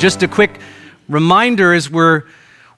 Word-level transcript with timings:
Just 0.00 0.22
a 0.22 0.28
quick 0.28 0.58
reminder 1.10 1.74
as 1.74 1.90
we're 1.90 2.22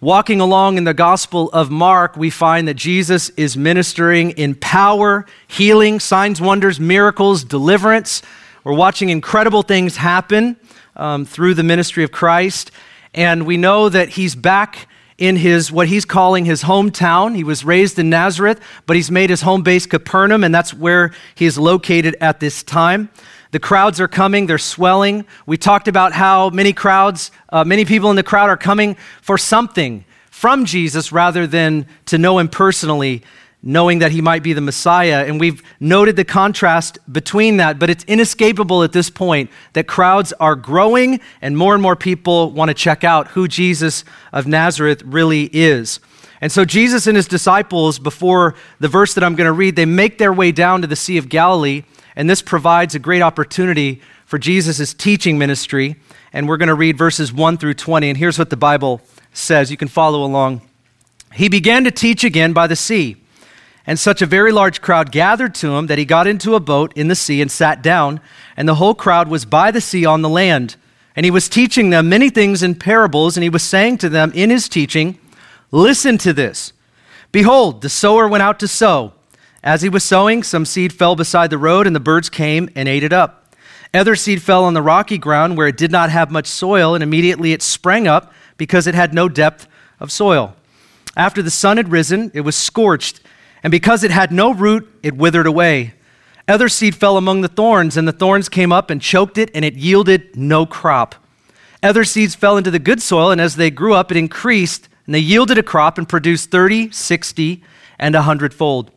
walking 0.01 0.41
along 0.41 0.77
in 0.77 0.83
the 0.83 0.93
Gospel 0.93 1.51
of 1.53 1.71
Mark, 1.71 2.17
we 2.17 2.31
find 2.31 2.67
that 2.67 2.75
Jesus 2.75 3.29
is 3.37 3.57
ministering 3.57 4.33
in 4.33 4.57
power, 4.57 5.25
healing, 5.47 6.01
signs, 6.01 6.41
wonders, 6.41 6.81
miracles, 6.81 7.45
deliverance. 7.45 8.23
We're 8.65 8.75
watching 8.75 9.09
incredible 9.09 9.63
things 9.63 9.99
happen 9.99 10.57
um, 10.97 11.25
through 11.25 11.55
the 11.55 11.63
ministry 11.63 12.03
of 12.03 12.11
Christ. 12.11 12.73
And 13.15 13.47
we 13.47 13.57
know 13.57 13.89
that 13.89 14.09
he's 14.09 14.35
back 14.35 14.89
in 15.17 15.37
his 15.37 15.71
what 15.71 15.87
he's 15.87 16.05
calling 16.05 16.45
his 16.45 16.65
hometown. 16.65 17.37
He 17.37 17.45
was 17.45 17.65
raised 17.65 18.01
in 18.01 18.11
Nazareth, 18.11 18.61
but 18.87 18.97
he's 18.97 19.13
made 19.13 19.31
his 19.31 19.43
home 19.43 19.63
base 19.63 19.87
Capernaum, 19.87 20.43
and 20.43 20.53
that's 20.53 20.75
where 20.75 21.13
he 21.37 21.47
is 21.47 21.57
located 21.57 22.17
at 22.21 22.41
this 22.41 22.65
time. 22.65 23.11
The 23.53 23.61
crowds 23.61 24.01
are 24.01 24.09
coming, 24.09 24.47
they're 24.47 24.57
swelling. 24.57 25.27
We 25.45 25.59
talked 25.59 25.87
about 25.87 26.15
how 26.15 26.49
many 26.49 26.73
crowds, 26.73 27.31
uh, 27.51 27.65
many 27.65 27.85
people 27.85 28.09
in 28.09 28.17
the 28.17 28.23
crowd 28.23 28.49
are 28.49 28.57
coming 28.57 28.97
for 29.21 29.37
something 29.37 30.07
from 30.31 30.65
Jesus 30.65 31.13
rather 31.13 31.47
than 31.47 31.87
to 32.07 32.17
know 32.17 32.39
him 32.39 32.49
personally, 32.49 33.23
knowing 33.63 33.99
that 33.99 34.11
he 34.11 34.23
might 34.23 34.43
be 34.43 34.55
the 34.55 34.63
Messiah. 34.63 35.27
And 35.27 35.39
we've 35.39 35.63
noted 35.81 36.17
the 36.17 36.25
contrast 36.25 36.99
between 37.13 37.59
that, 37.59 37.79
but 37.79 37.91
it's 37.91 38.05
inescapable 38.05 38.83
at 38.85 38.93
this 38.93 39.11
point 39.11 39.51
that 39.75 39.87
crowds 39.87 40.33
are 40.41 40.57
growing 40.57 41.21
and 41.43 41.57
more 41.57 41.75
and 41.75 41.83
more 41.83 41.95
people 41.95 42.53
want 42.53 42.71
to 42.71 42.75
check 42.75 43.05
out 43.05 43.29
who 43.29 43.47
Jesus 43.47 44.03
of 44.33 44.47
Nazareth 44.47 45.03
really 45.03 45.51
is. 45.53 46.01
And 46.41 46.51
so 46.51 46.65
Jesus 46.65 47.07
and 47.07 47.17
his 47.17 47.29
disciples, 47.29 47.99
before 47.99 48.55
the 48.81 48.89
verse 48.89 49.13
that 49.13 49.23
I'm 49.23 49.37
going 49.37 49.47
to 49.47 49.53
read, 49.53 49.77
they 49.77 49.85
make 49.85 50.17
their 50.17 50.33
way 50.33 50.53
down 50.53 50.81
to 50.81 50.87
the 50.87 50.97
Sea 50.97 51.19
of 51.19 51.29
Galilee 51.29 51.85
and 52.17 52.29
this 52.29 52.43
provides 52.43 52.95
a 52.95 52.99
great 52.99 53.23
opportunity 53.23 54.01
for 54.27 54.39
Jesus' 54.39 54.95
teaching 54.95 55.39
ministry. 55.39 55.97
And 56.33 56.49
we're 56.49 56.57
going 56.57 56.69
to 56.69 56.75
read 56.75 56.97
verses 56.97 57.33
1 57.33 57.59
through 57.59 57.75
20. 57.75 58.09
And 58.09 58.19
here's 58.19 58.39
what 58.39 58.51
the 58.51 58.57
Bible 58.57 59.01
says. 59.33 59.71
You 59.71 59.77
can 59.77 59.89
follow 59.89 60.25
along. 60.25 60.63
He 61.35 61.49
began 61.49 61.85
to 61.85 61.91
teach 61.91 62.25
again 62.25 62.53
by 62.53 62.67
the 62.67 62.77
sea. 62.77 63.17
And 63.87 63.99
such 63.99 64.23
a 64.23 64.27
very 64.27 64.53
large 64.53 64.81
crowd 64.81 65.11
gathered 65.11 65.55
to 65.57 65.75
him 65.75 65.89
that 65.89 65.99
he 65.99 66.05
got 66.05 66.27
into 66.27 66.55
a 66.55 66.61
boat 66.61 66.93
in 66.95 67.09
the 67.09 67.15
sea 67.15 67.41
and 67.41 67.51
sat 67.51 67.83
down, 67.83 68.21
and 68.57 68.69
the 68.69 68.77
whole 68.77 68.95
crowd 68.95 69.29
was 69.29 69.45
by 69.45 69.71
the 69.71 69.81
sea 69.81 70.05
on 70.05 70.23
the 70.23 70.29
land. 70.29 70.77
And 71.17 71.25
he 71.25 71.31
was 71.31 71.49
teaching 71.49 71.91
them 71.91 72.09
many 72.09 72.31
things 72.31 72.63
in 72.63 72.77
parables, 72.77 73.37
and 73.37 73.43
he 73.43 73.51
was 73.51 73.63
saying 73.63 73.99
to 73.99 74.09
them 74.09 74.31
in 74.35 74.51
his 74.51 74.69
teaching, 74.69 75.19
Listen 75.73 76.19
to 76.19 76.33
this. 76.33 76.73
Behold, 77.33 77.83
the 77.83 77.89
sower 77.89 78.29
went 78.29 78.43
out 78.43 78.61
to 78.61 78.69
sow. 78.69 79.15
As 79.63 79.83
he 79.83 79.89
was 79.89 80.03
sowing, 80.03 80.43
some 80.43 80.65
seed 80.65 80.93
fell 80.93 81.15
beside 81.15 81.51
the 81.51 81.59
road, 81.59 81.87
and 81.87 81.95
the 81.95 82.01
birds 82.01 82.29
came 82.29 82.69
and 82.75 82.89
ate 82.89 83.05
it 83.05 83.13
up. 83.13 83.55
Other 83.95 84.17
seed 84.17 84.43
fell 84.43 84.65
on 84.65 84.75
the 84.75 84.83
rocky 84.83 85.19
ground 85.19 85.57
where 85.57 85.69
it 85.69 85.77
did 85.77 85.93
not 85.93 86.11
have 86.11 86.31
much 86.31 86.47
soil, 86.47 86.95
and 86.95 87.03
immediately 87.03 87.53
it 87.53 87.63
sprang 87.63 88.09
up 88.09 88.33
because 88.57 88.87
it 88.87 88.95
had 88.95 89.15
no 89.15 89.29
depth 89.29 89.69
of 90.01 90.11
soil. 90.11 90.57
After 91.17 91.43
the 91.43 91.51
sun 91.51 91.77
had 91.77 91.93
risen, 91.93 92.31
it 92.35 92.41
was 92.41 92.57
scorched, 92.57 93.21
and 93.63 93.71
because 93.71 94.03
it 94.03 94.11
had 94.11 94.33
no 94.33 94.53
root, 94.53 94.89
it 95.03 95.17
withered 95.17 95.47
away. 95.47 95.95
Other 96.49 96.69
seed 96.69 96.97
fell 96.97 97.17
among 97.17 97.43
the 97.43 97.49
thorns, 97.49 97.97
and 97.97 98.09
the 98.09 98.13
thorns 98.13 98.49
came 98.49 98.73
up 98.73 98.91
and 98.91 99.01
choked 99.01 99.39
it, 99.39 99.51
and 99.55 99.65
it 99.65 99.75
yielded 99.75 100.37
no 100.37 100.67
crop. 100.67 101.15
Other 101.83 102.05
seeds 102.05 102.35
fell 102.35 102.57
into 102.57 102.71
the 102.71 102.79
good 102.79 103.01
soil, 103.01 103.31
and 103.31 103.41
as 103.41 103.57
they 103.57 103.71
grew 103.71 103.95
up, 103.95 104.11
it 104.11 104.17
increased, 104.17 104.89
and 105.07 105.15
they 105.15 105.21
yielded 105.21 105.59
a 105.59 105.63
crop 105.63 105.99
and 105.99 106.09
produced 106.09 106.51
30, 106.51 106.91
60, 106.91 107.63
and 107.99 108.15
a 108.15 108.23
hundredfold. 108.23 108.91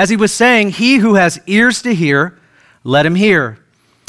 As 0.00 0.08
he 0.08 0.16
was 0.16 0.32
saying, 0.32 0.70
He 0.70 0.96
who 0.96 1.16
has 1.16 1.38
ears 1.46 1.82
to 1.82 1.94
hear, 1.94 2.38
let 2.84 3.04
him 3.04 3.16
hear. 3.16 3.58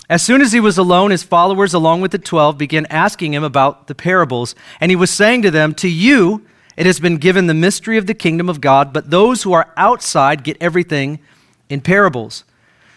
As 0.10 0.24
soon 0.24 0.40
as 0.40 0.54
he 0.54 0.62
was 0.62 0.78
alone, 0.78 1.12
his 1.12 1.22
followers, 1.22 1.74
along 1.74 2.00
with 2.00 2.12
the 2.12 2.18
twelve, 2.18 2.58
began 2.58 2.86
asking 2.86 3.34
him 3.34 3.44
about 3.44 3.88
the 3.88 3.94
parables. 3.94 4.56
And 4.80 4.90
he 4.90 4.96
was 4.96 5.12
saying 5.12 5.42
to 5.42 5.52
them, 5.52 5.74
To 5.74 5.90
you 5.90 6.46
it 6.78 6.86
has 6.86 7.02
been 7.02 7.18
given 7.18 7.48
the 7.48 7.54
mystery 7.54 7.98
of 7.98 8.08
the 8.08 8.14
kingdom 8.14 8.48
of 8.48 8.62
God, 8.62 8.94
but 8.94 9.10
those 9.10 9.44
who 9.44 9.52
are 9.52 9.74
outside 9.76 10.46
get 10.46 10.56
everything 10.62 11.20
in 11.68 11.82
parables, 11.82 12.46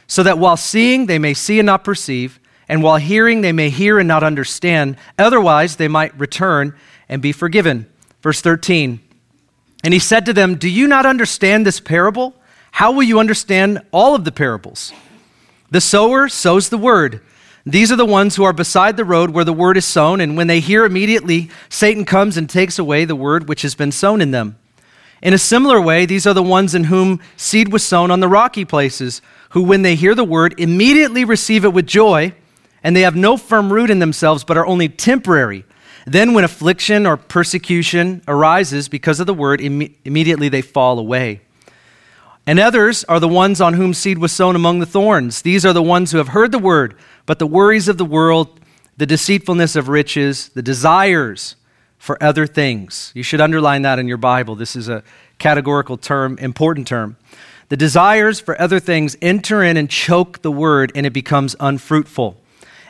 so 0.06 0.22
that 0.22 0.38
while 0.38 0.56
seeing 0.56 1.06
they 1.06 1.18
may 1.18 1.34
see 1.34 1.58
and 1.58 1.66
not 1.66 1.82
perceive, 1.82 2.38
and 2.68 2.80
while 2.80 2.98
hearing 2.98 3.40
they 3.40 3.50
may 3.50 3.70
hear 3.70 3.98
and 3.98 4.06
not 4.06 4.22
understand. 4.22 4.96
Otherwise, 5.18 5.74
they 5.74 5.88
might 5.88 6.16
return 6.16 6.72
and 7.08 7.20
be 7.20 7.32
forgiven. 7.32 7.90
Verse 8.22 8.40
13. 8.40 9.00
And 9.82 9.92
he 9.92 9.98
said 9.98 10.24
to 10.26 10.32
them, 10.32 10.54
Do 10.54 10.68
you 10.68 10.86
not 10.86 11.06
understand 11.06 11.66
this 11.66 11.80
parable? 11.80 12.36
How 12.74 12.90
will 12.90 13.04
you 13.04 13.20
understand 13.20 13.80
all 13.92 14.16
of 14.16 14.24
the 14.24 14.32
parables? 14.32 14.92
The 15.70 15.80
sower 15.80 16.28
sows 16.28 16.70
the 16.70 16.76
word. 16.76 17.20
These 17.64 17.92
are 17.92 17.96
the 17.96 18.04
ones 18.04 18.34
who 18.34 18.42
are 18.42 18.52
beside 18.52 18.96
the 18.96 19.04
road 19.04 19.30
where 19.30 19.44
the 19.44 19.52
word 19.52 19.76
is 19.76 19.84
sown, 19.84 20.20
and 20.20 20.36
when 20.36 20.48
they 20.48 20.58
hear 20.58 20.84
immediately, 20.84 21.50
Satan 21.68 22.04
comes 22.04 22.36
and 22.36 22.50
takes 22.50 22.76
away 22.76 23.04
the 23.04 23.14
word 23.14 23.48
which 23.48 23.62
has 23.62 23.76
been 23.76 23.92
sown 23.92 24.20
in 24.20 24.32
them. 24.32 24.58
In 25.22 25.32
a 25.32 25.38
similar 25.38 25.80
way, 25.80 26.04
these 26.04 26.26
are 26.26 26.34
the 26.34 26.42
ones 26.42 26.74
in 26.74 26.82
whom 26.84 27.20
seed 27.36 27.72
was 27.72 27.84
sown 27.84 28.10
on 28.10 28.18
the 28.18 28.26
rocky 28.26 28.64
places, 28.64 29.22
who, 29.50 29.62
when 29.62 29.82
they 29.82 29.94
hear 29.94 30.16
the 30.16 30.24
word, 30.24 30.58
immediately 30.58 31.24
receive 31.24 31.64
it 31.64 31.72
with 31.72 31.86
joy, 31.86 32.34
and 32.82 32.96
they 32.96 33.02
have 33.02 33.14
no 33.14 33.36
firm 33.36 33.72
root 33.72 33.88
in 33.88 34.00
themselves, 34.00 34.42
but 34.42 34.58
are 34.58 34.66
only 34.66 34.88
temporary. 34.88 35.64
Then, 36.08 36.34
when 36.34 36.42
affliction 36.42 37.06
or 37.06 37.16
persecution 37.16 38.22
arises 38.26 38.88
because 38.88 39.20
of 39.20 39.28
the 39.28 39.32
word, 39.32 39.60
Im- 39.60 39.94
immediately 40.04 40.48
they 40.48 40.60
fall 40.60 40.98
away. 40.98 41.40
And 42.46 42.58
others 42.58 43.04
are 43.04 43.20
the 43.20 43.28
ones 43.28 43.60
on 43.60 43.74
whom 43.74 43.94
seed 43.94 44.18
was 44.18 44.32
sown 44.32 44.54
among 44.54 44.80
the 44.80 44.86
thorns. 44.86 45.42
These 45.42 45.64
are 45.64 45.72
the 45.72 45.82
ones 45.82 46.12
who 46.12 46.18
have 46.18 46.28
heard 46.28 46.52
the 46.52 46.58
word, 46.58 46.94
but 47.24 47.38
the 47.38 47.46
worries 47.46 47.88
of 47.88 47.96
the 47.96 48.04
world, 48.04 48.60
the 48.96 49.06
deceitfulness 49.06 49.76
of 49.76 49.88
riches, 49.88 50.50
the 50.50 50.62
desires 50.62 51.56
for 51.96 52.22
other 52.22 52.46
things. 52.46 53.12
You 53.14 53.22
should 53.22 53.40
underline 53.40 53.82
that 53.82 53.98
in 53.98 54.08
your 54.08 54.18
Bible. 54.18 54.56
This 54.56 54.76
is 54.76 54.90
a 54.90 55.02
categorical 55.38 55.96
term, 55.96 56.36
important 56.38 56.86
term. 56.86 57.16
The 57.70 57.78
desires 57.78 58.40
for 58.40 58.60
other 58.60 58.78
things 58.78 59.16
enter 59.22 59.62
in 59.62 59.78
and 59.78 59.88
choke 59.88 60.42
the 60.42 60.52
word, 60.52 60.92
and 60.94 61.06
it 61.06 61.14
becomes 61.14 61.56
unfruitful. 61.58 62.36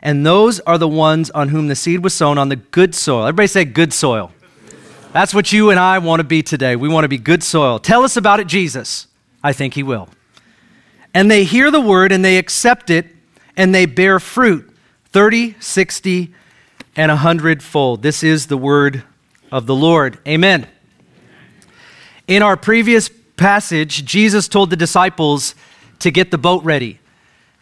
And 0.03 0.27
those 0.27 0.59
are 0.61 0.79
the 0.79 0.89
ones 0.89 1.31
on 1.31 1.51
whom 1.51 1.69
the 1.69 1.77
seed 1.77 2.03
was 2.03 2.13
sown 2.13 2.39
on 2.39 2.49
the 2.49 2.57
good 2.57 2.95
soil. 2.95 3.23
Everybody 3.23 3.47
say 3.47 3.65
good 3.65 3.93
soil. 3.93 4.33
That's 5.13 5.33
what 5.33 5.53
you 5.53 5.71
and 5.71 5.79
I 5.79 5.99
want 5.99 6.21
to 6.21 6.25
be 6.25 6.43
today. 6.43 6.75
We 6.75 6.89
want 6.89 7.05
to 7.05 7.09
be 7.09 7.19
good 7.19 7.45
soil. 7.45 7.79
Tell 7.79 8.03
us 8.03 8.17
about 8.17 8.41
it, 8.41 8.49
Jesus. 8.49 9.07
I 9.45 9.53
think 9.53 9.75
he 9.75 9.85
will. 9.85 10.09
And 11.13 11.31
they 11.31 11.45
hear 11.45 11.71
the 11.71 11.81
word 11.81 12.11
and 12.11 12.25
they 12.25 12.39
accept 12.39 12.91
it 12.91 13.07
and 13.57 13.73
they 13.73 13.87
bear 13.87 14.19
fruit 14.19 14.69
30, 15.13 15.55
60, 15.61 16.35
and 16.97 17.13
a 17.13 17.17
hundredfold. 17.17 18.03
This 18.03 18.25
is 18.25 18.47
the 18.47 18.57
word 18.57 19.05
of 19.53 19.67
the 19.67 19.75
Lord. 19.75 20.19
Amen. 20.27 20.67
In 22.27 22.43
our 22.43 22.57
previous 22.57 23.11
passage, 23.37 24.05
Jesus 24.05 24.49
told 24.49 24.71
the 24.71 24.77
disciples 24.77 25.55
to 26.01 26.11
get 26.11 26.31
the 26.31 26.39
boat 26.39 26.65
ready. 26.65 26.99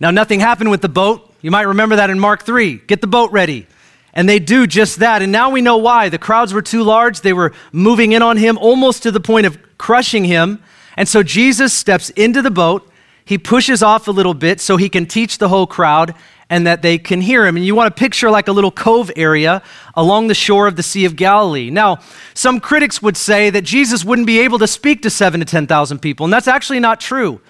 Now, 0.01 0.11
nothing 0.11 0.41
happened 0.41 0.71
with 0.71 0.81
the 0.81 0.89
boat. 0.89 1.35
You 1.43 1.51
might 1.51 1.63
remember 1.63 1.97
that 1.97 2.11
in 2.11 2.19
Mark 2.19 2.45
3. 2.45 2.77
Get 2.87 3.01
the 3.01 3.07
boat 3.07 3.33
ready. 3.33 3.67
And 4.15 4.29
they 4.29 4.39
do 4.39 4.67
just 4.67 5.01
that. 5.01 5.21
And 5.23 5.33
now 5.33 5.51
we 5.51 5.61
know 5.61 5.79
why. 5.79 6.09
The 6.09 6.19
crowds 6.19 6.55
were 6.55 6.63
too 6.63 6.83
large. 6.83 7.21
They 7.21 7.33
were 7.33 7.53
moving 7.73 8.13
in 8.13 8.23
on 8.23 8.37
him 8.37 8.57
almost 8.59 9.03
to 9.03 9.11
the 9.11 9.21
point 9.21 9.47
of 9.47 9.59
crushing 9.79 10.25
him. 10.25 10.63
And 10.97 11.09
so 11.09 11.23
Jesus 11.23 11.73
steps 11.73 12.11
into 12.11 12.43
the 12.43 12.51
boat. 12.51 12.89
He 13.25 13.39
pushes 13.39 13.83
off 13.83 14.09
a 14.09 14.11
little 14.11 14.35
bit 14.35 14.61
so 14.61 14.77
he 14.77 14.89
can 14.89 15.07
teach 15.07 15.39
the 15.39 15.49
whole 15.49 15.67
crowd 15.67 16.15
and 16.51 16.67
that 16.67 16.83
they 16.83 16.99
can 16.99 17.23
hear 17.23 17.47
him. 17.47 17.57
And 17.57 17.65
you 17.65 17.75
want 17.75 17.95
to 17.95 17.99
picture 17.99 18.31
like 18.31 18.47
a 18.47 18.53
little 18.53 18.71
cove 18.71 19.11
area 19.17 19.63
along 19.95 20.29
the 20.29 20.35
shore 20.35 20.67
of 20.67 20.77
the 20.77 20.83
Sea 20.83 21.07
of 21.07 21.17
Galilee. 21.17 21.71
Now, 21.71 22.01
some 22.35 22.61
critics 22.61 23.01
would 23.01 23.17
say 23.17 23.49
that 23.49 23.63
Jesus 23.63 24.05
wouldn't 24.05 24.27
be 24.27 24.41
able 24.41 24.59
to 24.59 24.67
speak 24.67 25.01
to 25.03 25.11
seven 25.11 25.41
to 25.41 25.47
10,000 25.47 26.01
people, 26.01 26.25
and 26.25 26.33
that's 26.33 26.49
actually 26.49 26.81
not 26.81 27.01
true. 27.01 27.41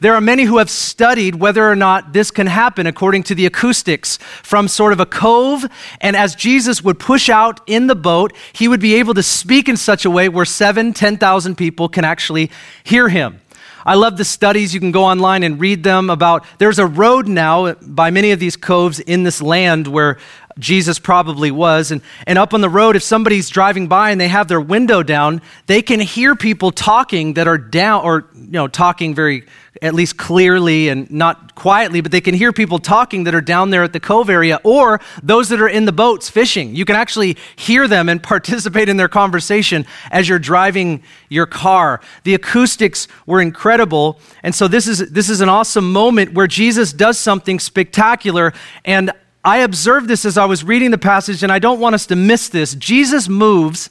There 0.00 0.14
are 0.14 0.20
many 0.20 0.44
who 0.44 0.58
have 0.58 0.70
studied 0.70 1.36
whether 1.36 1.68
or 1.68 1.76
not 1.76 2.12
this 2.12 2.30
can 2.30 2.46
happen 2.46 2.86
according 2.86 3.22
to 3.24 3.34
the 3.34 3.46
acoustics 3.46 4.18
from 4.42 4.68
sort 4.68 4.92
of 4.92 5.00
a 5.00 5.06
cove. 5.06 5.64
And 6.00 6.16
as 6.16 6.34
Jesus 6.34 6.82
would 6.82 6.98
push 6.98 7.28
out 7.28 7.60
in 7.66 7.86
the 7.86 7.94
boat, 7.94 8.32
he 8.52 8.68
would 8.68 8.80
be 8.80 8.94
able 8.94 9.14
to 9.14 9.22
speak 9.22 9.68
in 9.68 9.76
such 9.76 10.04
a 10.04 10.10
way 10.10 10.28
where 10.28 10.44
seven, 10.44 10.92
10,000 10.92 11.56
people 11.56 11.88
can 11.88 12.04
actually 12.04 12.50
hear 12.84 13.08
him. 13.08 13.40
I 13.86 13.94
love 13.94 14.16
the 14.16 14.24
studies. 14.24 14.74
You 14.74 14.80
can 14.80 14.90
go 14.90 15.04
online 15.04 15.44
and 15.44 15.60
read 15.60 15.84
them 15.84 16.10
about. 16.10 16.44
There's 16.58 16.80
a 16.80 16.86
road 16.86 17.28
now 17.28 17.74
by 17.74 18.10
many 18.10 18.32
of 18.32 18.40
these 18.40 18.56
coves 18.56 18.98
in 18.98 19.22
this 19.22 19.40
land 19.40 19.86
where 19.86 20.18
Jesus 20.58 20.98
probably 20.98 21.50
was. 21.50 21.90
And, 21.90 22.00
and 22.26 22.38
up 22.38 22.54
on 22.54 22.62
the 22.62 22.68
road, 22.68 22.96
if 22.96 23.02
somebody's 23.02 23.50
driving 23.50 23.88
by 23.88 24.10
and 24.10 24.20
they 24.20 24.28
have 24.28 24.48
their 24.48 24.60
window 24.60 25.02
down, 25.02 25.42
they 25.66 25.82
can 25.82 26.00
hear 26.00 26.34
people 26.34 26.70
talking 26.70 27.34
that 27.34 27.46
are 27.46 27.58
down, 27.58 28.04
or, 28.04 28.26
you 28.34 28.52
know, 28.52 28.66
talking 28.66 29.14
very, 29.14 29.44
at 29.82 29.92
least 29.92 30.16
clearly 30.16 30.88
and 30.88 31.10
not 31.10 31.54
quietly, 31.54 32.00
but 32.00 32.10
they 32.10 32.22
can 32.22 32.34
hear 32.34 32.54
people 32.54 32.78
talking 32.78 33.24
that 33.24 33.34
are 33.34 33.42
down 33.42 33.68
there 33.68 33.82
at 33.82 33.92
the 33.92 34.00
cove 34.00 34.30
area 34.30 34.58
or 34.64 34.98
those 35.22 35.50
that 35.50 35.60
are 35.60 35.68
in 35.68 35.84
the 35.84 35.92
boats 35.92 36.30
fishing. 36.30 36.74
You 36.74 36.86
can 36.86 36.96
actually 36.96 37.36
hear 37.56 37.86
them 37.86 38.08
and 38.08 38.22
participate 38.22 38.88
in 38.88 38.96
their 38.96 39.08
conversation 39.08 39.84
as 40.10 40.26
you're 40.26 40.38
driving 40.38 41.02
your 41.28 41.46
car. 41.46 42.00
The 42.24 42.32
acoustics 42.32 43.08
were 43.26 43.42
incredible. 43.42 44.20
And 44.42 44.54
so 44.54 44.68
this 44.68 44.86
is, 44.86 45.10
this 45.10 45.28
is 45.28 45.42
an 45.42 45.50
awesome 45.50 45.92
moment 45.92 46.32
where 46.32 46.46
Jesus 46.46 46.94
does 46.94 47.18
something 47.18 47.58
spectacular. 47.58 48.54
And 48.84 49.12
I 49.46 49.58
observed 49.58 50.08
this 50.08 50.24
as 50.24 50.36
I 50.36 50.44
was 50.44 50.64
reading 50.64 50.90
the 50.90 50.98
passage, 50.98 51.44
and 51.44 51.52
I 51.52 51.60
don't 51.60 51.78
want 51.78 51.94
us 51.94 52.06
to 52.06 52.16
miss 52.16 52.48
this. 52.48 52.74
Jesus 52.74 53.28
moves 53.28 53.90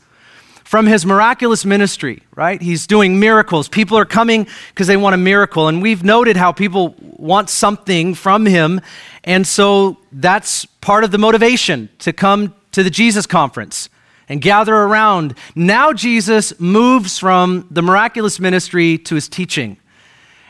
from 0.65 0.85
his 0.85 1.05
miraculous 1.05 1.63
ministry, 1.63 2.23
right? 2.35 2.61
He's 2.61 2.85
doing 2.85 3.21
miracles. 3.21 3.69
People 3.69 3.97
are 3.97 4.03
coming 4.03 4.47
because 4.71 4.87
they 4.87 4.97
want 4.97 5.13
a 5.13 5.17
miracle. 5.17 5.69
And 5.69 5.81
we've 5.81 6.03
noted 6.03 6.35
how 6.35 6.51
people 6.51 6.93
want 6.99 7.49
something 7.49 8.15
from 8.15 8.45
him. 8.45 8.81
And 9.23 9.47
so 9.47 9.95
that's 10.11 10.65
part 10.65 11.05
of 11.05 11.11
the 11.11 11.17
motivation 11.17 11.87
to 11.99 12.11
come 12.11 12.53
to 12.73 12.83
the 12.83 12.89
Jesus 12.89 13.25
conference 13.25 13.87
and 14.27 14.41
gather 14.41 14.75
around. 14.75 15.35
Now 15.55 15.93
Jesus 15.93 16.59
moves 16.59 17.17
from 17.17 17.65
the 17.71 17.81
miraculous 17.81 18.41
ministry 18.41 18.97
to 18.97 19.15
his 19.15 19.29
teaching. 19.29 19.77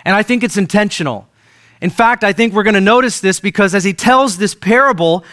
And 0.03 0.15
I 0.15 0.23
think 0.23 0.43
it's 0.43 0.57
intentional. 0.57 1.27
In 1.81 1.89
fact, 1.89 2.23
I 2.23 2.33
think 2.33 2.53
we're 2.53 2.63
going 2.63 2.75
to 2.75 2.81
notice 2.81 3.19
this 3.19 3.39
because 3.39 3.75
as 3.75 3.83
he 3.83 3.93
tells 3.93 4.37
this 4.37 4.55
parable, 4.55 5.25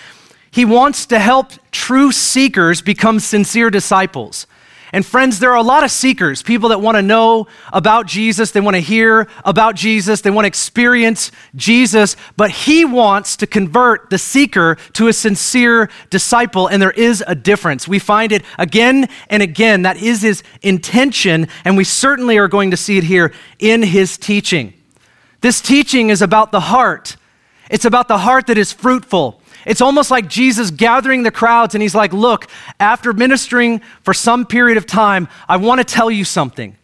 he 0.51 0.65
wants 0.65 1.07
to 1.07 1.19
help 1.19 1.53
true 1.71 2.13
seekers 2.13 2.83
become 2.83 3.21
sincere 3.21 3.71
disciples. 3.71 4.47
And 4.95 5.07
friends, 5.07 5.39
there 5.39 5.51
are 5.53 5.57
a 5.57 5.63
lot 5.63 5.85
of 5.85 5.91
seekers, 5.91 6.43
people 6.43 6.69
that 6.69 6.83
want 6.83 6.99
to 6.99 7.03
know 7.03 7.47
about 7.73 8.07
Jesus, 8.07 8.51
they 8.51 8.61
want 8.61 8.77
to 8.77 8.83
hear 8.83 9.27
about 9.43 9.75
Jesus, 9.75 10.21
they 10.21 10.29
want 10.29 10.45
to 10.45 10.49
experience 10.49 11.33
Jesus, 11.57 12.15
but 12.37 12.51
he 12.51 12.85
wants 12.85 13.37
to 13.37 13.47
convert 13.47 14.11
the 14.11 14.19
seeker 14.19 14.77
to 14.93 15.09
a 15.09 15.15
sincere 15.15 15.89
disciple, 16.11 16.67
and 16.67 16.83
there 16.83 16.91
is 16.91 17.25
a 17.27 17.35
difference. 17.35 17.89
We 17.89 17.99
find 17.99 18.33
it 18.33 18.43
again 18.59 19.09
and 19.31 19.43
again. 19.43 19.83
That 19.83 19.97
is 19.97 20.21
his 20.21 20.43
intention, 20.61 21.49
and 21.65 21.79
we 21.79 21.85
certainly 21.85 22.37
are 22.37 22.49
going 22.49 22.71
to 22.73 22.77
see 22.77 22.99
it 22.99 23.05
here 23.05 23.33
in 23.59 23.83
his 23.83 24.19
teaching. 24.19 24.75
This 25.43 25.61
teaching 25.61 26.11
is 26.11 26.23
about 26.23 26.53
the 26.53 26.61
heart. 26.61 27.17
It's 27.69 27.85
about 27.85 28.09
the 28.09 28.19
heart 28.19 28.47
that 28.47 28.57
is 28.57 28.73
fruitful. 28.73 29.41
It's 29.67 29.81
almost 29.81 30.11
like 30.11 30.29
Jesus 30.29 30.71
gathering 30.71 31.23
the 31.23 31.31
crowds 31.31 31.75
and 31.75 31.83
he's 31.83 31.95
like, 31.95 32.13
Look, 32.13 32.47
after 32.81 33.13
ministering 33.13 33.81
for 34.03 34.15
some 34.15 34.47
period 34.47 34.79
of 34.79 34.87
time, 34.87 35.29
I 35.49 35.57
want 35.59 35.81
to 35.81 35.85
tell 35.85 36.11
you 36.11 36.25
something. 36.25 36.77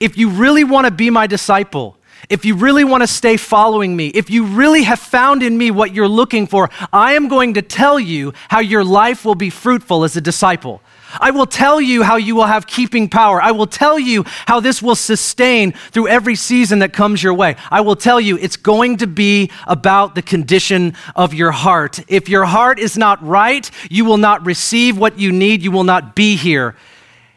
If 0.00 0.18
you 0.18 0.30
really 0.30 0.64
want 0.64 0.86
to 0.86 0.90
be 0.90 1.10
my 1.10 1.26
disciple, 1.26 1.96
if 2.28 2.44
you 2.44 2.56
really 2.56 2.84
want 2.84 3.02
to 3.02 3.06
stay 3.06 3.36
following 3.36 3.94
me, 3.94 4.08
if 4.08 4.30
you 4.30 4.46
really 4.46 4.82
have 4.82 4.98
found 4.98 5.42
in 5.42 5.56
me 5.56 5.70
what 5.70 5.94
you're 5.94 6.08
looking 6.08 6.46
for, 6.46 6.70
I 6.92 7.12
am 7.14 7.28
going 7.28 7.54
to 7.54 7.62
tell 7.62 8.00
you 8.00 8.32
how 8.48 8.60
your 8.60 8.82
life 8.82 9.24
will 9.24 9.34
be 9.34 9.50
fruitful 9.50 10.04
as 10.04 10.16
a 10.16 10.20
disciple. 10.20 10.80
I 11.20 11.30
will 11.30 11.46
tell 11.46 11.80
you 11.80 12.02
how 12.02 12.16
you 12.16 12.34
will 12.34 12.46
have 12.46 12.66
keeping 12.66 13.08
power. 13.08 13.40
I 13.40 13.52
will 13.52 13.66
tell 13.66 13.98
you 13.98 14.24
how 14.46 14.60
this 14.60 14.82
will 14.82 14.94
sustain 14.94 15.72
through 15.72 16.08
every 16.08 16.34
season 16.34 16.80
that 16.80 16.92
comes 16.92 17.22
your 17.22 17.34
way. 17.34 17.56
I 17.70 17.80
will 17.80 17.96
tell 17.96 18.20
you 18.20 18.36
it's 18.38 18.56
going 18.56 18.98
to 18.98 19.06
be 19.06 19.50
about 19.66 20.14
the 20.14 20.22
condition 20.22 20.94
of 21.14 21.32
your 21.32 21.52
heart. 21.52 22.00
If 22.08 22.28
your 22.28 22.44
heart 22.44 22.78
is 22.78 22.98
not 22.98 23.24
right, 23.26 23.70
you 23.90 24.04
will 24.04 24.18
not 24.18 24.44
receive 24.44 24.98
what 24.98 25.18
you 25.18 25.32
need. 25.32 25.62
You 25.62 25.70
will 25.70 25.84
not 25.84 26.14
be 26.14 26.36
here 26.36 26.76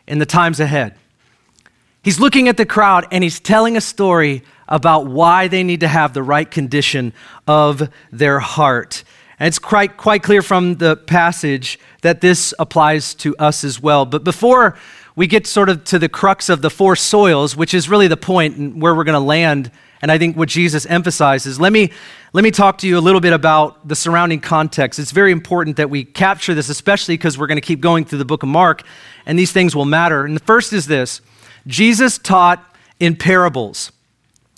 in 0.07 0.19
the 0.19 0.25
times 0.25 0.59
ahead. 0.59 0.95
He's 2.03 2.19
looking 2.19 2.47
at 2.47 2.57
the 2.57 2.65
crowd 2.65 3.07
and 3.11 3.23
he's 3.23 3.39
telling 3.39 3.77
a 3.77 3.81
story 3.81 4.43
about 4.67 5.07
why 5.07 5.47
they 5.47 5.63
need 5.63 5.81
to 5.81 5.87
have 5.87 6.13
the 6.13 6.23
right 6.23 6.49
condition 6.49 7.13
of 7.47 7.89
their 8.11 8.39
heart. 8.39 9.03
And 9.39 9.47
it's 9.47 9.59
quite, 9.59 9.95
quite 9.95 10.21
clear 10.21 10.41
from 10.41 10.75
the 10.75 10.97
passage 10.97 11.79
that 12.01 12.19
this 12.19 12.53
applies 12.59 13.13
to 13.15 13.35
us 13.37 13.63
as 13.63 13.81
well. 13.81 14.05
But 14.05 14.25
before 14.25 14.77
we 15.15 15.27
get 15.27 15.47
sort 15.47 15.69
of 15.69 15.85
to 15.85 15.99
the 15.99 16.09
crux 16.09 16.49
of 16.49 16.61
the 16.61 16.69
four 16.69 16.95
soils, 16.95 17.55
which 17.55 17.73
is 17.73 17.89
really 17.89 18.07
the 18.07 18.17
point 18.17 18.57
and 18.57 18.81
where 18.81 18.93
we're 18.93 19.05
going 19.05 19.13
to 19.13 19.19
land, 19.19 19.71
and 20.01 20.11
I 20.11 20.17
think 20.17 20.35
what 20.35 20.49
Jesus 20.49 20.85
emphasizes, 20.85 21.59
let 21.59 21.71
me, 21.71 21.91
let 22.33 22.43
me 22.43 22.51
talk 22.51 22.77
to 22.79 22.87
you 22.87 22.97
a 22.97 23.01
little 23.01 23.21
bit 23.21 23.33
about 23.33 23.87
the 23.87 23.95
surrounding 23.95 24.41
context. 24.41 24.99
It's 24.99 25.11
very 25.11 25.31
important 25.31 25.77
that 25.77 25.89
we 25.89 26.03
capture 26.03 26.53
this, 26.53 26.69
especially 26.69 27.15
because 27.15 27.37
we're 27.37 27.47
going 27.47 27.57
to 27.57 27.61
keep 27.61 27.79
going 27.79 28.05
through 28.05 28.19
the 28.19 28.25
book 28.25 28.43
of 28.43 28.49
Mark, 28.49 28.83
and 29.25 29.39
these 29.39 29.51
things 29.51 29.75
will 29.75 29.85
matter. 29.85 30.25
And 30.25 30.35
the 30.35 30.43
first 30.43 30.73
is 30.73 30.85
this 30.85 31.21
Jesus 31.65 32.17
taught 32.17 32.63
in 32.99 33.15
parables. 33.15 33.91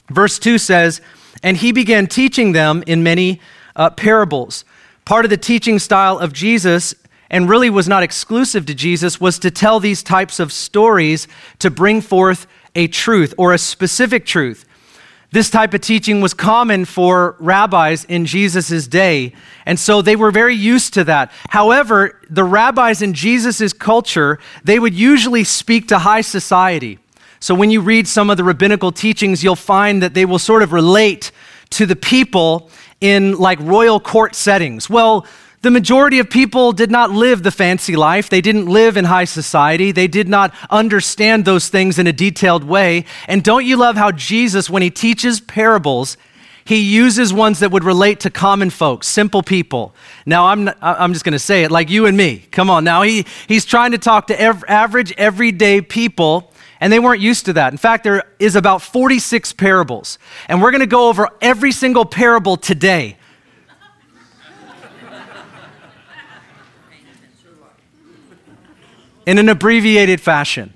Verse 0.10 0.40
2 0.40 0.58
says, 0.58 1.02
And 1.44 1.58
he 1.58 1.72
began 1.72 2.08
teaching 2.08 2.52
them 2.52 2.84
in 2.88 3.04
many 3.04 3.40
uh, 3.76 3.90
parables. 3.90 4.66
Part 5.06 5.26
of 5.26 5.30
the 5.30 5.38
teaching 5.38 5.80
style 5.80 6.20
of 6.20 6.34
Jesus, 6.34 6.96
and 7.30 7.50
really 7.50 7.70
was 7.70 7.88
not 7.88 8.04
exclusive 8.04 8.66
to 8.68 8.74
Jesus, 8.76 9.20
was 9.20 9.40
to 9.40 9.52
tell 9.52 9.80
these 9.80 10.04
types 10.04 10.40
of 10.40 10.52
stories 10.52 11.28
to 11.60 11.70
bring 11.70 12.02
forth 12.02 12.48
a 12.76 12.88
truth 12.88 13.34
or 13.38 13.54
a 13.54 13.58
specific 13.58 14.26
truth. 14.26 14.66
This 15.34 15.50
type 15.50 15.74
of 15.74 15.80
teaching 15.80 16.20
was 16.20 16.34
common 16.34 16.84
for 16.84 17.38
rabbis 17.40 18.04
in 18.04 18.26
Jesus' 18.26 18.86
day, 18.86 19.34
and 19.66 19.80
so 19.80 20.02
they 20.02 20.18
were 20.18 20.30
very 20.30 20.56
used 20.56 20.94
to 20.96 21.06
that. 21.06 21.32
However, 21.50 22.20
the 22.30 22.44
rabbis 22.44 23.02
in 23.02 23.14
Jesus' 23.14 23.72
culture, 23.72 24.40
they 24.66 24.78
would 24.78 24.94
usually 24.94 25.46
speak 25.46 25.88
to 25.88 26.00
high 26.00 26.20
society. 26.20 27.00
So 27.40 27.56
when 27.56 27.72
you 27.72 27.80
read 27.80 28.10
some 28.10 28.30
of 28.30 28.36
the 28.36 28.44
rabbinical 28.44 28.92
teachings, 28.92 29.42
you'll 29.42 29.56
find 29.56 30.04
that 30.04 30.14
they 30.14 30.26
will 30.26 30.38
sort 30.38 30.64
of 30.64 30.74
relate 30.74 31.32
to 31.72 31.86
the 31.86 31.96
people 31.96 32.70
in 33.02 33.38
like 33.38 33.60
royal 33.60 34.00
court 34.00 34.36
settings. 34.36 34.90
Well, 34.90 35.26
the 35.62 35.72
majority 35.72 36.18
of 36.18 36.30
people 36.30 36.72
did 36.72 36.90
not 36.90 37.12
live 37.12 37.44
the 37.44 37.52
fancy 37.52 37.96
life. 37.96 38.30
They 38.30 38.42
didn't 38.42 38.66
live 38.66 38.98
in 38.98 39.06
high 39.06 39.26
society. 39.26 39.92
They 39.92 40.08
did 40.08 40.28
not 40.28 40.54
understand 40.72 41.46
those 41.46 41.70
things 41.70 42.00
in 42.00 42.08
a 42.08 42.14
detailed 42.14 42.64
way. 42.64 43.06
And 43.28 43.44
don't 43.44 43.66
you 43.66 43.78
love 43.78 43.96
how 43.96 44.12
Jesus, 44.12 44.72
when 44.72 44.82
he 44.82 44.90
teaches 44.90 45.40
parables, 45.40 46.18
he 46.66 46.78
uses 46.78 47.32
ones 47.34 47.60
that 47.60 47.72
would 47.72 47.84
relate 47.84 48.20
to 48.22 48.30
common 48.30 48.72
folks, 48.72 49.08
simple 49.08 49.44
people. 49.44 49.94
Now, 50.26 50.48
I'm, 50.48 50.64
not, 50.66 50.78
I'm 50.82 51.14
just 51.14 51.26
going 51.26 51.34
to 51.34 51.40
say 51.40 51.64
it 51.64 51.72
like 51.72 51.90
you 51.90 52.06
and 52.08 52.18
me. 52.18 52.46
Come 52.52 52.70
on. 52.70 52.84
Now, 52.84 53.04
he, 53.04 53.26
he's 53.48 53.66
trying 53.66 53.92
to 53.92 53.98
talk 53.98 54.28
to 54.28 54.40
ev- 54.40 54.64
average, 54.68 55.14
everyday 55.18 55.82
people 55.82 56.51
and 56.82 56.92
they 56.92 57.00
weren't 57.00 57.22
used 57.22 57.46
to 57.46 57.54
that. 57.54 57.72
In 57.72 57.78
fact, 57.78 58.04
there 58.04 58.24
is 58.40 58.56
about 58.56 58.82
46 58.82 59.54
parables. 59.54 60.18
And 60.48 60.62
we're 60.62 60.72
going 60.72 60.82
to 60.82 60.88
go 60.88 61.10
over 61.10 61.30
every 61.40 61.72
single 61.72 62.06
parable 62.06 62.58
today. 62.58 63.18
in 69.28 69.38
an 69.38 69.48
abbreviated 69.48 70.20
fashion. 70.20 70.74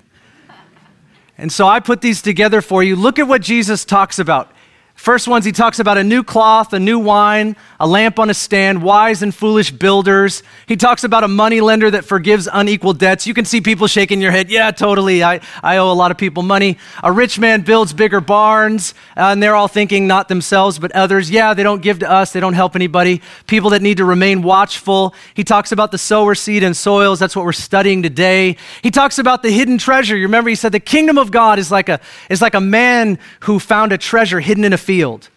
And 1.36 1.50
so 1.50 1.66
I 1.66 1.80
put 1.80 2.00
these 2.00 2.22
together 2.22 2.62
for 2.62 2.80
you. 2.80 2.94
Look 2.94 3.18
at 3.18 3.26
what 3.26 3.42
Jesus 3.42 3.84
talks 3.84 4.20
about. 4.20 4.52
First 4.96 5.28
ones, 5.28 5.44
he 5.44 5.52
talks 5.52 5.78
about 5.78 5.98
a 5.98 6.02
new 6.04 6.24
cloth, 6.24 6.72
a 6.72 6.80
new 6.80 6.98
wine, 6.98 7.54
a 7.78 7.86
lamp 7.86 8.18
on 8.18 8.30
a 8.30 8.34
stand, 8.34 8.82
wise 8.82 9.22
and 9.22 9.32
foolish 9.32 9.70
builders. 9.70 10.42
He 10.66 10.74
talks 10.74 11.04
about 11.04 11.22
a 11.22 11.28
money 11.28 11.60
lender 11.60 11.90
that 11.90 12.06
forgives 12.06 12.48
unequal 12.50 12.94
debts. 12.94 13.26
You 13.26 13.34
can 13.34 13.44
see 13.44 13.60
people 13.60 13.86
shaking 13.88 14.22
your 14.22 14.32
head. 14.32 14.50
Yeah, 14.50 14.70
totally. 14.70 15.22
I, 15.22 15.42
I 15.62 15.76
owe 15.76 15.92
a 15.92 15.94
lot 15.94 16.10
of 16.10 16.16
people 16.16 16.42
money. 16.42 16.78
A 17.04 17.12
rich 17.12 17.38
man 17.38 17.60
builds 17.60 17.92
bigger 17.92 18.22
barns, 18.22 18.94
uh, 19.16 19.32
and 19.32 19.42
they're 19.42 19.54
all 19.54 19.68
thinking 19.68 20.06
not 20.06 20.28
themselves, 20.28 20.78
but 20.78 20.90
others. 20.92 21.30
Yeah, 21.30 21.52
they 21.52 21.62
don't 21.62 21.82
give 21.82 21.98
to 21.98 22.10
us, 22.10 22.32
they 22.32 22.40
don't 22.40 22.54
help 22.54 22.74
anybody. 22.74 23.20
People 23.46 23.70
that 23.70 23.82
need 23.82 23.98
to 23.98 24.04
remain 24.04 24.42
watchful. 24.42 25.14
He 25.34 25.44
talks 25.44 25.72
about 25.72 25.92
the 25.92 25.98
sower 25.98 26.34
seed 26.34 26.62
and 26.62 26.74
soils. 26.74 27.18
That's 27.18 27.36
what 27.36 27.44
we're 27.44 27.52
studying 27.52 28.02
today. 28.02 28.56
He 28.82 28.90
talks 28.90 29.18
about 29.18 29.42
the 29.42 29.50
hidden 29.50 29.76
treasure. 29.76 30.16
You 30.16 30.24
remember, 30.24 30.48
he 30.48 30.56
said 30.56 30.72
the 30.72 30.80
kingdom 30.80 31.18
of 31.18 31.30
God 31.30 31.58
is 31.58 31.70
like 31.70 31.90
a, 31.90 32.00
is 32.30 32.40
like 32.40 32.54
a 32.54 32.60
man 32.60 33.18
who 33.40 33.58
found 33.58 33.92
a 33.92 33.98
treasure 33.98 34.40
hidden 34.40 34.64
in 34.64 34.72
a 34.72 34.78
field. 34.86 35.28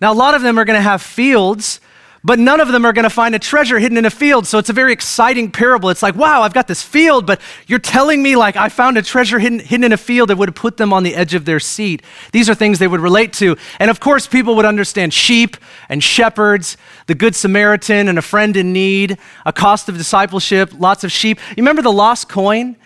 Now, 0.00 0.12
a 0.12 0.14
lot 0.14 0.34
of 0.34 0.42
them 0.42 0.58
are 0.58 0.64
going 0.64 0.78
to 0.78 0.82
have 0.82 1.00
fields, 1.00 1.80
but 2.24 2.38
none 2.38 2.60
of 2.60 2.68
them 2.68 2.84
are 2.84 2.92
going 2.92 3.04
to 3.04 3.10
find 3.10 3.34
a 3.34 3.38
treasure 3.38 3.78
hidden 3.78 3.98
in 3.98 4.04
a 4.04 4.10
field. 4.10 4.46
So 4.46 4.58
it's 4.58 4.70
a 4.70 4.72
very 4.72 4.92
exciting 4.92 5.50
parable. 5.50 5.88
It's 5.88 6.02
like, 6.02 6.14
wow, 6.14 6.42
I've 6.42 6.52
got 6.52 6.68
this 6.68 6.82
field, 6.82 7.26
but 7.26 7.40
you're 7.66 7.80
telling 7.80 8.22
me 8.22 8.36
like 8.36 8.54
I 8.56 8.68
found 8.68 8.96
a 8.96 9.02
treasure 9.02 9.38
hidden, 9.38 9.58
hidden 9.58 9.84
in 9.84 9.92
a 9.92 9.96
field 9.96 10.28
that 10.28 10.36
would 10.36 10.48
have 10.48 10.54
put 10.54 10.76
them 10.76 10.92
on 10.92 11.02
the 11.02 11.16
edge 11.16 11.34
of 11.34 11.44
their 11.44 11.58
seat. 11.58 12.02
These 12.32 12.48
are 12.48 12.54
things 12.54 12.78
they 12.78 12.86
would 12.86 13.00
relate 13.00 13.32
to. 13.34 13.56
And 13.80 13.90
of 13.90 13.98
course, 13.98 14.26
people 14.26 14.54
would 14.56 14.64
understand 14.64 15.12
sheep 15.12 15.56
and 15.88 16.02
shepherds, 16.02 16.76
the 17.06 17.14
good 17.14 17.34
Samaritan 17.34 18.08
and 18.08 18.18
a 18.18 18.22
friend 18.22 18.56
in 18.56 18.72
need, 18.72 19.18
a 19.44 19.52
cost 19.52 19.88
of 19.88 19.96
discipleship, 19.96 20.72
lots 20.78 21.02
of 21.02 21.10
sheep. 21.10 21.40
You 21.50 21.62
remember 21.62 21.82
the 21.82 21.92
lost 21.92 22.28
coin? 22.28 22.76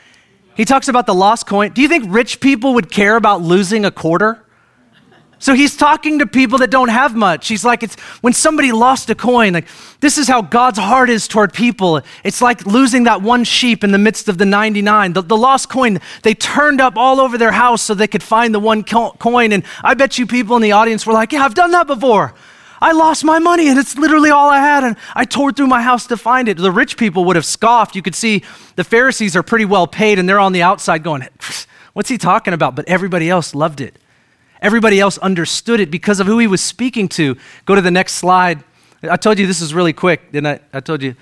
He 0.56 0.64
talks 0.64 0.88
about 0.88 1.06
the 1.06 1.14
lost 1.14 1.46
coin. 1.46 1.72
Do 1.72 1.82
you 1.82 1.88
think 1.88 2.06
rich 2.08 2.40
people 2.40 2.74
would 2.74 2.90
care 2.90 3.16
about 3.16 3.42
losing 3.42 3.84
a 3.84 3.90
quarter? 3.90 4.42
So 5.38 5.54
he's 5.54 5.76
talking 5.76 6.20
to 6.20 6.26
people 6.26 6.58
that 6.58 6.70
don't 6.70 6.88
have 6.88 7.14
much. 7.14 7.48
He's 7.48 7.64
like, 7.64 7.82
it's 7.82 7.94
when 8.22 8.32
somebody 8.32 8.72
lost 8.72 9.10
a 9.10 9.14
coin, 9.14 9.52
like, 9.52 9.68
this 10.00 10.16
is 10.16 10.26
how 10.26 10.40
God's 10.40 10.78
heart 10.78 11.10
is 11.10 11.28
toward 11.28 11.52
people. 11.52 12.00
It's 12.24 12.40
like 12.40 12.64
losing 12.64 13.04
that 13.04 13.20
one 13.20 13.44
sheep 13.44 13.84
in 13.84 13.92
the 13.92 13.98
midst 13.98 14.28
of 14.28 14.38
the 14.38 14.46
99. 14.46 15.12
The, 15.12 15.22
the 15.22 15.36
lost 15.36 15.68
coin, 15.68 16.00
they 16.22 16.32
turned 16.32 16.80
up 16.80 16.96
all 16.96 17.20
over 17.20 17.36
their 17.36 17.52
house 17.52 17.82
so 17.82 17.92
they 17.92 18.06
could 18.06 18.22
find 18.22 18.54
the 18.54 18.60
one 18.60 18.82
co- 18.82 19.12
coin. 19.12 19.52
And 19.52 19.62
I 19.84 19.92
bet 19.92 20.18
you 20.18 20.26
people 20.26 20.56
in 20.56 20.62
the 20.62 20.72
audience 20.72 21.06
were 21.06 21.12
like, 21.12 21.32
yeah, 21.32 21.44
I've 21.44 21.54
done 21.54 21.70
that 21.72 21.86
before. 21.86 22.34
I 22.80 22.92
lost 22.92 23.24
my 23.24 23.38
money 23.38 23.68
and 23.68 23.78
it's 23.78 23.96
literally 23.96 24.30
all 24.30 24.50
I 24.50 24.58
had, 24.58 24.84
and 24.84 24.96
I 25.14 25.24
tore 25.24 25.52
through 25.52 25.66
my 25.66 25.82
house 25.82 26.06
to 26.08 26.16
find 26.16 26.48
it. 26.48 26.56
The 26.56 26.72
rich 26.72 26.96
people 26.96 27.24
would 27.26 27.36
have 27.36 27.46
scoffed. 27.46 27.96
You 27.96 28.02
could 28.02 28.14
see 28.14 28.42
the 28.76 28.84
Pharisees 28.84 29.34
are 29.34 29.42
pretty 29.42 29.64
well 29.64 29.86
paid, 29.86 30.18
and 30.18 30.28
they're 30.28 30.40
on 30.40 30.52
the 30.52 30.62
outside 30.62 31.02
going, 31.02 31.26
What's 31.94 32.10
he 32.10 32.18
talking 32.18 32.52
about? 32.52 32.76
But 32.76 32.88
everybody 32.88 33.30
else 33.30 33.54
loved 33.54 33.80
it. 33.80 33.96
Everybody 34.62 35.00
else 35.00 35.18
understood 35.18 35.80
it 35.80 35.90
because 35.90 36.20
of 36.20 36.26
who 36.26 36.38
he 36.38 36.46
was 36.46 36.62
speaking 36.62 37.08
to. 37.10 37.36
Go 37.64 37.74
to 37.74 37.80
the 37.80 37.90
next 37.90 38.14
slide. 38.14 38.64
I 39.02 39.16
told 39.16 39.38
you 39.38 39.46
this 39.46 39.60
is 39.60 39.74
really 39.74 39.92
quick, 39.92 40.32
didn't 40.32 40.46
I? 40.46 40.60
I 40.72 40.80
told 40.80 41.02
you. 41.02 41.14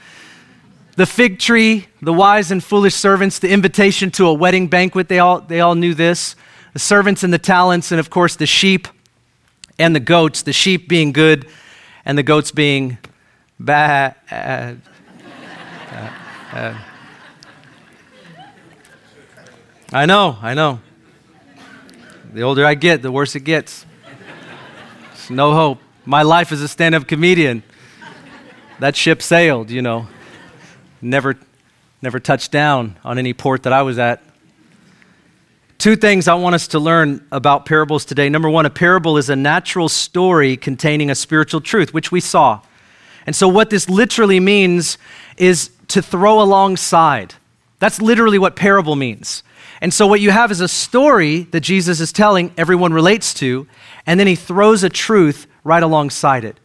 The 0.96 1.06
fig 1.06 1.40
tree, 1.40 1.88
the 2.00 2.12
wise 2.12 2.52
and 2.52 2.62
foolish 2.62 2.94
servants, 2.94 3.40
the 3.40 3.50
invitation 3.50 4.10
to 4.12 4.26
a 4.26 4.32
wedding 4.32 4.68
banquet, 4.68 5.08
they 5.08 5.18
all, 5.18 5.40
they 5.40 5.60
all 5.60 5.74
knew 5.74 5.92
this. 5.92 6.36
The 6.72 6.78
servants 6.78 7.24
and 7.24 7.32
the 7.32 7.38
talents, 7.38 7.90
and 7.90 7.98
of 7.98 8.10
course 8.10 8.36
the 8.36 8.46
sheep 8.46 8.86
and 9.78 9.94
the 9.94 10.00
goats, 10.00 10.42
the 10.42 10.52
sheep 10.52 10.88
being 10.88 11.12
good 11.12 11.48
and 12.04 12.16
the 12.16 12.22
goats 12.22 12.52
being 12.52 12.98
bad. 13.58 14.14
Uh, 14.30 14.74
uh, 16.52 16.78
I 19.92 20.06
know, 20.06 20.38
I 20.40 20.54
know. 20.54 20.80
The 22.34 22.42
older 22.42 22.66
I 22.66 22.74
get, 22.74 23.00
the 23.00 23.12
worse 23.12 23.36
it 23.36 23.44
gets. 23.44 23.86
There's 25.12 25.30
no 25.30 25.54
hope. 25.54 25.78
My 26.04 26.22
life 26.22 26.50
as 26.50 26.60
a 26.62 26.66
stand 26.66 26.96
up 26.96 27.06
comedian, 27.06 27.62
that 28.80 28.96
ship 28.96 29.22
sailed, 29.22 29.70
you 29.70 29.82
know. 29.82 30.08
Never, 31.00 31.36
never 32.02 32.18
touched 32.18 32.50
down 32.50 32.96
on 33.04 33.20
any 33.20 33.34
port 33.34 33.62
that 33.62 33.72
I 33.72 33.82
was 33.82 34.00
at. 34.00 34.20
Two 35.78 35.94
things 35.94 36.26
I 36.26 36.34
want 36.34 36.56
us 36.56 36.66
to 36.68 36.80
learn 36.80 37.24
about 37.30 37.66
parables 37.66 38.04
today. 38.04 38.28
Number 38.28 38.50
one, 38.50 38.66
a 38.66 38.70
parable 38.70 39.16
is 39.16 39.30
a 39.30 39.36
natural 39.36 39.88
story 39.88 40.56
containing 40.56 41.10
a 41.10 41.14
spiritual 41.14 41.60
truth, 41.60 41.94
which 41.94 42.10
we 42.10 42.18
saw. 42.18 42.62
And 43.26 43.36
so, 43.36 43.46
what 43.46 43.70
this 43.70 43.88
literally 43.88 44.40
means 44.40 44.98
is 45.36 45.70
to 45.86 46.02
throw 46.02 46.42
alongside. 46.42 47.36
That's 47.78 48.02
literally 48.02 48.40
what 48.40 48.56
parable 48.56 48.96
means. 48.96 49.44
And 49.84 49.92
so, 49.92 50.06
what 50.06 50.22
you 50.22 50.30
have 50.30 50.50
is 50.50 50.62
a 50.62 50.66
story 50.66 51.42
that 51.50 51.60
Jesus 51.60 52.00
is 52.00 52.10
telling, 52.10 52.54
everyone 52.56 52.94
relates 52.94 53.34
to, 53.34 53.66
and 54.06 54.18
then 54.18 54.26
he 54.26 54.34
throws 54.34 54.82
a 54.82 54.88
truth 54.88 55.46
right 55.62 55.82
alongside 55.82 56.42
it. 56.42 56.58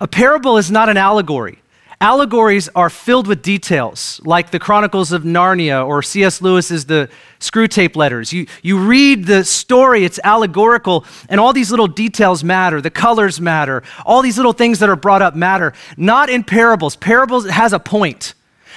A 0.00 0.06
parable 0.06 0.56
is 0.56 0.70
not 0.70 0.88
an 0.88 0.96
allegory. 0.96 1.58
Allegories 2.00 2.68
are 2.76 2.90
filled 2.90 3.26
with 3.26 3.42
details, 3.42 4.20
like 4.24 4.52
the 4.52 4.60
Chronicles 4.60 5.10
of 5.10 5.24
Narnia 5.24 5.84
or 5.84 6.00
C.S. 6.00 6.40
Lewis's 6.40 6.84
The 6.84 7.10
Screwtape 7.40 7.96
Letters. 7.96 8.32
You, 8.32 8.46
you 8.62 8.78
read 8.78 9.26
the 9.26 9.42
story, 9.42 10.04
it's 10.04 10.20
allegorical, 10.22 11.04
and 11.28 11.40
all 11.40 11.52
these 11.52 11.72
little 11.72 11.88
details 11.88 12.44
matter. 12.44 12.80
The 12.80 12.88
colors 12.88 13.40
matter. 13.40 13.82
All 14.06 14.22
these 14.22 14.36
little 14.36 14.52
things 14.52 14.78
that 14.78 14.88
are 14.88 14.94
brought 14.94 15.22
up 15.22 15.34
matter. 15.34 15.72
Not 15.96 16.30
in 16.30 16.44
parables. 16.44 16.94
Parables 16.94 17.48
has 17.48 17.72
a 17.72 17.80
point. 17.80 18.34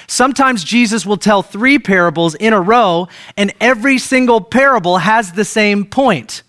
Sometimes 0.07 0.63
Jesus 0.63 1.05
will 1.05 1.17
tell 1.17 1.43
three 1.43 1.77
parables 1.77 2.33
in 2.35 2.53
a 2.53 2.61
row, 2.61 3.07
and 3.35 3.53
every 3.59 3.97
single 3.97 4.39
parable 4.39 4.99
has 4.99 5.33
the 5.33 5.45
same 5.45 5.85
point. 5.85 6.43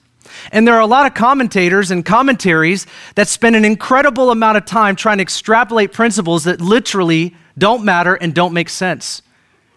And 0.52 0.66
there 0.66 0.74
are 0.74 0.80
a 0.80 0.86
lot 0.86 1.06
of 1.06 1.14
commentators 1.14 1.90
and 1.90 2.04
commentaries 2.04 2.86
that 3.16 3.26
spend 3.26 3.56
an 3.56 3.64
incredible 3.64 4.30
amount 4.30 4.56
of 4.56 4.64
time 4.64 4.94
trying 4.94 5.18
to 5.18 5.22
extrapolate 5.22 5.92
principles 5.92 6.44
that 6.44 6.60
literally 6.60 7.34
don't 7.56 7.84
matter 7.84 8.14
and 8.14 8.32
don't 8.32 8.52
make 8.52 8.68
sense. 8.68 9.22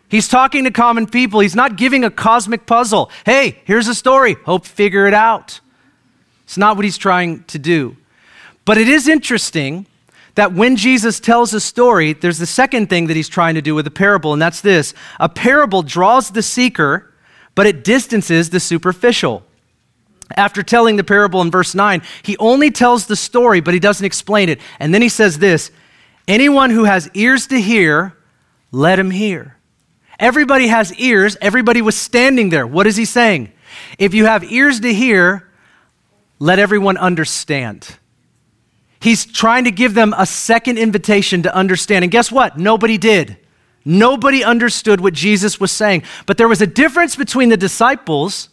He's 0.10 0.28
talking 0.28 0.66
to 0.66 0.72
common 0.72 1.08
people. 1.08 1.40
He's 1.40 1.56
not 1.56 1.78
giving 1.78 2.04
a 2.04 2.12
cosmic 2.12 2.66
puzzle. 2.66 3.10
Hey, 3.26 3.62
here's 3.66 3.88
a 3.88 3.96
story. 3.96 4.36
Hope 4.46 4.66
figure 4.66 5.08
it 5.08 5.14
out. 5.14 5.62
It's 6.44 6.58
not 6.58 6.76
what 6.76 6.86
he's 6.86 6.98
trying 6.98 7.46
to 7.46 7.58
do. 7.58 7.96
But 8.66 8.78
it 8.78 8.88
is 8.88 9.08
interesting 9.08 9.88
that 10.36 10.54
when 10.54 10.76
Jesus 10.76 11.20
tells 11.20 11.54
a 11.54 11.60
story, 11.60 12.14
there's 12.14 12.38
the 12.38 12.46
second 12.46 12.90
thing 12.90 13.08
that 13.08 13.16
he's 13.16 13.30
trying 13.30 13.56
to 13.56 13.62
do 13.62 13.76
with 13.76 13.86
a 13.88 13.92
parable, 13.92 14.34
and 14.34 14.42
that's 14.42 14.62
this 14.62 14.94
a 15.20 15.30
parable 15.30 15.82
draws 15.82 16.32
the 16.32 16.42
seeker, 16.42 17.14
but 17.56 17.68
it 17.68 17.84
distances 17.84 18.50
the 18.50 18.60
superficial. 18.60 19.44
After 20.38 20.64
telling 20.64 20.96
the 20.96 21.04
parable 21.04 21.42
in 21.42 21.52
verse 21.52 21.76
9, 21.76 22.02
he 22.24 22.38
only 22.38 22.72
tells 22.72 23.08
the 23.08 23.18
story, 23.18 23.60
but 23.60 23.74
he 23.74 23.80
doesn't 23.80 24.06
explain 24.06 24.48
it. 24.48 24.62
And 24.80 24.94
then 24.94 25.02
he 25.02 25.10
says 25.10 25.40
this 25.40 25.72
Anyone 26.28 26.70
who 26.70 26.86
has 26.86 27.10
ears 27.14 27.48
to 27.48 27.60
hear, 27.60 28.16
let 28.72 28.98
him 28.98 29.12
hear. 29.12 29.58
Everybody 30.20 30.68
has 30.68 30.94
ears. 30.96 31.36
Everybody 31.42 31.82
was 31.82 31.98
standing 31.98 32.50
there. 32.50 32.68
What 32.68 32.88
is 32.88 32.96
he 32.96 33.06
saying? 33.06 33.52
If 33.98 34.14
you 34.14 34.26
have 34.26 34.44
ears 34.44 34.80
to 34.82 34.94
hear, 34.94 35.50
let 36.40 36.60
everyone 36.60 36.98
understand. 36.98 37.98
He's 39.02 39.26
trying 39.26 39.64
to 39.64 39.72
give 39.72 39.96
them 39.96 40.14
a 40.16 40.26
second 40.26 40.78
invitation 40.78 41.44
to 41.44 41.56
understand. 41.56 42.04
And 42.04 42.12
guess 42.12 42.32
what? 42.32 42.58
Nobody 42.58 42.98
did. 42.98 43.38
Nobody 43.84 44.44
understood 44.44 45.02
what 45.02 45.14
Jesus 45.14 45.60
was 45.60 45.72
saying. 45.72 46.04
But 46.28 46.38
there 46.38 46.48
was 46.48 46.62
a 46.62 46.68
difference 46.68 47.16
between 47.16 47.50
the 47.50 47.58
disciples 47.58 48.50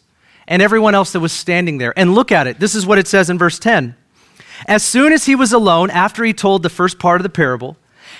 and 0.47 0.61
everyone 0.61 0.95
else 0.95 1.11
that 1.11 1.19
was 1.19 1.31
standing 1.31 1.77
there. 1.77 1.93
And 1.97 2.15
look 2.15 2.31
at 2.31 2.47
it. 2.47 2.59
This 2.59 2.73
is 2.73 2.85
what 2.85 2.97
it 2.97 3.07
says 3.07 3.29
in 3.29 3.37
verse 3.37 3.59
10. 3.59 3.95
As 4.67 4.83
soon 4.83 5.13
as 5.13 5.25
he 5.25 5.35
was 5.35 5.53
alone, 5.53 5.91
after 5.91 6.23
he 6.23 6.33
told 6.33 6.63
the 6.63 6.69
first 6.69 6.97
part 6.97 7.21
of 7.21 7.23
the 7.23 7.29
parable, 7.29 7.77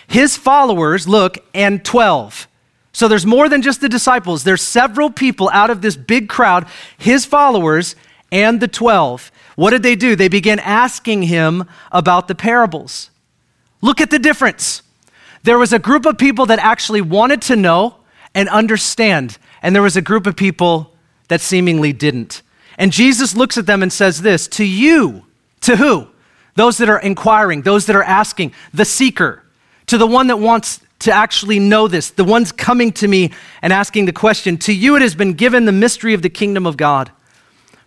his 0.07 0.37
followers, 0.37 1.07
look, 1.07 1.37
and 1.53 1.83
12. 1.83 2.47
So 2.93 3.07
there's 3.07 3.25
more 3.25 3.49
than 3.49 3.61
just 3.61 3.81
the 3.81 3.89
disciples. 3.89 4.43
There's 4.43 4.61
several 4.61 5.09
people 5.09 5.49
out 5.51 5.69
of 5.69 5.81
this 5.81 5.97
big 5.97 6.29
crowd, 6.29 6.67
his 6.97 7.25
followers 7.25 7.95
and 8.31 8.59
the 8.59 8.67
12. 8.67 9.31
What 9.59 9.71
did 9.71 9.83
they 9.83 9.97
do? 9.97 10.15
They 10.15 10.29
began 10.29 10.57
asking 10.59 11.23
him 11.23 11.65
about 11.91 12.29
the 12.29 12.33
parables. 12.33 13.09
Look 13.81 13.99
at 13.99 14.09
the 14.09 14.17
difference. 14.17 14.83
There 15.43 15.59
was 15.59 15.73
a 15.73 15.79
group 15.79 16.05
of 16.05 16.17
people 16.17 16.45
that 16.45 16.59
actually 16.59 17.01
wanted 17.01 17.41
to 17.41 17.57
know 17.57 17.97
and 18.33 18.47
understand, 18.47 19.37
and 19.61 19.75
there 19.75 19.81
was 19.81 19.97
a 19.97 20.01
group 20.01 20.27
of 20.27 20.37
people 20.37 20.93
that 21.27 21.41
seemingly 21.41 21.91
didn't. 21.91 22.41
And 22.77 22.93
Jesus 22.93 23.35
looks 23.35 23.57
at 23.57 23.65
them 23.65 23.83
and 23.83 23.91
says 23.91 24.21
this 24.21 24.47
To 24.47 24.63
you, 24.63 25.25
to 25.59 25.75
who? 25.75 26.07
Those 26.55 26.77
that 26.77 26.87
are 26.87 27.01
inquiring, 27.01 27.63
those 27.63 27.85
that 27.87 27.97
are 27.97 28.03
asking, 28.03 28.53
the 28.73 28.85
seeker, 28.85 29.43
to 29.87 29.97
the 29.97 30.07
one 30.07 30.27
that 30.27 30.37
wants 30.37 30.79
to 30.99 31.11
actually 31.11 31.59
know 31.59 31.89
this, 31.89 32.11
the 32.11 32.23
ones 32.23 32.53
coming 32.53 32.93
to 32.93 33.09
me 33.09 33.33
and 33.61 33.73
asking 33.73 34.05
the 34.05 34.13
question. 34.13 34.55
To 34.59 34.73
you, 34.73 34.95
it 34.95 35.01
has 35.01 35.15
been 35.15 35.33
given 35.33 35.65
the 35.65 35.73
mystery 35.73 36.13
of 36.13 36.21
the 36.21 36.29
kingdom 36.29 36.65
of 36.65 36.77
God. 36.77 37.11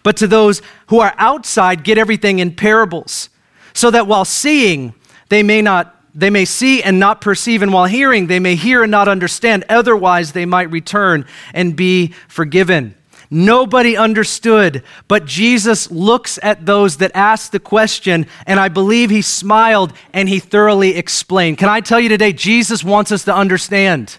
But 0.02 0.16
to 0.18 0.26
those 0.26 0.62
who 0.88 1.00
are 1.00 1.14
outside, 1.16 1.85
get 1.85 1.99
everything 1.99 2.38
in 2.38 2.54
parables, 2.54 3.28
so 3.75 3.90
that 3.90 4.06
while 4.06 4.25
seeing, 4.25 4.94
they 5.28 5.42
may 5.42 5.62
not 5.62 5.99
they 6.14 6.30
may 6.30 6.44
see 6.44 6.82
and 6.82 6.99
not 6.99 7.23
perceive, 7.23 7.62
and 7.62 7.73
while 7.73 7.87
hearing, 7.87 8.26
they 8.26 8.38
may 8.38 8.54
hear 8.54 8.82
and 8.82 8.90
not 8.90 9.09
understand. 9.09 9.64
Otherwise, 9.68 10.32
they 10.32 10.44
might 10.44 10.71
return 10.71 11.25
and 11.54 11.75
be 11.75 12.09
forgiven. 12.28 12.94
Nobody 13.30 13.97
understood, 13.97 14.82
but 15.09 15.25
Jesus 15.25 15.90
looks 15.90 16.38
at 16.42 16.66
those 16.66 16.99
that 16.99 17.12
ask 17.14 17.50
the 17.50 17.59
question, 17.59 18.26
and 18.47 18.61
I 18.61 18.68
believe 18.68 19.09
he 19.09 19.23
smiled 19.23 19.94
and 20.12 20.28
he 20.28 20.38
thoroughly 20.38 20.97
explained. 20.97 21.56
Can 21.56 21.71
I 21.71 21.80
tell 21.80 21.99
you 21.99 22.11
today, 22.11 22.35
Jesus 22.35 22.85
wants 22.85 23.11
us 23.11 23.25
to 23.25 23.35
understand. 23.35 24.18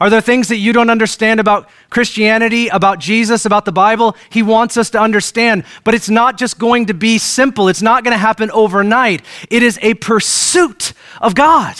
Are 0.00 0.10
there 0.10 0.20
things 0.20 0.48
that 0.48 0.56
you 0.56 0.72
don't 0.72 0.90
understand 0.90 1.40
about 1.40 1.68
Christianity, 1.88 2.68
about 2.68 2.98
Jesus, 2.98 3.46
about 3.46 3.64
the 3.64 3.72
Bible? 3.72 4.16
He 4.30 4.42
wants 4.42 4.76
us 4.76 4.90
to 4.90 5.00
understand, 5.00 5.64
but 5.84 5.94
it's 5.94 6.10
not 6.10 6.36
just 6.38 6.58
going 6.58 6.86
to 6.86 6.94
be 6.94 7.18
simple. 7.18 7.68
It's 7.68 7.82
not 7.82 8.04
going 8.04 8.12
to 8.12 8.18
happen 8.18 8.50
overnight. 8.50 9.22
It 9.50 9.62
is 9.62 9.78
a 9.82 9.94
pursuit 9.94 10.92
of 11.20 11.34
God. 11.34 11.76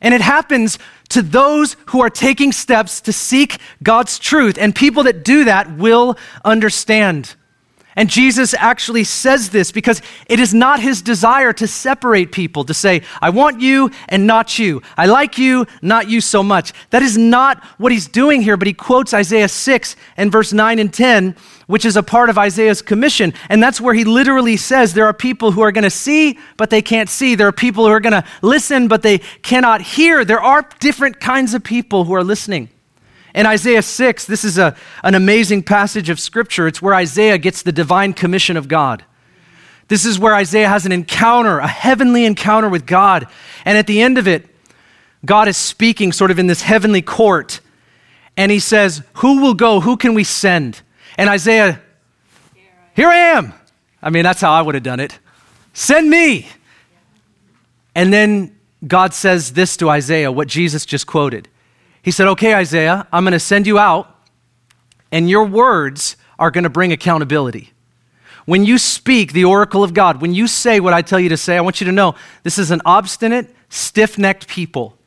And 0.00 0.14
it 0.14 0.20
happens 0.20 0.78
to 1.10 1.22
those 1.22 1.76
who 1.86 2.00
are 2.00 2.10
taking 2.10 2.52
steps 2.52 3.00
to 3.02 3.12
seek 3.12 3.58
God's 3.82 4.18
truth. 4.18 4.56
And 4.58 4.74
people 4.74 5.02
that 5.04 5.24
do 5.24 5.44
that 5.44 5.76
will 5.76 6.16
understand. 6.44 7.34
And 7.96 8.10
Jesus 8.10 8.54
actually 8.54 9.04
says 9.04 9.50
this 9.50 9.70
because 9.70 10.02
it 10.26 10.40
is 10.40 10.52
not 10.52 10.80
his 10.80 11.00
desire 11.00 11.52
to 11.52 11.68
separate 11.68 12.32
people, 12.32 12.64
to 12.64 12.74
say, 12.74 13.02
I 13.22 13.30
want 13.30 13.60
you 13.60 13.90
and 14.08 14.26
not 14.26 14.58
you. 14.58 14.82
I 14.96 15.06
like 15.06 15.38
you, 15.38 15.66
not 15.80 16.08
you 16.08 16.20
so 16.20 16.42
much. 16.42 16.72
That 16.90 17.02
is 17.02 17.16
not 17.16 17.62
what 17.78 17.92
he's 17.92 18.08
doing 18.08 18.42
here, 18.42 18.56
but 18.56 18.66
he 18.66 18.74
quotes 18.74 19.14
Isaiah 19.14 19.48
6 19.48 19.96
and 20.16 20.32
verse 20.32 20.52
9 20.52 20.80
and 20.80 20.92
10, 20.92 21.36
which 21.68 21.84
is 21.84 21.96
a 21.96 22.02
part 22.02 22.30
of 22.30 22.38
Isaiah's 22.38 22.82
commission. 22.82 23.32
And 23.48 23.62
that's 23.62 23.80
where 23.80 23.94
he 23.94 24.04
literally 24.04 24.56
says 24.56 24.92
there 24.92 25.06
are 25.06 25.14
people 25.14 25.52
who 25.52 25.60
are 25.60 25.72
going 25.72 25.84
to 25.84 25.90
see, 25.90 26.38
but 26.56 26.70
they 26.70 26.82
can't 26.82 27.08
see. 27.08 27.36
There 27.36 27.48
are 27.48 27.52
people 27.52 27.86
who 27.86 27.92
are 27.92 28.00
going 28.00 28.12
to 28.20 28.24
listen, 28.42 28.88
but 28.88 29.02
they 29.02 29.18
cannot 29.42 29.80
hear. 29.80 30.24
There 30.24 30.42
are 30.42 30.68
different 30.80 31.20
kinds 31.20 31.54
of 31.54 31.62
people 31.62 32.04
who 32.04 32.14
are 32.14 32.24
listening. 32.24 32.70
In 33.34 33.46
Isaiah 33.46 33.82
6, 33.82 34.26
this 34.26 34.44
is 34.44 34.58
a, 34.58 34.76
an 35.02 35.14
amazing 35.14 35.64
passage 35.64 36.08
of 36.08 36.20
scripture. 36.20 36.68
It's 36.68 36.80
where 36.80 36.94
Isaiah 36.94 37.36
gets 37.36 37.62
the 37.62 37.72
divine 37.72 38.12
commission 38.12 38.56
of 38.56 38.68
God. 38.68 39.04
This 39.88 40.04
is 40.04 40.18
where 40.18 40.34
Isaiah 40.34 40.68
has 40.68 40.86
an 40.86 40.92
encounter, 40.92 41.58
a 41.58 41.66
heavenly 41.66 42.24
encounter 42.24 42.68
with 42.68 42.86
God. 42.86 43.26
And 43.64 43.76
at 43.76 43.86
the 43.86 44.00
end 44.00 44.18
of 44.18 44.28
it, 44.28 44.48
God 45.24 45.48
is 45.48 45.56
speaking 45.56 46.12
sort 46.12 46.30
of 46.30 46.38
in 46.38 46.46
this 46.46 46.62
heavenly 46.62 47.02
court. 47.02 47.60
And 48.36 48.52
he 48.52 48.60
says, 48.60 49.02
Who 49.14 49.42
will 49.42 49.54
go? 49.54 49.80
Who 49.80 49.96
can 49.96 50.14
we 50.14 50.24
send? 50.24 50.80
And 51.18 51.28
Isaiah, 51.28 51.80
Here 52.94 53.08
I 53.08 53.16
am. 53.16 53.52
I 54.00 54.10
mean, 54.10 54.22
that's 54.22 54.40
how 54.40 54.52
I 54.52 54.62
would 54.62 54.74
have 54.74 54.84
done 54.84 55.00
it. 55.00 55.18
Send 55.72 56.08
me. 56.08 56.48
And 57.94 58.12
then 58.12 58.56
God 58.86 59.12
says 59.12 59.52
this 59.52 59.76
to 59.78 59.88
Isaiah, 59.88 60.30
what 60.30 60.46
Jesus 60.46 60.86
just 60.86 61.06
quoted. 61.06 61.48
He 62.04 62.10
said, 62.10 62.28
Okay, 62.28 62.54
Isaiah, 62.54 63.08
I'm 63.10 63.24
going 63.24 63.32
to 63.32 63.40
send 63.40 63.66
you 63.66 63.78
out, 63.78 64.14
and 65.10 65.28
your 65.28 65.46
words 65.46 66.16
are 66.38 66.50
going 66.50 66.64
to 66.64 66.70
bring 66.70 66.92
accountability. 66.92 67.72
When 68.44 68.66
you 68.66 68.76
speak 68.76 69.32
the 69.32 69.46
oracle 69.46 69.82
of 69.82 69.94
God, 69.94 70.20
when 70.20 70.34
you 70.34 70.46
say 70.46 70.80
what 70.80 70.92
I 70.92 71.00
tell 71.00 71.18
you 71.18 71.30
to 71.30 71.36
say, 71.38 71.56
I 71.56 71.62
want 71.62 71.80
you 71.80 71.86
to 71.86 71.92
know 71.92 72.14
this 72.42 72.58
is 72.58 72.70
an 72.70 72.82
obstinate, 72.84 73.54
stiff 73.70 74.18
necked 74.18 74.46
people. 74.48 74.98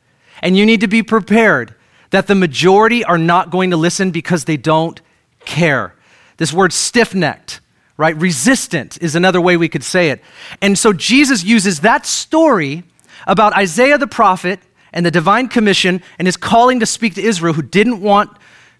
And 0.42 0.56
you 0.56 0.66
need 0.66 0.80
to 0.80 0.88
be 0.88 1.04
prepared 1.04 1.74
that 2.10 2.26
the 2.26 2.34
majority 2.34 3.04
are 3.04 3.18
not 3.18 3.50
going 3.50 3.70
to 3.70 3.76
listen 3.76 4.10
because 4.10 4.44
they 4.44 4.56
don't 4.56 5.00
care. 5.44 5.94
This 6.36 6.52
word 6.52 6.72
stiff 6.72 7.14
necked, 7.14 7.60
right? 7.96 8.16
Resistant 8.16 9.00
is 9.00 9.14
another 9.14 9.40
way 9.40 9.56
we 9.56 9.68
could 9.68 9.84
say 9.84 10.10
it. 10.10 10.20
And 10.60 10.76
so 10.76 10.92
Jesus 10.92 11.44
uses 11.44 11.80
that 11.80 12.06
story 12.06 12.82
about 13.26 13.52
Isaiah 13.52 13.98
the 13.98 14.08
prophet 14.08 14.58
and 14.92 15.04
the 15.04 15.10
divine 15.10 15.48
commission 15.48 16.02
and 16.18 16.26
his 16.26 16.36
calling 16.36 16.80
to 16.80 16.86
speak 16.86 17.14
to 17.14 17.22
Israel 17.22 17.54
who 17.54 17.62
didn't 17.62 18.00
want 18.00 18.30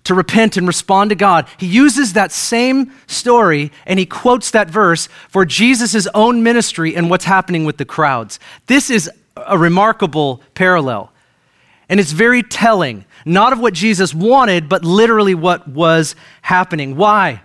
to 0.04 0.14
repent 0.14 0.56
and 0.56 0.66
respond 0.66 1.10
to 1.10 1.16
God. 1.16 1.46
He 1.58 1.66
uses 1.66 2.14
that 2.14 2.32
same 2.32 2.92
story 3.06 3.70
and 3.84 3.98
he 3.98 4.06
quotes 4.06 4.50
that 4.52 4.70
verse 4.70 5.08
for 5.28 5.44
Jesus' 5.44 6.06
own 6.14 6.42
ministry 6.42 6.96
and 6.96 7.10
what's 7.10 7.26
happening 7.26 7.64
with 7.64 7.76
the 7.76 7.84
crowds. 7.84 8.40
This 8.66 8.90
is 8.90 9.10
a 9.36 9.58
remarkable 9.58 10.40
parallel. 10.54 11.12
And 11.88 12.00
it's 12.00 12.12
very 12.12 12.42
telling, 12.42 13.04
not 13.24 13.52
of 13.52 13.60
what 13.60 13.74
Jesus 13.74 14.14
wanted, 14.14 14.68
but 14.68 14.84
literally 14.84 15.34
what 15.34 15.66
was 15.68 16.14
happening. 16.42 16.96
Why? 16.96 17.42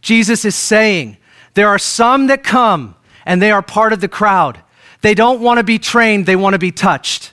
Jesus 0.00 0.44
is 0.44 0.54
saying, 0.54 1.18
There 1.54 1.68
are 1.68 1.78
some 1.78 2.26
that 2.28 2.42
come 2.42 2.94
and 3.26 3.40
they 3.40 3.50
are 3.50 3.62
part 3.62 3.92
of 3.92 4.00
the 4.00 4.08
crowd. 4.08 4.60
They 5.02 5.14
don't 5.14 5.40
want 5.40 5.58
to 5.58 5.64
be 5.64 5.78
trained, 5.78 6.26
they 6.26 6.36
want 6.36 6.54
to 6.54 6.58
be 6.58 6.72
touched. 6.72 7.31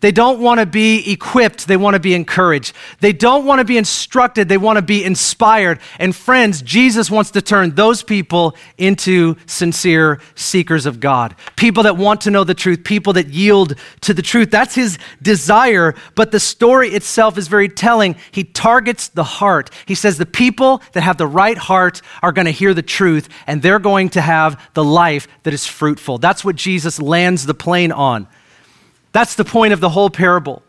They 0.00 0.12
don't 0.12 0.40
want 0.40 0.60
to 0.60 0.66
be 0.66 1.12
equipped, 1.12 1.66
they 1.66 1.76
want 1.76 1.94
to 1.94 2.00
be 2.00 2.14
encouraged. 2.14 2.74
They 3.00 3.12
don't 3.12 3.44
want 3.44 3.58
to 3.58 3.64
be 3.64 3.76
instructed, 3.76 4.48
they 4.48 4.56
want 4.56 4.76
to 4.76 4.82
be 4.82 5.04
inspired. 5.04 5.78
And 5.98 6.16
friends, 6.16 6.62
Jesus 6.62 7.10
wants 7.10 7.30
to 7.32 7.42
turn 7.42 7.74
those 7.74 8.02
people 8.02 8.56
into 8.78 9.36
sincere 9.46 10.20
seekers 10.34 10.86
of 10.86 11.00
God. 11.00 11.34
People 11.56 11.82
that 11.82 11.98
want 11.98 12.22
to 12.22 12.30
know 12.30 12.44
the 12.44 12.54
truth, 12.54 12.82
people 12.82 13.12
that 13.12 13.28
yield 13.28 13.74
to 14.00 14.14
the 14.14 14.22
truth. 14.22 14.50
That's 14.50 14.74
his 14.74 14.98
desire, 15.20 15.94
but 16.14 16.30
the 16.30 16.40
story 16.40 16.90
itself 16.90 17.36
is 17.36 17.48
very 17.48 17.68
telling. 17.68 18.16
He 18.32 18.44
targets 18.44 19.08
the 19.08 19.24
heart. 19.24 19.70
He 19.84 19.94
says 19.94 20.16
the 20.16 20.26
people 20.26 20.82
that 20.92 21.02
have 21.02 21.18
the 21.18 21.26
right 21.26 21.58
heart 21.58 22.00
are 22.22 22.32
going 22.32 22.46
to 22.46 22.52
hear 22.52 22.72
the 22.72 22.82
truth 22.82 23.28
and 23.46 23.60
they're 23.60 23.78
going 23.78 24.08
to 24.10 24.20
have 24.22 24.60
the 24.72 24.84
life 24.84 25.28
that 25.42 25.52
is 25.52 25.66
fruitful. 25.66 26.18
That's 26.18 26.44
what 26.44 26.56
Jesus 26.56 27.00
lands 27.00 27.44
the 27.44 27.54
plane 27.54 27.92
on. 27.92 28.26
That's 29.12 29.34
the 29.34 29.44
point 29.44 29.72
of 29.72 29.80
the 29.80 29.88
whole 29.88 30.10
parable. 30.10 30.62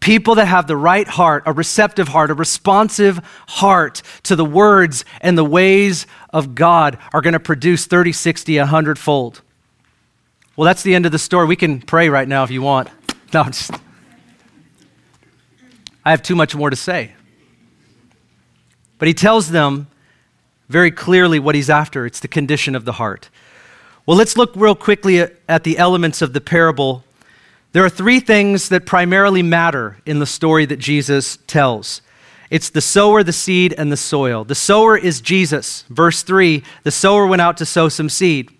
People 0.00 0.36
that 0.36 0.46
have 0.46 0.66
the 0.66 0.76
right 0.76 1.08
heart, 1.08 1.42
a 1.46 1.52
receptive 1.52 2.08
heart, 2.08 2.30
a 2.30 2.34
responsive 2.34 3.18
heart 3.48 4.02
to 4.24 4.36
the 4.36 4.44
words 4.44 5.04
and 5.20 5.36
the 5.36 5.44
ways 5.44 6.06
of 6.30 6.54
God 6.54 6.98
are 7.12 7.20
going 7.20 7.32
to 7.32 7.40
produce 7.40 7.86
30, 7.86 8.12
60, 8.12 8.58
100 8.58 8.98
fold. 8.98 9.42
Well, 10.54 10.66
that's 10.66 10.82
the 10.82 10.94
end 10.94 11.06
of 11.06 11.12
the 11.12 11.18
story. 11.18 11.46
We 11.46 11.56
can 11.56 11.80
pray 11.80 12.08
right 12.08 12.28
now 12.28 12.44
if 12.44 12.50
you 12.50 12.62
want. 12.62 12.88
No, 13.34 13.42
just, 13.42 13.72
I 16.04 16.10
have 16.10 16.22
too 16.22 16.36
much 16.36 16.54
more 16.54 16.70
to 16.70 16.76
say. 16.76 17.12
But 18.98 19.08
he 19.08 19.14
tells 19.14 19.50
them 19.50 19.88
very 20.68 20.90
clearly 20.90 21.38
what 21.38 21.54
he's 21.54 21.68
after 21.68 22.06
it's 22.06 22.20
the 22.20 22.28
condition 22.28 22.74
of 22.74 22.84
the 22.84 22.92
heart. 22.92 23.28
Well, 24.06 24.16
let's 24.16 24.36
look 24.36 24.52
real 24.54 24.76
quickly 24.76 25.18
at, 25.18 25.34
at 25.48 25.64
the 25.64 25.76
elements 25.76 26.22
of 26.22 26.32
the 26.32 26.40
parable 26.40 27.04
there 27.76 27.84
are 27.84 27.90
three 27.90 28.20
things 28.20 28.70
that 28.70 28.86
primarily 28.86 29.42
matter 29.42 29.98
in 30.06 30.18
the 30.18 30.24
story 30.24 30.64
that 30.64 30.78
Jesus 30.78 31.36
tells 31.46 32.00
it's 32.48 32.70
the 32.70 32.80
sower, 32.80 33.22
the 33.22 33.34
seed, 33.34 33.74
and 33.76 33.92
the 33.92 33.98
soil. 33.98 34.44
The 34.44 34.54
sower 34.54 34.96
is 34.96 35.20
Jesus. 35.20 35.84
Verse 35.90 36.22
3 36.22 36.62
the 36.84 36.90
sower 36.90 37.26
went 37.26 37.42
out 37.42 37.58
to 37.58 37.66
sow 37.66 37.90
some 37.90 38.08
seed. 38.08 38.50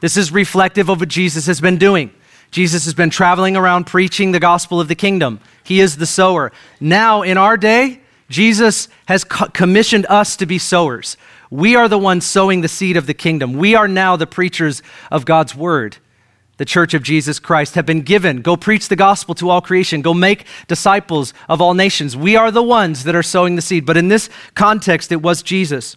This 0.00 0.16
is 0.16 0.32
reflective 0.32 0.88
of 0.88 0.98
what 0.98 1.08
Jesus 1.08 1.46
has 1.46 1.60
been 1.60 1.78
doing. 1.78 2.10
Jesus 2.50 2.86
has 2.86 2.94
been 2.94 3.08
traveling 3.08 3.56
around 3.56 3.86
preaching 3.86 4.32
the 4.32 4.40
gospel 4.40 4.80
of 4.80 4.88
the 4.88 4.96
kingdom. 4.96 5.38
He 5.62 5.78
is 5.78 5.98
the 5.98 6.04
sower. 6.04 6.50
Now, 6.80 7.22
in 7.22 7.38
our 7.38 7.56
day, 7.56 8.00
Jesus 8.28 8.88
has 9.06 9.22
co- 9.22 9.46
commissioned 9.46 10.06
us 10.06 10.36
to 10.38 10.44
be 10.44 10.58
sowers. 10.58 11.16
We 11.52 11.76
are 11.76 11.88
the 11.88 11.98
ones 12.00 12.26
sowing 12.26 12.62
the 12.62 12.68
seed 12.68 12.96
of 12.96 13.06
the 13.06 13.14
kingdom. 13.14 13.52
We 13.52 13.76
are 13.76 13.86
now 13.86 14.16
the 14.16 14.26
preachers 14.26 14.82
of 15.08 15.24
God's 15.24 15.54
word 15.54 15.98
the 16.58 16.64
church 16.64 16.94
of 16.94 17.02
Jesus 17.02 17.38
Christ, 17.38 17.74
have 17.74 17.86
been 17.86 18.02
given. 18.02 18.40
Go 18.40 18.56
preach 18.56 18.88
the 18.88 18.96
gospel 18.96 19.34
to 19.36 19.50
all 19.50 19.60
creation. 19.60 20.02
Go 20.02 20.14
make 20.14 20.46
disciples 20.68 21.34
of 21.48 21.60
all 21.60 21.74
nations. 21.74 22.16
We 22.16 22.36
are 22.36 22.50
the 22.50 22.62
ones 22.62 23.04
that 23.04 23.14
are 23.14 23.22
sowing 23.22 23.56
the 23.56 23.62
seed. 23.62 23.84
But 23.84 23.96
in 23.96 24.08
this 24.08 24.30
context, 24.54 25.12
it 25.12 25.22
was 25.22 25.42
Jesus. 25.42 25.96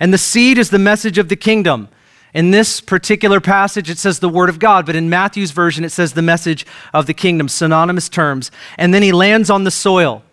And 0.00 0.12
the 0.12 0.18
seed 0.18 0.58
is 0.58 0.70
the 0.70 0.78
message 0.78 1.18
of 1.18 1.28
the 1.28 1.36
kingdom. 1.36 1.88
In 2.32 2.50
this 2.50 2.80
particular 2.80 3.40
passage, 3.40 3.88
it 3.88 3.98
says 3.98 4.18
the 4.18 4.28
word 4.28 4.48
of 4.48 4.58
God, 4.58 4.86
but 4.86 4.96
in 4.96 5.08
Matthew's 5.08 5.52
version, 5.52 5.84
it 5.84 5.90
says 5.90 6.14
the 6.14 6.22
message 6.22 6.66
of 6.92 7.06
the 7.06 7.14
kingdom, 7.14 7.48
synonymous 7.48 8.08
terms. 8.08 8.50
And 8.76 8.92
then 8.92 9.02
he 9.02 9.12
lands 9.12 9.50
on 9.50 9.62
the 9.62 9.70
soil. 9.70 10.24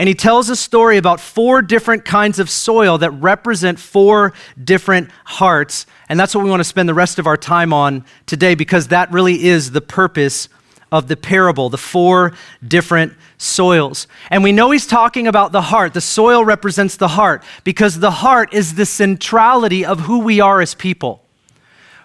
And 0.00 0.08
he 0.08 0.14
tells 0.14 0.48
a 0.48 0.56
story 0.56 0.96
about 0.96 1.20
four 1.20 1.60
different 1.60 2.06
kinds 2.06 2.38
of 2.38 2.48
soil 2.48 2.96
that 2.96 3.10
represent 3.10 3.78
four 3.78 4.32
different 4.64 5.10
hearts. 5.26 5.84
And 6.08 6.18
that's 6.18 6.34
what 6.34 6.42
we 6.42 6.48
want 6.48 6.60
to 6.60 6.64
spend 6.64 6.88
the 6.88 6.94
rest 6.94 7.18
of 7.18 7.26
our 7.26 7.36
time 7.36 7.74
on 7.74 8.06
today 8.24 8.54
because 8.54 8.88
that 8.88 9.12
really 9.12 9.44
is 9.44 9.72
the 9.72 9.82
purpose 9.82 10.48
of 10.90 11.08
the 11.08 11.18
parable, 11.18 11.68
the 11.68 11.76
four 11.76 12.32
different 12.66 13.12
soils. 13.36 14.06
And 14.30 14.42
we 14.42 14.52
know 14.52 14.70
he's 14.70 14.86
talking 14.86 15.26
about 15.26 15.52
the 15.52 15.60
heart. 15.60 15.92
The 15.92 16.00
soil 16.00 16.46
represents 16.46 16.96
the 16.96 17.08
heart 17.08 17.44
because 17.62 18.00
the 18.00 18.10
heart 18.10 18.54
is 18.54 18.76
the 18.76 18.86
centrality 18.86 19.84
of 19.84 20.00
who 20.00 20.20
we 20.20 20.40
are 20.40 20.62
as 20.62 20.74
people. 20.74 21.26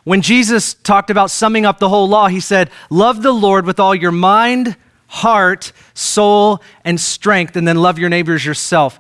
When 0.04 0.22
Jesus 0.22 0.74
talked 0.74 1.10
about 1.10 1.32
summing 1.32 1.66
up 1.66 1.80
the 1.80 1.88
whole 1.88 2.10
law, 2.10 2.28
he 2.28 2.42
said, 2.42 2.72
Love 2.90 3.22
the 3.22 3.32
Lord 3.32 3.66
with 3.66 3.80
all 3.80 3.96
your 3.96 4.12
mind, 4.12 4.76
heart, 5.08 5.72
soul, 5.94 6.62
and 6.84 7.00
strength, 7.00 7.56
and 7.56 7.68
then 7.68 7.78
love 7.78 8.00
your 8.00 8.10
neighbors 8.10 8.46
yourself. 8.46 9.00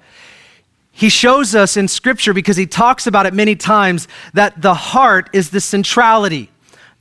He 0.91 1.09
shows 1.09 1.55
us 1.55 1.75
in 1.75 1.87
Scripture, 1.87 2.33
because 2.33 2.55
he 2.55 2.65
talks 2.65 3.05
about 3.05 3.25
it 3.25 3.33
many 3.33 3.55
times, 3.55 4.07
that 4.33 4.61
the 4.61 4.73
heart 4.73 5.29
is 5.33 5.49
the 5.49 5.59
centrality. 5.59 6.49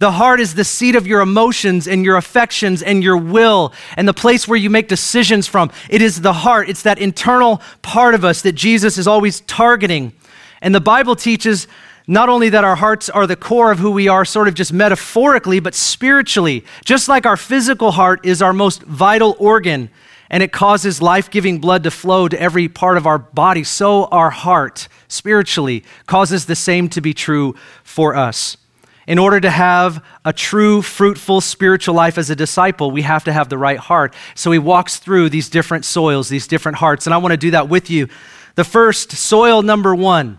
The 0.00 0.10
heart 0.10 0.40
is 0.40 0.56
the 0.56 0.64
seat 0.64 0.96
of 0.96 1.06
your 1.06 1.20
emotions 1.20 1.86
and 1.86 2.04
your 2.04 2.16
affections 2.16 2.82
and 2.82 3.02
your 3.02 3.16
will 3.16 3.72
and 3.96 4.08
the 4.08 4.12
place 4.12 4.48
where 4.48 4.58
you 4.58 4.68
make 4.68 4.88
decisions 4.88 5.46
from. 5.46 5.70
It 5.88 6.02
is 6.02 6.20
the 6.20 6.32
heart. 6.32 6.68
It's 6.68 6.82
that 6.82 6.98
internal 6.98 7.62
part 7.80 8.14
of 8.14 8.24
us 8.24 8.42
that 8.42 8.52
Jesus 8.52 8.98
is 8.98 9.06
always 9.06 9.40
targeting. 9.42 10.12
And 10.60 10.74
the 10.74 10.80
Bible 10.80 11.14
teaches 11.14 11.68
not 12.06 12.28
only 12.28 12.50
that 12.50 12.64
our 12.64 12.76
hearts 12.76 13.08
are 13.08 13.26
the 13.26 13.36
core 13.36 13.70
of 13.70 13.78
who 13.78 13.90
we 13.90 14.08
are, 14.08 14.24
sort 14.24 14.48
of 14.48 14.54
just 14.54 14.72
metaphorically, 14.72 15.60
but 15.60 15.74
spiritually. 15.74 16.64
Just 16.84 17.08
like 17.08 17.24
our 17.24 17.36
physical 17.36 17.92
heart 17.92 18.24
is 18.24 18.42
our 18.42 18.52
most 18.52 18.82
vital 18.82 19.36
organ 19.38 19.90
and 20.30 20.42
it 20.42 20.52
causes 20.52 21.00
life 21.00 21.30
giving 21.30 21.60
blood 21.60 21.84
to 21.84 21.90
flow 21.90 22.28
to 22.28 22.40
every 22.40 22.68
part 22.68 22.96
of 22.96 23.06
our 23.06 23.18
body, 23.18 23.62
so 23.62 24.06
our 24.06 24.30
heart, 24.30 24.88
spiritually, 25.06 25.84
causes 26.06 26.46
the 26.46 26.56
same 26.56 26.88
to 26.88 27.00
be 27.00 27.14
true 27.14 27.54
for 27.84 28.16
us. 28.16 28.56
In 29.06 29.18
order 29.18 29.38
to 29.38 29.50
have 29.50 30.02
a 30.24 30.32
true, 30.32 30.80
fruitful 30.80 31.42
spiritual 31.42 31.94
life 31.94 32.16
as 32.16 32.30
a 32.30 32.36
disciple, 32.36 32.90
we 32.90 33.02
have 33.02 33.24
to 33.24 33.32
have 33.32 33.50
the 33.50 33.58
right 33.58 33.78
heart. 33.78 34.14
So 34.34 34.50
he 34.50 34.58
walks 34.58 34.96
through 34.96 35.28
these 35.28 35.50
different 35.50 35.84
soils, 35.84 36.30
these 36.30 36.46
different 36.46 36.78
hearts, 36.78 37.06
and 37.06 37.12
I 37.12 37.18
want 37.18 37.32
to 37.32 37.36
do 37.36 37.50
that 37.50 37.68
with 37.68 37.90
you. 37.90 38.08
The 38.54 38.64
first, 38.64 39.12
soil 39.12 39.62
number 39.62 39.94
one, 39.94 40.38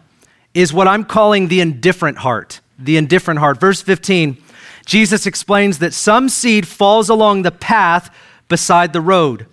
is 0.56 0.74
what 0.74 0.88
I'm 0.88 1.04
calling 1.04 1.50
the 1.50 1.62
indifferent 1.62 2.18
heart. 2.20 2.62
The 2.80 2.98
indifferent 2.98 3.40
heart. 3.40 3.60
Verse 3.60 3.82
15, 3.82 4.38
Jesus 4.86 5.28
explains 5.28 5.78
that 5.80 5.94
some 5.94 6.30
seed 6.30 6.68
falls 6.68 7.10
along 7.10 7.44
the 7.44 7.52
path 7.52 8.10
beside 8.48 8.94
the 8.94 9.02
road. 9.02 9.46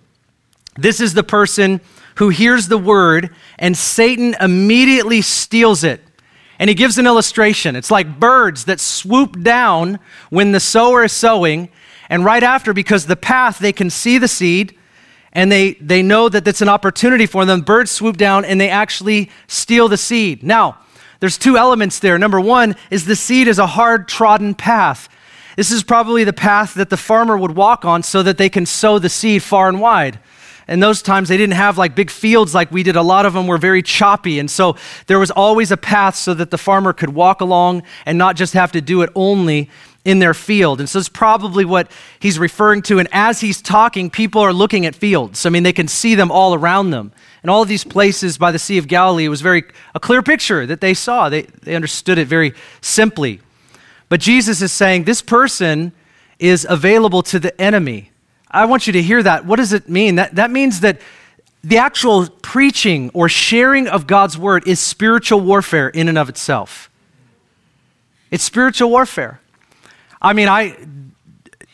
This 0.75 0.99
is 0.99 1.13
the 1.13 1.23
person 1.23 1.81
who 2.15 2.29
hears 2.29 2.67
the 2.67 2.77
word 2.77 3.29
and 3.59 3.77
Satan 3.77 4.35
immediately 4.39 5.21
steals 5.21 5.83
it. 5.83 6.01
And 6.57 6.69
he 6.69 6.75
gives 6.75 6.97
an 6.97 7.05
illustration. 7.05 7.75
It's 7.75 7.91
like 7.91 8.19
birds 8.19 8.65
that 8.65 8.79
swoop 8.79 9.41
down 9.43 9.99
when 10.29 10.51
the 10.51 10.59
sower 10.59 11.03
is 11.03 11.11
sowing, 11.11 11.69
and 12.09 12.23
right 12.23 12.43
after, 12.43 12.73
because 12.73 13.07
the 13.07 13.15
path, 13.15 13.59
they 13.59 13.73
can 13.73 13.89
see 13.89 14.17
the 14.17 14.27
seed 14.27 14.77
and 15.33 15.51
they, 15.51 15.73
they 15.73 16.03
know 16.03 16.29
that 16.29 16.47
it's 16.47 16.61
an 16.61 16.69
opportunity 16.69 17.25
for 17.25 17.43
them. 17.43 17.61
Birds 17.61 17.89
swoop 17.89 18.17
down 18.17 18.45
and 18.45 18.61
they 18.61 18.69
actually 18.69 19.31
steal 19.47 19.87
the 19.87 19.97
seed. 19.97 20.43
Now, 20.43 20.77
there's 21.23 21.37
two 21.37 21.55
elements 21.55 21.99
there. 21.99 22.19
Number 22.19 22.41
one 22.41 22.75
is 22.91 23.05
the 23.05 23.15
seed 23.15 23.47
is 23.47 23.57
a 23.57 23.65
hard 23.65 24.09
trodden 24.09 24.53
path. 24.53 25.07
This 25.55 25.71
is 25.71 25.81
probably 25.81 26.25
the 26.25 26.33
path 26.33 26.73
that 26.73 26.89
the 26.89 26.97
farmer 26.97 27.37
would 27.37 27.55
walk 27.55 27.85
on 27.85 28.03
so 28.03 28.23
that 28.23 28.37
they 28.37 28.49
can 28.49 28.65
sow 28.65 28.99
the 28.99 29.07
seed 29.07 29.41
far 29.41 29.69
and 29.69 29.79
wide. 29.79 30.19
In 30.67 30.81
those 30.81 31.01
times, 31.01 31.29
they 31.29 31.37
didn't 31.37 31.55
have 31.55 31.77
like 31.77 31.95
big 31.95 32.11
fields 32.11 32.53
like 32.53 32.71
we 32.71 32.83
did. 32.83 32.97
A 32.97 33.01
lot 33.01 33.25
of 33.25 33.31
them 33.31 33.47
were 33.47 33.57
very 33.57 33.81
choppy. 33.81 34.37
And 34.37 34.51
so 34.51 34.75
there 35.07 35.17
was 35.17 35.31
always 35.31 35.71
a 35.71 35.77
path 35.77 36.17
so 36.17 36.33
that 36.33 36.51
the 36.51 36.57
farmer 36.57 36.91
could 36.91 37.13
walk 37.13 37.39
along 37.39 37.83
and 38.05 38.17
not 38.17 38.35
just 38.35 38.51
have 38.51 38.73
to 38.73 38.81
do 38.81 39.01
it 39.01 39.09
only 39.15 39.69
in 40.03 40.19
their 40.19 40.33
field. 40.33 40.81
And 40.81 40.89
so 40.89 40.99
it's 40.99 41.07
probably 41.07 41.63
what 41.63 41.89
he's 42.19 42.37
referring 42.37 42.81
to. 42.81 42.99
And 42.99 43.07
as 43.13 43.39
he's 43.39 43.61
talking, 43.61 44.09
people 44.09 44.41
are 44.41 44.51
looking 44.51 44.85
at 44.85 44.93
fields. 44.93 45.45
I 45.45 45.51
mean, 45.51 45.63
they 45.63 45.71
can 45.71 45.87
see 45.87 46.15
them 46.15 46.31
all 46.31 46.53
around 46.53 46.89
them. 46.89 47.13
And 47.43 47.51
all 47.51 47.61
of 47.61 47.67
these 47.67 47.83
places 47.83 48.37
by 48.37 48.51
the 48.51 48.57
Sea 48.57 48.77
of 48.77 48.87
Galilee 48.87 49.27
was 49.27 49.41
very 49.41 49.63
a 49.93 49.99
clear 49.99 50.23
picture 50.23 50.65
that 50.65 50.81
they 50.81 50.93
saw. 50.93 51.29
They, 51.29 51.43
they 51.43 51.75
understood 51.75 52.17
it 52.17 52.27
very 52.27 52.53
simply. 52.81 53.41
But 54.09 54.21
Jesus 54.21 54.61
is 54.61 54.71
saying 54.71 55.03
this 55.03 55.21
person 55.21 55.91
is 56.39 56.65
available 56.69 57.21
to 57.23 57.39
the 57.39 57.59
enemy. 57.61 58.11
I 58.49 58.65
want 58.65 58.87
you 58.87 58.93
to 58.93 59.01
hear 59.01 59.21
that. 59.21 59.45
What 59.45 59.57
does 59.57 59.73
it 59.73 59.89
mean? 59.89 60.15
That, 60.15 60.35
that 60.35 60.51
means 60.51 60.79
that 60.79 61.01
the 61.63 61.77
actual 61.77 62.29
preaching 62.41 63.09
or 63.13 63.27
sharing 63.27 63.87
of 63.87 64.07
God's 64.07 64.37
word 64.37 64.67
is 64.67 64.79
spiritual 64.79 65.41
warfare 65.41 65.89
in 65.89 66.07
and 66.07 66.17
of 66.17 66.29
itself. 66.29 66.89
It's 68.31 68.43
spiritual 68.43 68.89
warfare. 68.89 69.41
I 70.21 70.33
mean, 70.33 70.47
I, 70.47 70.77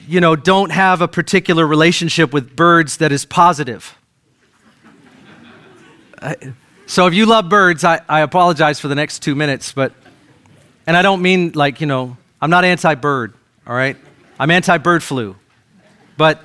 you 0.08 0.20
know, 0.20 0.36
don't 0.36 0.72
have 0.72 1.02
a 1.02 1.08
particular 1.08 1.66
relationship 1.68 2.34
with 2.34 2.56
birds 2.56 2.98
that 2.98 3.12
is 3.12 3.26
positive. 3.26 3.99
So 6.86 7.08
if 7.08 7.14
you 7.14 7.26
love 7.26 7.50
birds, 7.50 7.84
I, 7.84 8.02
I 8.08 8.22
apologize 8.22 8.80
for 8.80 8.88
the 8.88 8.96
next 8.96 9.20
two 9.20 9.36
minutes, 9.36 9.72
but, 9.72 9.94
and 10.88 10.98
I 10.98 11.02
don't 11.02 11.22
mean 11.22 11.52
like, 11.54 11.82
you 11.82 11.88
know, 11.88 12.18
I'm 12.42 12.50
not 12.50 12.66
anti 12.66 12.96
bird, 12.96 13.34
all 13.68 13.76
right? 13.76 13.98
I'm 14.40 14.52
anti 14.52 14.78
bird 14.78 15.04
flu. 15.04 15.36
But 16.18 16.42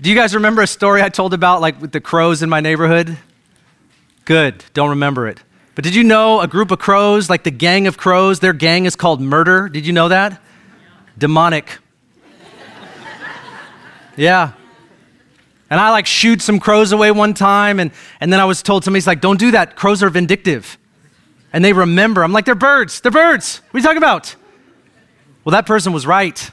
do 0.00 0.10
you 0.10 0.16
guys 0.16 0.34
remember 0.34 0.62
a 0.62 0.66
story 0.66 1.02
I 1.02 1.08
told 1.08 1.34
about, 1.34 1.60
like 1.60 1.80
with 1.80 1.92
the 1.92 2.00
crows 2.00 2.42
in 2.42 2.48
my 2.48 2.60
neighborhood? 2.60 3.16
Good, 4.24 4.64
don't 4.74 4.90
remember 4.90 5.28
it. 5.28 5.40
But 5.74 5.84
did 5.84 5.94
you 5.94 6.04
know 6.04 6.40
a 6.40 6.48
group 6.48 6.70
of 6.70 6.78
crows, 6.78 7.30
like 7.30 7.44
the 7.44 7.50
gang 7.50 7.86
of 7.86 7.96
crows, 7.96 8.40
their 8.40 8.52
gang 8.52 8.84
is 8.84 8.94
called 8.94 9.20
murder? 9.20 9.68
Did 9.68 9.86
you 9.86 9.92
know 9.92 10.08
that? 10.08 10.40
Demonic. 11.16 11.78
yeah. 14.16 14.52
And 15.72 15.80
I 15.80 15.88
like 15.88 16.04
shoot 16.04 16.42
some 16.42 16.60
crows 16.60 16.92
away 16.92 17.10
one 17.12 17.32
time, 17.32 17.80
and, 17.80 17.92
and 18.20 18.30
then 18.30 18.40
I 18.40 18.44
was 18.44 18.62
told 18.62 18.84
somebody's 18.84 19.06
like, 19.06 19.22
don't 19.22 19.38
do 19.38 19.52
that. 19.52 19.74
Crows 19.74 20.02
are 20.02 20.10
vindictive. 20.10 20.76
And 21.50 21.64
they 21.64 21.72
remember. 21.72 22.22
I'm 22.22 22.30
like, 22.30 22.44
they're 22.44 22.54
birds. 22.54 23.00
They're 23.00 23.10
birds. 23.10 23.62
What 23.70 23.78
are 23.78 23.78
you 23.78 23.82
talking 23.82 23.96
about? 23.96 24.36
Well, 25.46 25.52
that 25.52 25.64
person 25.64 25.94
was 25.94 26.06
right. 26.06 26.50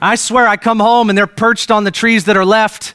I 0.00 0.14
swear 0.14 0.46
I 0.46 0.56
come 0.56 0.78
home 0.78 1.08
and 1.08 1.18
they're 1.18 1.26
perched 1.26 1.72
on 1.72 1.82
the 1.82 1.90
trees 1.90 2.26
that 2.26 2.36
are 2.36 2.44
left 2.44 2.94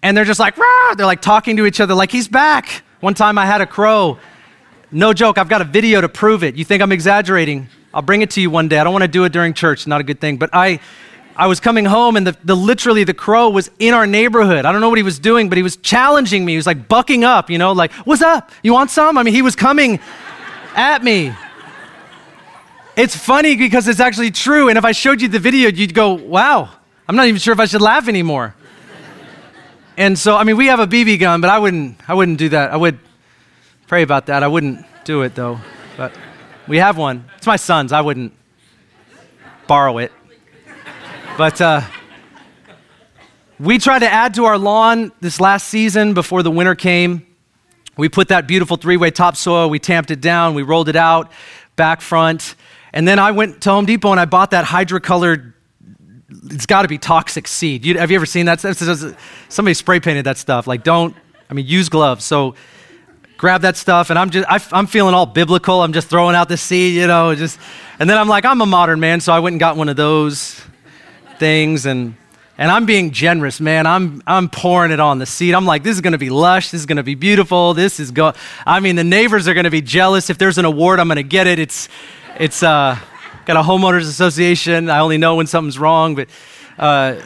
and 0.00 0.16
they're 0.16 0.24
just 0.24 0.38
like, 0.38 0.56
Rah! 0.56 0.94
they're 0.94 1.06
like 1.06 1.22
talking 1.22 1.56
to 1.56 1.66
each 1.66 1.80
other 1.80 1.94
like 1.94 2.12
he's 2.12 2.28
back. 2.28 2.84
One 3.00 3.14
time 3.14 3.38
I 3.38 3.46
had 3.46 3.62
a 3.62 3.66
crow. 3.66 4.18
No 4.92 5.12
joke, 5.12 5.38
I've 5.38 5.48
got 5.48 5.60
a 5.60 5.64
video 5.64 6.00
to 6.00 6.08
prove 6.08 6.44
it. 6.44 6.54
You 6.54 6.64
think 6.64 6.84
I'm 6.84 6.92
exaggerating? 6.92 7.66
I'll 7.92 8.00
bring 8.00 8.22
it 8.22 8.30
to 8.30 8.40
you 8.40 8.48
one 8.48 8.68
day. 8.68 8.78
I 8.78 8.84
don't 8.84 8.92
want 8.92 9.02
to 9.02 9.08
do 9.08 9.24
it 9.24 9.32
during 9.32 9.54
church, 9.54 9.88
not 9.88 10.00
a 10.00 10.04
good 10.04 10.20
thing. 10.20 10.36
But 10.36 10.50
I, 10.52 10.78
I 11.36 11.46
was 11.46 11.60
coming 11.60 11.84
home 11.84 12.16
and 12.16 12.26
the, 12.26 12.36
the 12.44 12.54
literally 12.54 13.04
the 13.04 13.14
crow 13.14 13.48
was 13.48 13.70
in 13.78 13.94
our 13.94 14.06
neighborhood. 14.06 14.64
I 14.66 14.72
don't 14.72 14.80
know 14.80 14.88
what 14.90 14.98
he 14.98 15.02
was 15.02 15.18
doing, 15.18 15.48
but 15.48 15.56
he 15.56 15.62
was 15.62 15.76
challenging 15.76 16.44
me. 16.44 16.52
He 16.52 16.56
was 16.56 16.66
like 16.66 16.88
bucking 16.88 17.24
up, 17.24 17.48
you 17.48 17.58
know, 17.58 17.72
like, 17.72 17.92
what's 18.04 18.22
up? 18.22 18.50
You 18.62 18.72
want 18.72 18.90
some? 18.90 19.16
I 19.16 19.22
mean, 19.22 19.34
he 19.34 19.42
was 19.42 19.56
coming 19.56 19.98
at 20.74 21.02
me. 21.02 21.32
It's 22.96 23.16
funny 23.16 23.56
because 23.56 23.88
it's 23.88 24.00
actually 24.00 24.30
true. 24.30 24.68
And 24.68 24.76
if 24.76 24.84
I 24.84 24.92
showed 24.92 25.22
you 25.22 25.28
the 25.28 25.38
video, 25.38 25.70
you'd 25.70 25.94
go, 25.94 26.12
wow, 26.12 26.68
I'm 27.08 27.16
not 27.16 27.26
even 27.26 27.40
sure 27.40 27.52
if 27.52 27.60
I 27.60 27.64
should 27.64 27.80
laugh 27.80 28.08
anymore. 28.08 28.54
and 29.96 30.18
so, 30.18 30.36
I 30.36 30.44
mean, 30.44 30.58
we 30.58 30.66
have 30.66 30.80
a 30.80 30.86
BB 30.86 31.18
gun, 31.18 31.40
but 31.40 31.48
I 31.48 31.58
wouldn't, 31.58 31.96
I 32.06 32.14
wouldn't 32.14 32.38
do 32.38 32.50
that. 32.50 32.72
I 32.72 32.76
would 32.76 32.98
pray 33.86 34.02
about 34.02 34.26
that. 34.26 34.42
I 34.42 34.48
wouldn't 34.48 34.84
do 35.04 35.22
it 35.22 35.34
though. 35.34 35.58
But 35.96 36.12
we 36.68 36.76
have 36.78 36.98
one. 36.98 37.24
It's 37.38 37.46
my 37.46 37.56
son's. 37.56 37.92
I 37.92 38.02
wouldn't 38.02 38.34
borrow 39.66 39.98
it. 39.98 40.12
But 41.38 41.62
uh, 41.62 41.80
we 43.58 43.78
tried 43.78 44.00
to 44.00 44.12
add 44.12 44.34
to 44.34 44.44
our 44.44 44.58
lawn 44.58 45.12
this 45.20 45.40
last 45.40 45.68
season 45.68 46.12
before 46.12 46.42
the 46.42 46.50
winter 46.50 46.74
came. 46.74 47.26
We 47.96 48.10
put 48.10 48.28
that 48.28 48.46
beautiful 48.46 48.76
three 48.76 48.98
way 48.98 49.10
topsoil, 49.10 49.70
we 49.70 49.78
tamped 49.78 50.10
it 50.10 50.20
down, 50.20 50.54
we 50.54 50.62
rolled 50.62 50.90
it 50.90 50.96
out, 50.96 51.32
back 51.74 52.02
front, 52.02 52.54
and 52.92 53.08
then 53.08 53.18
I 53.18 53.30
went 53.30 53.62
to 53.62 53.70
Home 53.70 53.86
Depot 53.86 54.10
and 54.10 54.20
I 54.20 54.26
bought 54.26 54.50
that 54.50 54.66
hydra 54.66 55.00
colored, 55.00 55.54
it's 56.50 56.66
got 56.66 56.82
to 56.82 56.88
be 56.88 56.98
toxic 56.98 57.48
seed. 57.48 57.86
You, 57.86 57.98
have 57.98 58.10
you 58.10 58.16
ever 58.16 58.26
seen 58.26 58.44
that? 58.46 58.60
Somebody 59.48 59.74
spray 59.74 60.00
painted 60.00 60.26
that 60.26 60.36
stuff. 60.36 60.66
Like, 60.66 60.84
don't, 60.84 61.16
I 61.48 61.54
mean, 61.54 61.66
use 61.66 61.88
gloves. 61.88 62.26
So 62.26 62.56
grab 63.38 63.62
that 63.62 63.78
stuff 63.78 64.10
and 64.10 64.18
I'm 64.18 64.28
just, 64.28 64.46
I, 64.50 64.78
am 64.78 64.86
feeling 64.86 65.14
all 65.14 65.26
biblical. 65.26 65.82
I'm 65.82 65.94
just 65.94 66.08
throwing 66.08 66.36
out 66.36 66.48
the 66.50 66.58
seed, 66.58 66.94
you 66.94 67.06
know, 67.06 67.34
just, 67.34 67.58
and 67.98 68.08
then 68.08 68.18
I'm 68.18 68.28
like, 68.28 68.44
I'm 68.44 68.60
a 68.60 68.66
modern 68.66 69.00
man. 69.00 69.20
So 69.20 69.32
I 69.32 69.38
went 69.38 69.54
and 69.54 69.60
got 69.60 69.78
one 69.78 69.88
of 69.88 69.96
those 69.96 70.60
things 71.42 71.86
and, 71.86 72.14
and 72.56 72.70
I'm 72.70 72.86
being 72.86 73.10
generous, 73.10 73.60
man. 73.60 73.84
I'm, 73.84 74.22
I'm 74.28 74.48
pouring 74.48 74.92
it 74.92 75.00
on 75.00 75.18
the 75.18 75.26
seed. 75.26 75.54
I'm 75.54 75.66
like, 75.66 75.82
this 75.82 75.96
is 75.96 76.00
going 76.00 76.12
to 76.12 76.18
be 76.18 76.30
lush. 76.30 76.70
This 76.70 76.82
is 76.82 76.86
going 76.86 76.98
to 76.98 77.02
be 77.02 77.16
beautiful. 77.16 77.74
This 77.74 77.98
is 77.98 78.12
go. 78.12 78.32
I 78.64 78.78
mean, 78.78 78.94
the 78.94 79.02
neighbors 79.02 79.48
are 79.48 79.54
going 79.54 79.64
to 79.64 79.70
be 79.70 79.80
jealous. 79.80 80.30
If 80.30 80.38
there's 80.38 80.56
an 80.56 80.64
award, 80.64 81.00
I'm 81.00 81.08
going 81.08 81.16
to 81.16 81.24
get 81.24 81.48
it. 81.48 81.58
It's, 81.58 81.88
it's 82.38 82.62
uh, 82.62 82.96
got 83.44 83.56
a 83.56 83.62
homeowners 83.62 84.02
association. 84.02 84.88
I 84.88 85.00
only 85.00 85.18
know 85.18 85.34
when 85.34 85.48
something's 85.48 85.80
wrong, 85.80 86.14
but. 86.14 86.28
Uh, 86.78 87.20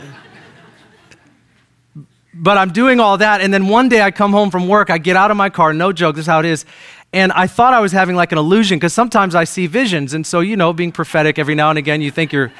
but 2.39 2.59
I'm 2.59 2.71
doing 2.71 3.01
all 3.01 3.17
that, 3.19 3.41
and 3.41 3.53
then 3.53 3.69
one 3.69 3.89
day 3.89 4.03
I 4.03 4.11
come 4.11 4.31
home 4.33 4.51
from 4.51 4.69
work, 4.69 4.91
I 4.91 4.99
get 4.99 5.17
out 5.17 5.31
of 5.31 5.39
my 5.39 5.49
car, 5.49 5.73
no 5.73 5.91
joke, 5.91 6.17
this 6.17 6.25
is 6.25 6.27
how 6.27 6.41
it 6.41 6.45
is, 6.45 6.67
and 7.15 7.33
I 7.33 7.47
thought 7.47 7.73
I 7.73 7.81
was 7.81 7.93
having 7.93 8.15
like 8.15 8.31
an 8.31 8.37
illusion 8.37 8.79
because 8.79 8.93
sometimes 8.93 9.35
I 9.35 9.45
see 9.45 9.67
visions, 9.67 10.13
and 10.13 10.27
so, 10.27 10.41
you 10.41 10.55
know, 10.55 10.75
being 10.75 10.93
prophetic 10.93 11.39
every 11.39 11.55
now 11.55 11.71
and 11.71 11.79
again, 11.79 12.03
you 12.03 12.11
think 12.11 12.35
you're, 12.35 12.53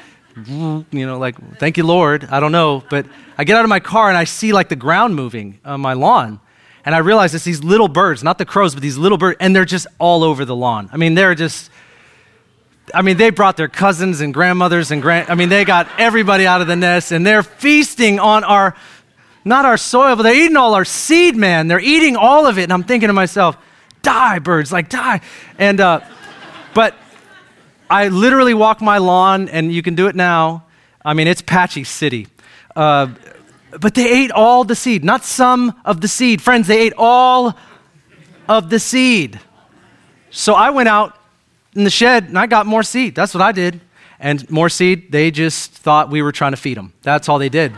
you 0.91 1.05
know, 1.05 1.17
like, 1.17 1.57
thank 1.57 1.77
you, 1.77 1.85
Lord, 1.85 2.27
I 2.29 2.39
don't 2.39 2.51
know, 2.51 2.83
but 2.89 3.05
I 3.37 3.43
get 3.43 3.57
out 3.57 3.65
of 3.65 3.69
my 3.69 3.79
car 3.79 4.09
and 4.09 4.17
I 4.17 4.25
see 4.25 4.53
like 4.53 4.69
the 4.69 4.75
ground 4.75 5.15
moving 5.15 5.59
on 5.65 5.81
my 5.81 5.93
lawn, 5.93 6.39
and 6.85 6.93
I 6.95 6.99
realize 6.99 7.33
it's 7.35 7.43
these 7.43 7.63
little 7.63 7.87
birds, 7.87 8.23
not 8.23 8.37
the 8.37 8.45
crows, 8.45 8.73
but 8.73 8.81
these 8.81 8.97
little 8.97 9.17
birds, 9.17 9.37
and 9.39 9.55
they're 9.55 9.65
just 9.65 9.87
all 9.99 10.23
over 10.23 10.45
the 10.45 10.55
lawn. 10.55 10.89
I 10.93 10.97
mean, 10.97 11.15
they're 11.15 11.35
just 11.35 11.71
I 12.93 13.01
mean, 13.01 13.17
they 13.17 13.31
brought 13.31 13.57
their 13.57 13.67
cousins 13.67 14.21
and 14.21 14.33
grandmothers 14.33 14.91
and 14.91 15.01
grand, 15.01 15.29
I 15.29 15.35
mean, 15.35 15.49
they 15.49 15.65
got 15.65 15.87
everybody 15.97 16.47
out 16.47 16.61
of 16.61 16.67
the 16.67 16.75
nest 16.75 17.11
and 17.11 17.25
they're 17.25 17.43
feasting 17.43 18.19
on 18.19 18.43
our, 18.43 18.75
not 19.43 19.65
our 19.65 19.77
soil, 19.77 20.15
but 20.15 20.23
they're 20.23 20.35
eating 20.35 20.57
all 20.57 20.73
our 20.73 20.85
seed, 20.85 21.35
man. 21.35 21.67
They're 21.67 21.79
eating 21.79 22.15
all 22.15 22.45
of 22.47 22.57
it. 22.57 22.63
And 22.63 22.73
I'm 22.73 22.83
thinking 22.83 23.07
to 23.07 23.13
myself, 23.13 23.57
die, 24.03 24.39
birds, 24.39 24.71
like 24.71 24.89
die. 24.89 25.21
And, 25.57 25.81
uh, 25.81 26.01
but 26.73 26.95
I 27.89 28.09
literally 28.09 28.53
walk 28.53 28.81
my 28.81 28.97
lawn 28.97 29.49
and 29.49 29.71
you 29.71 29.81
can 29.81 29.95
do 29.95 30.07
it 30.07 30.15
now. 30.15 30.65
I 31.03 31.13
mean, 31.13 31.27
it's 31.27 31.41
patchy 31.41 31.83
city. 31.83 32.27
Uh, 32.75 33.07
but 33.79 33.95
they 33.95 34.23
ate 34.23 34.31
all 34.31 34.63
the 34.63 34.75
seed, 34.75 35.03
not 35.03 35.23
some 35.23 35.79
of 35.85 36.01
the 36.01 36.07
seed. 36.07 36.41
Friends, 36.41 36.67
they 36.67 36.79
ate 36.79 36.93
all 36.97 37.57
of 38.47 38.69
the 38.69 38.79
seed. 38.79 39.39
So 40.31 40.53
I 40.53 40.69
went 40.69 40.89
out 40.89 41.17
in 41.75 41.83
the 41.83 41.89
shed 41.89 42.25
and 42.25 42.37
I 42.37 42.47
got 42.47 42.65
more 42.65 42.83
seed. 42.83 43.15
That's 43.15 43.33
what 43.33 43.41
I 43.41 43.51
did. 43.51 43.81
And 44.19 44.49
more 44.49 44.69
seed, 44.69 45.11
they 45.11 45.31
just 45.31 45.71
thought 45.71 46.09
we 46.09 46.21
were 46.21 46.31
trying 46.31 46.51
to 46.51 46.57
feed 46.57 46.77
them. 46.77 46.93
That's 47.03 47.29
all 47.29 47.39
they 47.39 47.49
did. 47.49 47.71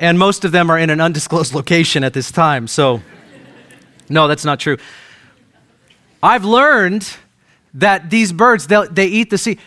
and 0.00 0.18
most 0.18 0.44
of 0.44 0.52
them 0.52 0.70
are 0.70 0.78
in 0.78 0.90
an 0.90 1.00
undisclosed 1.00 1.54
location 1.54 2.04
at 2.04 2.12
this 2.12 2.30
time. 2.30 2.66
So, 2.66 3.00
no, 4.08 4.28
that's 4.28 4.44
not 4.44 4.58
true. 4.58 4.76
I've 6.22 6.44
learned 6.44 7.08
that 7.74 8.10
these 8.10 8.32
birds, 8.32 8.66
they 8.66 9.06
eat 9.06 9.30
the 9.30 9.38
seed. 9.38 9.58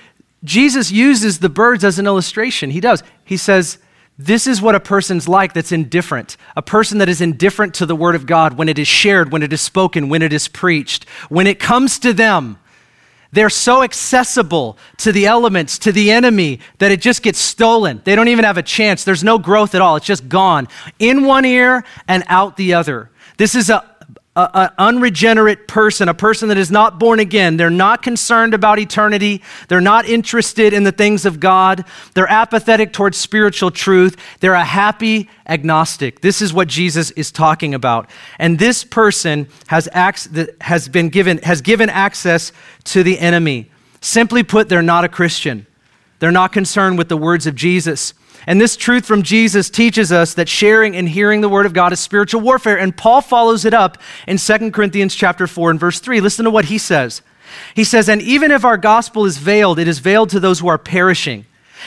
Jesus 0.44 0.92
uses 0.92 1.40
the 1.40 1.50
birds 1.50 1.84
as 1.84 2.00
an 2.00 2.06
illustration. 2.06 2.70
He 2.70 2.80
does. 2.80 3.04
He 3.24 3.36
says, 3.36 3.80
this 4.18 4.48
is 4.48 4.62
what 4.62 4.76
a 4.76 4.80
person's 4.80 5.28
like 5.28 5.54
that's 5.54 5.72
indifferent. 5.72 6.38
A 6.56 6.62
person 6.62 7.00
that 7.00 7.10
is 7.10 7.20
indifferent 7.20 7.74
to 7.76 7.86
the 7.86 7.96
Word 7.96 8.16
of 8.16 8.26
God 8.26 8.58
when 8.58 8.70
it 8.70 8.80
is 8.80 8.88
shared, 8.88 9.32
when 9.32 9.44
it 9.44 9.52
is 9.52 9.62
spoken, 9.62 10.08
when 10.08 10.22
it 10.22 10.32
is 10.32 10.48
preached. 10.48 11.10
When 11.30 11.48
it 11.48 11.60
comes 11.60 12.00
to 12.00 12.14
them, 12.14 12.58
they're 13.34 13.50
so 13.50 13.84
accessible 13.84 14.78
to 15.00 15.12
the 15.12 15.26
elements, 15.26 15.78
to 15.80 15.92
the 15.92 16.12
enemy, 16.12 16.62
that 16.78 16.92
it 16.92 17.02
just 17.02 17.24
gets 17.24 17.40
stolen. 17.40 18.02
They 18.06 18.16
don't 18.16 18.30
even 18.30 18.46
have 18.46 18.58
a 18.58 18.64
chance. 18.64 19.04
There's 19.04 19.24
no 19.24 19.38
growth 19.38 19.76
at 19.76 19.82
all. 19.82 19.98
It's 19.98 20.06
just 20.06 20.30
gone 20.30 20.70
in 21.00 21.26
one 21.26 21.44
ear 21.44 21.84
and 22.08 22.24
out 22.28 22.56
the 22.56 22.76
other. 22.76 23.10
This 23.38 23.54
is 23.56 23.70
a 23.70 23.95
an 24.36 24.70
unregenerate 24.78 25.66
person, 25.66 26.10
a 26.10 26.14
person 26.14 26.50
that 26.50 26.58
is 26.58 26.70
not 26.70 27.00
born 27.00 27.22
again. 27.22 27.56
They're 27.56 27.70
not 27.70 28.04
concerned 28.04 28.54
about 28.54 28.80
eternity. 28.80 29.42
They're 29.70 29.80
not 29.80 30.10
interested 30.10 30.74
in 30.74 30.84
the 30.84 30.92
things 30.92 31.26
of 31.26 31.40
God. 31.40 31.86
They're 32.16 32.30
apathetic 32.30 32.92
towards 32.92 33.18
spiritual 33.18 33.72
truth. 33.72 34.18
They're 34.42 34.54
a 34.54 34.66
happy 34.66 35.30
agnostic. 35.48 36.20
This 36.20 36.42
is 36.42 36.54
what 36.54 36.68
Jesus 36.68 37.12
is 37.12 37.32
talking 37.32 37.74
about. 37.74 38.10
And 38.38 38.60
this 38.60 38.84
person 38.84 39.48
has, 39.68 39.88
has 39.94 40.88
been 40.90 41.10
given, 41.10 41.38
has 41.40 41.62
given 41.62 41.90
access 41.90 42.52
to 42.86 43.04
the 43.04 43.18
enemy. 43.20 43.72
Simply 44.02 44.44
put, 44.44 44.68
they're 44.68 44.82
not 44.82 45.06
a 45.06 45.10
Christian. 45.10 45.66
They're 46.20 46.32
not 46.32 46.52
concerned 46.52 46.98
with 46.98 47.08
the 47.08 47.18
words 47.18 47.48
of 47.48 47.56
Jesus. 47.56 48.14
And 48.48 48.62
this 48.62 48.78
truth 48.78 49.06
from 49.06 49.24
Jesus 49.24 49.70
teaches 49.70 50.12
us 50.12 50.36
that 50.36 50.48
sharing 50.48 50.96
and 50.96 51.10
hearing 51.10 51.42
the 51.42 51.50
word 51.50 51.66
of 51.66 51.74
God 51.74 51.92
is 51.92 52.00
spiritual 52.00 52.42
warfare. 52.42 52.78
And 52.78 52.96
Paul 52.96 53.22
follows 53.22 53.66
it 53.66 53.74
up 53.74 53.98
in 54.28 54.38
2 54.38 54.72
Corinthians 54.72 55.16
chapter 55.16 55.48
4 55.48 55.72
and 55.72 55.80
verse 55.80 56.00
3. 56.00 56.22
Listen 56.22 56.46
to 56.46 56.52
what 56.52 56.66
he 56.66 56.78
says. 56.78 57.22
He 57.74 57.84
says, 57.84 58.08
And 58.08 58.22
even 58.22 58.52
if 58.52 58.64
our 58.64 58.78
gospel 58.78 59.26
is 59.26 59.38
veiled, 59.38 59.80
it 59.80 59.88
is 59.88 60.00
veiled 60.00 60.30
to 60.32 60.40
those 60.40 60.60
who 60.60 60.68
are 60.68 60.78
perishing, 60.78 61.46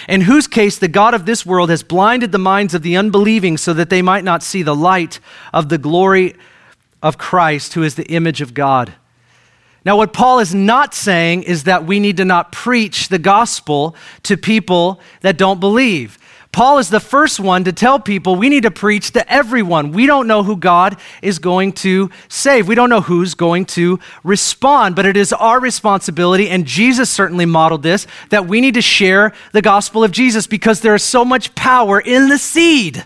in 0.09 0.23
whose 0.23 0.47
case 0.47 0.79
the 0.79 0.89
God 0.89 1.15
of 1.15 1.27
this 1.27 1.47
world 1.47 1.71
has 1.71 1.83
blinded 1.83 2.33
the 2.33 2.39
minds 2.39 2.75
of 2.75 2.83
the 2.83 2.97
unbelieving 2.97 3.57
so 3.57 3.73
that 3.75 3.91
they 3.91 4.03
might 4.03 4.25
not 4.25 4.43
see 4.43 4.63
the 4.63 4.75
light 4.75 5.21
of 5.53 5.69
the 5.69 5.79
glory 5.79 6.35
of 7.03 7.19
Christ, 7.19 7.75
who 7.75 7.83
is 7.83 7.95
the 7.95 8.11
image 8.11 8.41
of 8.41 8.55
God. 8.55 8.95
Now, 9.85 9.97
what 9.97 10.13
Paul 10.13 10.41
is 10.41 10.55
not 10.55 10.93
saying 10.93 11.45
is 11.45 11.65
that 11.65 11.87
we 11.87 12.01
need 12.01 12.17
to 12.17 12.25
not 12.25 12.53
preach 12.53 13.09
the 13.09 13.19
gospel 13.19 13.95
to 14.25 14.37
people 14.37 15.01
that 15.21 15.39
don't 15.39 15.61
believe. 15.61 16.19
Paul 16.51 16.79
is 16.79 16.89
the 16.89 17.01
first 17.01 17.39
one 17.39 17.65
to 17.65 17.73
tell 17.73 18.01
people 18.01 18.35
we 18.35 18.49
need 18.49 18.63
to 18.63 18.71
preach 18.71 19.13
to 19.13 19.33
everyone. 19.33 19.93
We 19.93 20.07
don't 20.07 20.27
know 20.27 20.43
who 20.43 20.57
God 20.57 20.97
is 21.23 21.39
going 21.39 21.73
to 21.75 22.11
save. 22.29 22.67
We 22.67 22.75
don't 22.75 22.91
know 22.91 23.03
who's 23.03 23.35
going 23.35 23.67
to 23.67 24.01
respond, 24.25 24.97
but 24.97 25.07
it 25.07 25.17
is 25.17 25.33
our 25.33 25.61
responsibility, 25.61 26.49
and 26.49 26.67
Jesus 26.67 27.11
certainly 27.11 27.47
modeled 27.47 27.83
this, 27.83 28.07
that 28.31 28.47
we 28.47 28.61
need 28.61 28.75
to 28.75 28.83
share 28.83 29.33
the 29.53 29.63
gospel 29.63 30.03
of 30.03 30.11
Jesus 30.11 30.47
because 30.47 30.81
there 30.81 30.95
is 30.95 31.03
so 31.03 31.25
much 31.25 31.55
power 31.55 32.01
in 32.01 32.29
the 32.29 32.39
seed. 32.39 33.05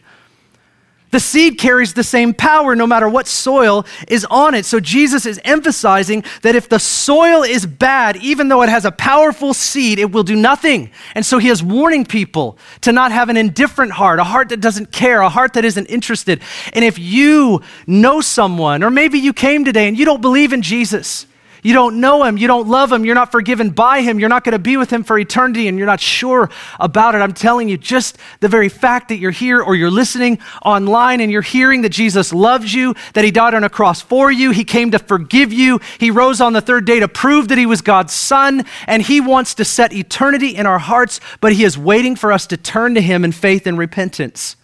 The 1.12 1.20
seed 1.20 1.58
carries 1.58 1.94
the 1.94 2.02
same 2.02 2.34
power 2.34 2.74
no 2.74 2.86
matter 2.86 3.08
what 3.08 3.28
soil 3.28 3.86
is 4.08 4.24
on 4.30 4.54
it. 4.54 4.64
So 4.64 4.80
Jesus 4.80 5.26
is 5.26 5.38
emphasizing 5.44 6.24
that 6.40 6.56
if 6.56 6.68
the 6.68 6.78
soil 6.78 7.42
is 7.42 7.66
bad, 7.66 8.16
even 8.16 8.48
though 8.48 8.62
it 8.62 8.70
has 8.70 8.84
a 8.84 8.90
powerful 8.90 9.54
seed, 9.54 9.98
it 9.98 10.10
will 10.10 10.22
do 10.22 10.34
nothing. 10.34 10.90
And 11.14 11.24
so 11.24 11.38
he 11.38 11.50
is 11.50 11.62
warning 11.62 12.06
people 12.06 12.58
to 12.80 12.92
not 12.92 13.12
have 13.12 13.28
an 13.28 13.36
indifferent 13.36 13.92
heart, 13.92 14.18
a 14.18 14.24
heart 14.24 14.48
that 14.48 14.60
doesn't 14.60 14.90
care, 14.90 15.20
a 15.20 15.28
heart 15.28 15.52
that 15.52 15.64
isn't 15.64 15.86
interested. 15.86 16.40
And 16.72 16.84
if 16.84 16.98
you 16.98 17.60
know 17.86 18.20
someone, 18.22 18.82
or 18.82 18.90
maybe 18.90 19.18
you 19.18 19.32
came 19.32 19.64
today 19.64 19.88
and 19.88 19.98
you 19.98 20.04
don't 20.04 20.22
believe 20.22 20.52
in 20.52 20.62
Jesus, 20.62 21.26
you 21.62 21.72
don't 21.74 22.00
know 22.00 22.24
him. 22.24 22.36
You 22.36 22.48
don't 22.48 22.66
love 22.66 22.90
him. 22.90 23.04
You're 23.04 23.14
not 23.14 23.30
forgiven 23.30 23.70
by 23.70 24.02
him. 24.02 24.18
You're 24.18 24.28
not 24.28 24.42
going 24.42 24.52
to 24.52 24.58
be 24.58 24.76
with 24.76 24.92
him 24.92 25.04
for 25.04 25.16
eternity 25.16 25.68
and 25.68 25.78
you're 25.78 25.86
not 25.86 26.00
sure 26.00 26.50
about 26.80 27.14
it. 27.14 27.18
I'm 27.18 27.32
telling 27.32 27.68
you, 27.68 27.78
just 27.78 28.18
the 28.40 28.48
very 28.48 28.68
fact 28.68 29.08
that 29.10 29.18
you're 29.18 29.30
here 29.30 29.62
or 29.62 29.76
you're 29.76 29.90
listening 29.90 30.40
online 30.64 31.20
and 31.20 31.30
you're 31.30 31.40
hearing 31.40 31.82
that 31.82 31.90
Jesus 31.90 32.32
loves 32.32 32.74
you, 32.74 32.94
that 33.14 33.24
he 33.24 33.30
died 33.30 33.54
on 33.54 33.62
a 33.62 33.70
cross 33.70 34.00
for 34.00 34.30
you, 34.32 34.50
he 34.50 34.64
came 34.64 34.90
to 34.90 34.98
forgive 34.98 35.52
you, 35.52 35.80
he 35.98 36.10
rose 36.10 36.40
on 36.40 36.52
the 36.52 36.60
third 36.60 36.84
day 36.84 36.98
to 36.98 37.06
prove 37.06 37.46
that 37.48 37.58
he 37.58 37.66
was 37.66 37.80
God's 37.80 38.12
son, 38.12 38.64
and 38.88 39.00
he 39.00 39.20
wants 39.20 39.54
to 39.54 39.64
set 39.64 39.92
eternity 39.92 40.56
in 40.56 40.66
our 40.66 40.80
hearts, 40.80 41.20
but 41.40 41.52
he 41.52 41.62
is 41.62 41.78
waiting 41.78 42.16
for 42.16 42.32
us 42.32 42.48
to 42.48 42.56
turn 42.56 42.96
to 42.96 43.00
him 43.00 43.24
in 43.24 43.30
faith 43.30 43.68
and 43.68 43.78
repentance. 43.78 44.56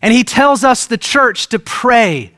And 0.00 0.14
he 0.14 0.22
tells 0.22 0.62
us, 0.62 0.86
the 0.86 0.98
church, 0.98 1.48
to 1.48 1.58
pray 1.58 2.32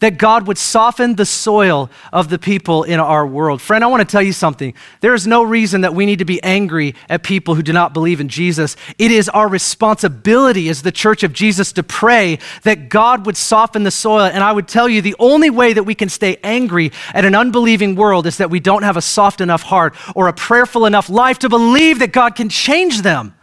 that 0.00 0.18
God 0.18 0.46
would 0.46 0.58
soften 0.58 1.14
the 1.14 1.24
soil 1.24 1.90
of 2.12 2.28
the 2.28 2.38
people 2.38 2.82
in 2.82 2.98
our 2.98 3.26
world. 3.26 3.62
Friend, 3.62 3.84
I 3.84 3.86
want 3.86 4.00
to 4.00 4.10
tell 4.10 4.22
you 4.22 4.32
something. 4.32 4.74
There 5.00 5.14
is 5.14 5.26
no 5.26 5.42
reason 5.42 5.82
that 5.82 5.94
we 5.94 6.06
need 6.06 6.18
to 6.18 6.24
be 6.24 6.42
angry 6.42 6.94
at 7.08 7.22
people 7.22 7.54
who 7.54 7.62
do 7.62 7.72
not 7.72 7.92
believe 7.92 8.20
in 8.20 8.28
Jesus. 8.28 8.76
It 8.98 9.10
is 9.10 9.28
our 9.28 9.48
responsibility 9.48 10.68
as 10.68 10.82
the 10.82 10.92
church 10.92 11.22
of 11.22 11.32
Jesus 11.32 11.72
to 11.74 11.82
pray 11.82 12.38
that 12.62 12.88
God 12.88 13.26
would 13.26 13.36
soften 13.36 13.82
the 13.82 13.90
soil. 13.90 14.22
And 14.22 14.42
I 14.42 14.52
would 14.52 14.68
tell 14.68 14.88
you 14.88 15.02
the 15.02 15.16
only 15.18 15.50
way 15.50 15.72
that 15.72 15.84
we 15.84 15.94
can 15.94 16.08
stay 16.08 16.38
angry 16.42 16.92
at 17.14 17.24
an 17.24 17.34
unbelieving 17.34 17.94
world 17.94 18.26
is 18.26 18.38
that 18.38 18.50
we 18.50 18.60
don't 18.60 18.82
have 18.82 18.96
a 18.96 19.02
soft 19.02 19.40
enough 19.40 19.62
heart 19.62 19.94
or 20.14 20.28
a 20.28 20.32
prayerful 20.32 20.86
enough 20.86 21.08
life 21.08 21.38
to 21.40 21.48
believe 21.48 21.98
that 21.98 22.12
God 22.12 22.34
can 22.34 22.48
change 22.48 23.02
them. 23.02 23.34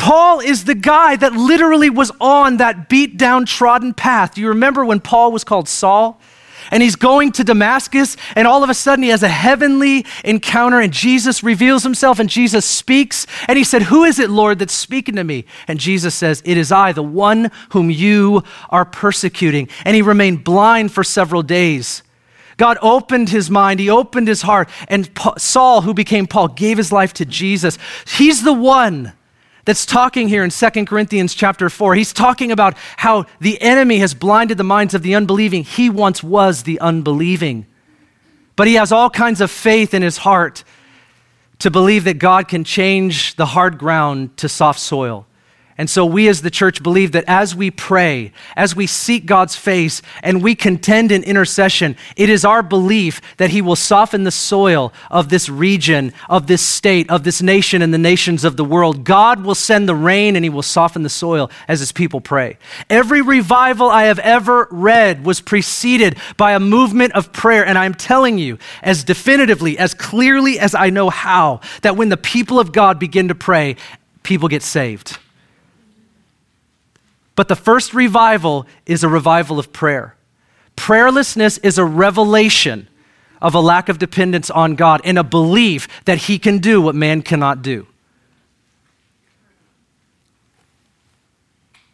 Paul 0.00 0.40
is 0.40 0.64
the 0.64 0.74
guy 0.74 1.14
that 1.16 1.34
literally 1.34 1.90
was 1.90 2.10
on 2.22 2.56
that 2.56 2.88
beat 2.88 3.18
down, 3.18 3.44
trodden 3.44 3.92
path. 3.92 4.34
Do 4.34 4.40
you 4.40 4.48
remember 4.48 4.82
when 4.82 4.98
Paul 4.98 5.30
was 5.30 5.44
called 5.44 5.68
Saul? 5.68 6.18
And 6.70 6.82
he's 6.82 6.96
going 6.96 7.32
to 7.32 7.44
Damascus, 7.44 8.16
and 8.34 8.46
all 8.48 8.64
of 8.64 8.70
a 8.70 8.74
sudden 8.74 9.02
he 9.02 9.10
has 9.10 9.22
a 9.22 9.28
heavenly 9.28 10.06
encounter, 10.24 10.80
and 10.80 10.90
Jesus 10.90 11.42
reveals 11.42 11.82
himself, 11.82 12.18
and 12.18 12.30
Jesus 12.30 12.64
speaks. 12.64 13.26
And 13.46 13.58
he 13.58 13.64
said, 13.64 13.82
Who 13.82 14.04
is 14.04 14.18
it, 14.18 14.30
Lord, 14.30 14.58
that's 14.58 14.72
speaking 14.72 15.16
to 15.16 15.24
me? 15.24 15.44
And 15.68 15.78
Jesus 15.78 16.14
says, 16.14 16.42
It 16.46 16.56
is 16.56 16.72
I, 16.72 16.92
the 16.92 17.02
one 17.02 17.50
whom 17.70 17.90
you 17.90 18.42
are 18.70 18.86
persecuting. 18.86 19.68
And 19.84 19.94
he 19.94 20.00
remained 20.00 20.44
blind 20.44 20.92
for 20.92 21.04
several 21.04 21.42
days. 21.42 22.02
God 22.56 22.78
opened 22.80 23.28
his 23.28 23.50
mind, 23.50 23.80
he 23.80 23.90
opened 23.90 24.28
his 24.28 24.42
heart, 24.42 24.70
and 24.88 25.10
Saul, 25.36 25.82
who 25.82 25.92
became 25.92 26.26
Paul, 26.26 26.48
gave 26.48 26.78
his 26.78 26.90
life 26.90 27.12
to 27.14 27.26
Jesus. 27.26 27.76
He's 28.06 28.42
the 28.44 28.54
one 28.54 29.12
that's 29.64 29.86
talking 29.86 30.28
here 30.28 30.44
in 30.44 30.50
2 30.50 30.84
Corinthians 30.86 31.34
chapter 31.34 31.68
4. 31.68 31.94
He's 31.94 32.12
talking 32.12 32.52
about 32.52 32.76
how 32.96 33.26
the 33.40 33.60
enemy 33.60 33.98
has 33.98 34.14
blinded 34.14 34.58
the 34.58 34.64
minds 34.64 34.94
of 34.94 35.02
the 35.02 35.14
unbelieving. 35.14 35.64
He 35.64 35.90
once 35.90 36.22
was 36.22 36.62
the 36.62 36.80
unbelieving. 36.80 37.66
But 38.56 38.66
he 38.66 38.74
has 38.74 38.92
all 38.92 39.10
kinds 39.10 39.40
of 39.40 39.50
faith 39.50 39.94
in 39.94 40.02
his 40.02 40.18
heart 40.18 40.64
to 41.60 41.70
believe 41.70 42.04
that 42.04 42.18
God 42.18 42.48
can 42.48 42.64
change 42.64 43.36
the 43.36 43.46
hard 43.46 43.78
ground 43.78 44.36
to 44.38 44.48
soft 44.48 44.80
soil. 44.80 45.26
And 45.80 45.88
so 45.88 46.04
we 46.04 46.28
as 46.28 46.42
the 46.42 46.50
church 46.50 46.82
believe 46.82 47.12
that 47.12 47.24
as 47.26 47.54
we 47.54 47.70
pray, 47.70 48.32
as 48.54 48.76
we 48.76 48.86
seek 48.86 49.24
God's 49.24 49.56
face, 49.56 50.02
and 50.22 50.42
we 50.42 50.54
contend 50.54 51.10
in 51.10 51.24
intercession, 51.24 51.96
it 52.16 52.28
is 52.28 52.44
our 52.44 52.62
belief 52.62 53.22
that 53.38 53.48
He 53.48 53.62
will 53.62 53.76
soften 53.76 54.24
the 54.24 54.30
soil 54.30 54.92
of 55.10 55.30
this 55.30 55.48
region, 55.48 56.12
of 56.28 56.48
this 56.48 56.60
state, 56.60 57.08
of 57.08 57.24
this 57.24 57.40
nation, 57.40 57.80
and 57.80 57.94
the 57.94 57.98
nations 57.98 58.44
of 58.44 58.58
the 58.58 58.64
world. 58.64 59.04
God 59.04 59.42
will 59.42 59.54
send 59.54 59.88
the 59.88 59.94
rain 59.94 60.36
and 60.36 60.44
He 60.44 60.50
will 60.50 60.60
soften 60.60 61.02
the 61.02 61.08
soil 61.08 61.50
as 61.66 61.80
His 61.80 61.92
people 61.92 62.20
pray. 62.20 62.58
Every 62.90 63.22
revival 63.22 63.88
I 63.88 64.02
have 64.02 64.18
ever 64.18 64.68
read 64.70 65.24
was 65.24 65.40
preceded 65.40 66.18
by 66.36 66.52
a 66.52 66.60
movement 66.60 67.14
of 67.14 67.32
prayer. 67.32 67.64
And 67.64 67.78
I'm 67.78 67.94
telling 67.94 68.36
you, 68.36 68.58
as 68.82 69.02
definitively, 69.02 69.78
as 69.78 69.94
clearly 69.94 70.58
as 70.58 70.74
I 70.74 70.90
know 70.90 71.08
how, 71.08 71.62
that 71.80 71.96
when 71.96 72.10
the 72.10 72.18
people 72.18 72.60
of 72.60 72.70
God 72.70 72.98
begin 72.98 73.28
to 73.28 73.34
pray, 73.34 73.76
people 74.22 74.48
get 74.48 74.62
saved. 74.62 75.16
But 77.40 77.48
the 77.48 77.56
first 77.56 77.94
revival 77.94 78.66
is 78.84 79.02
a 79.02 79.08
revival 79.08 79.58
of 79.58 79.72
prayer. 79.72 80.14
Prayerlessness 80.76 81.58
is 81.62 81.78
a 81.78 81.84
revelation 81.86 82.86
of 83.40 83.54
a 83.54 83.60
lack 83.60 83.88
of 83.88 83.96
dependence 83.96 84.50
on 84.50 84.74
God 84.74 85.00
and 85.04 85.18
a 85.18 85.24
belief 85.24 85.88
that 86.04 86.18
He 86.18 86.38
can 86.38 86.58
do 86.58 86.82
what 86.82 86.94
man 86.94 87.22
cannot 87.22 87.62
do. 87.62 87.86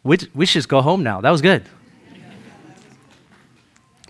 We, 0.03 0.17
should 0.19 0.55
just 0.55 0.69
go 0.69 0.83
home 0.83 1.05
now. 1.05 1.21
That 1.21 1.31
was 1.31 1.43
good. 1.43 1.63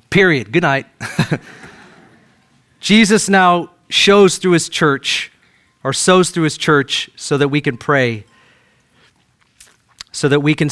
Period. 0.09 0.53
Good 0.53 0.63
night. 0.63 0.87
Jesus 2.81 3.29
now 3.29 3.73
shows 3.91 4.39
through 4.39 4.53
his 4.53 4.71
church, 4.71 5.31
or 5.85 5.93
sows 5.93 6.31
through 6.31 6.45
his 6.45 6.57
church, 6.57 7.11
so 7.15 7.37
that 7.37 7.49
we 7.49 7.61
can 7.61 7.77
pray, 7.77 8.25
so 10.13 10.31
that 10.31 10.41
we 10.41 10.55
can 10.55 10.71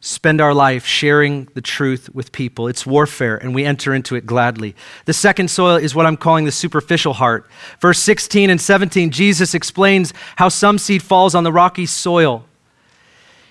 spend 0.00 0.40
our 0.40 0.54
life 0.54 0.86
sharing 0.86 1.48
the 1.54 1.60
truth 1.60 2.14
with 2.14 2.32
people. 2.32 2.68
It's 2.68 2.86
warfare, 2.86 3.36
and 3.36 3.54
we 3.54 3.64
enter 3.64 3.94
into 3.94 4.14
it 4.14 4.26
gladly. 4.26 4.76
The 5.04 5.12
second 5.12 5.50
soil 5.50 5.76
is 5.76 5.94
what 5.94 6.06
I'm 6.06 6.16
calling 6.16 6.44
the 6.44 6.52
superficial 6.52 7.14
heart. 7.14 7.48
Verse 7.80 7.98
16 7.98 8.50
and 8.50 8.60
17, 8.60 9.10
Jesus 9.10 9.54
explains 9.54 10.12
how 10.36 10.48
some 10.48 10.78
seed 10.78 11.02
falls 11.02 11.34
on 11.34 11.44
the 11.44 11.52
rocky 11.52 11.86
soil. 11.86 12.44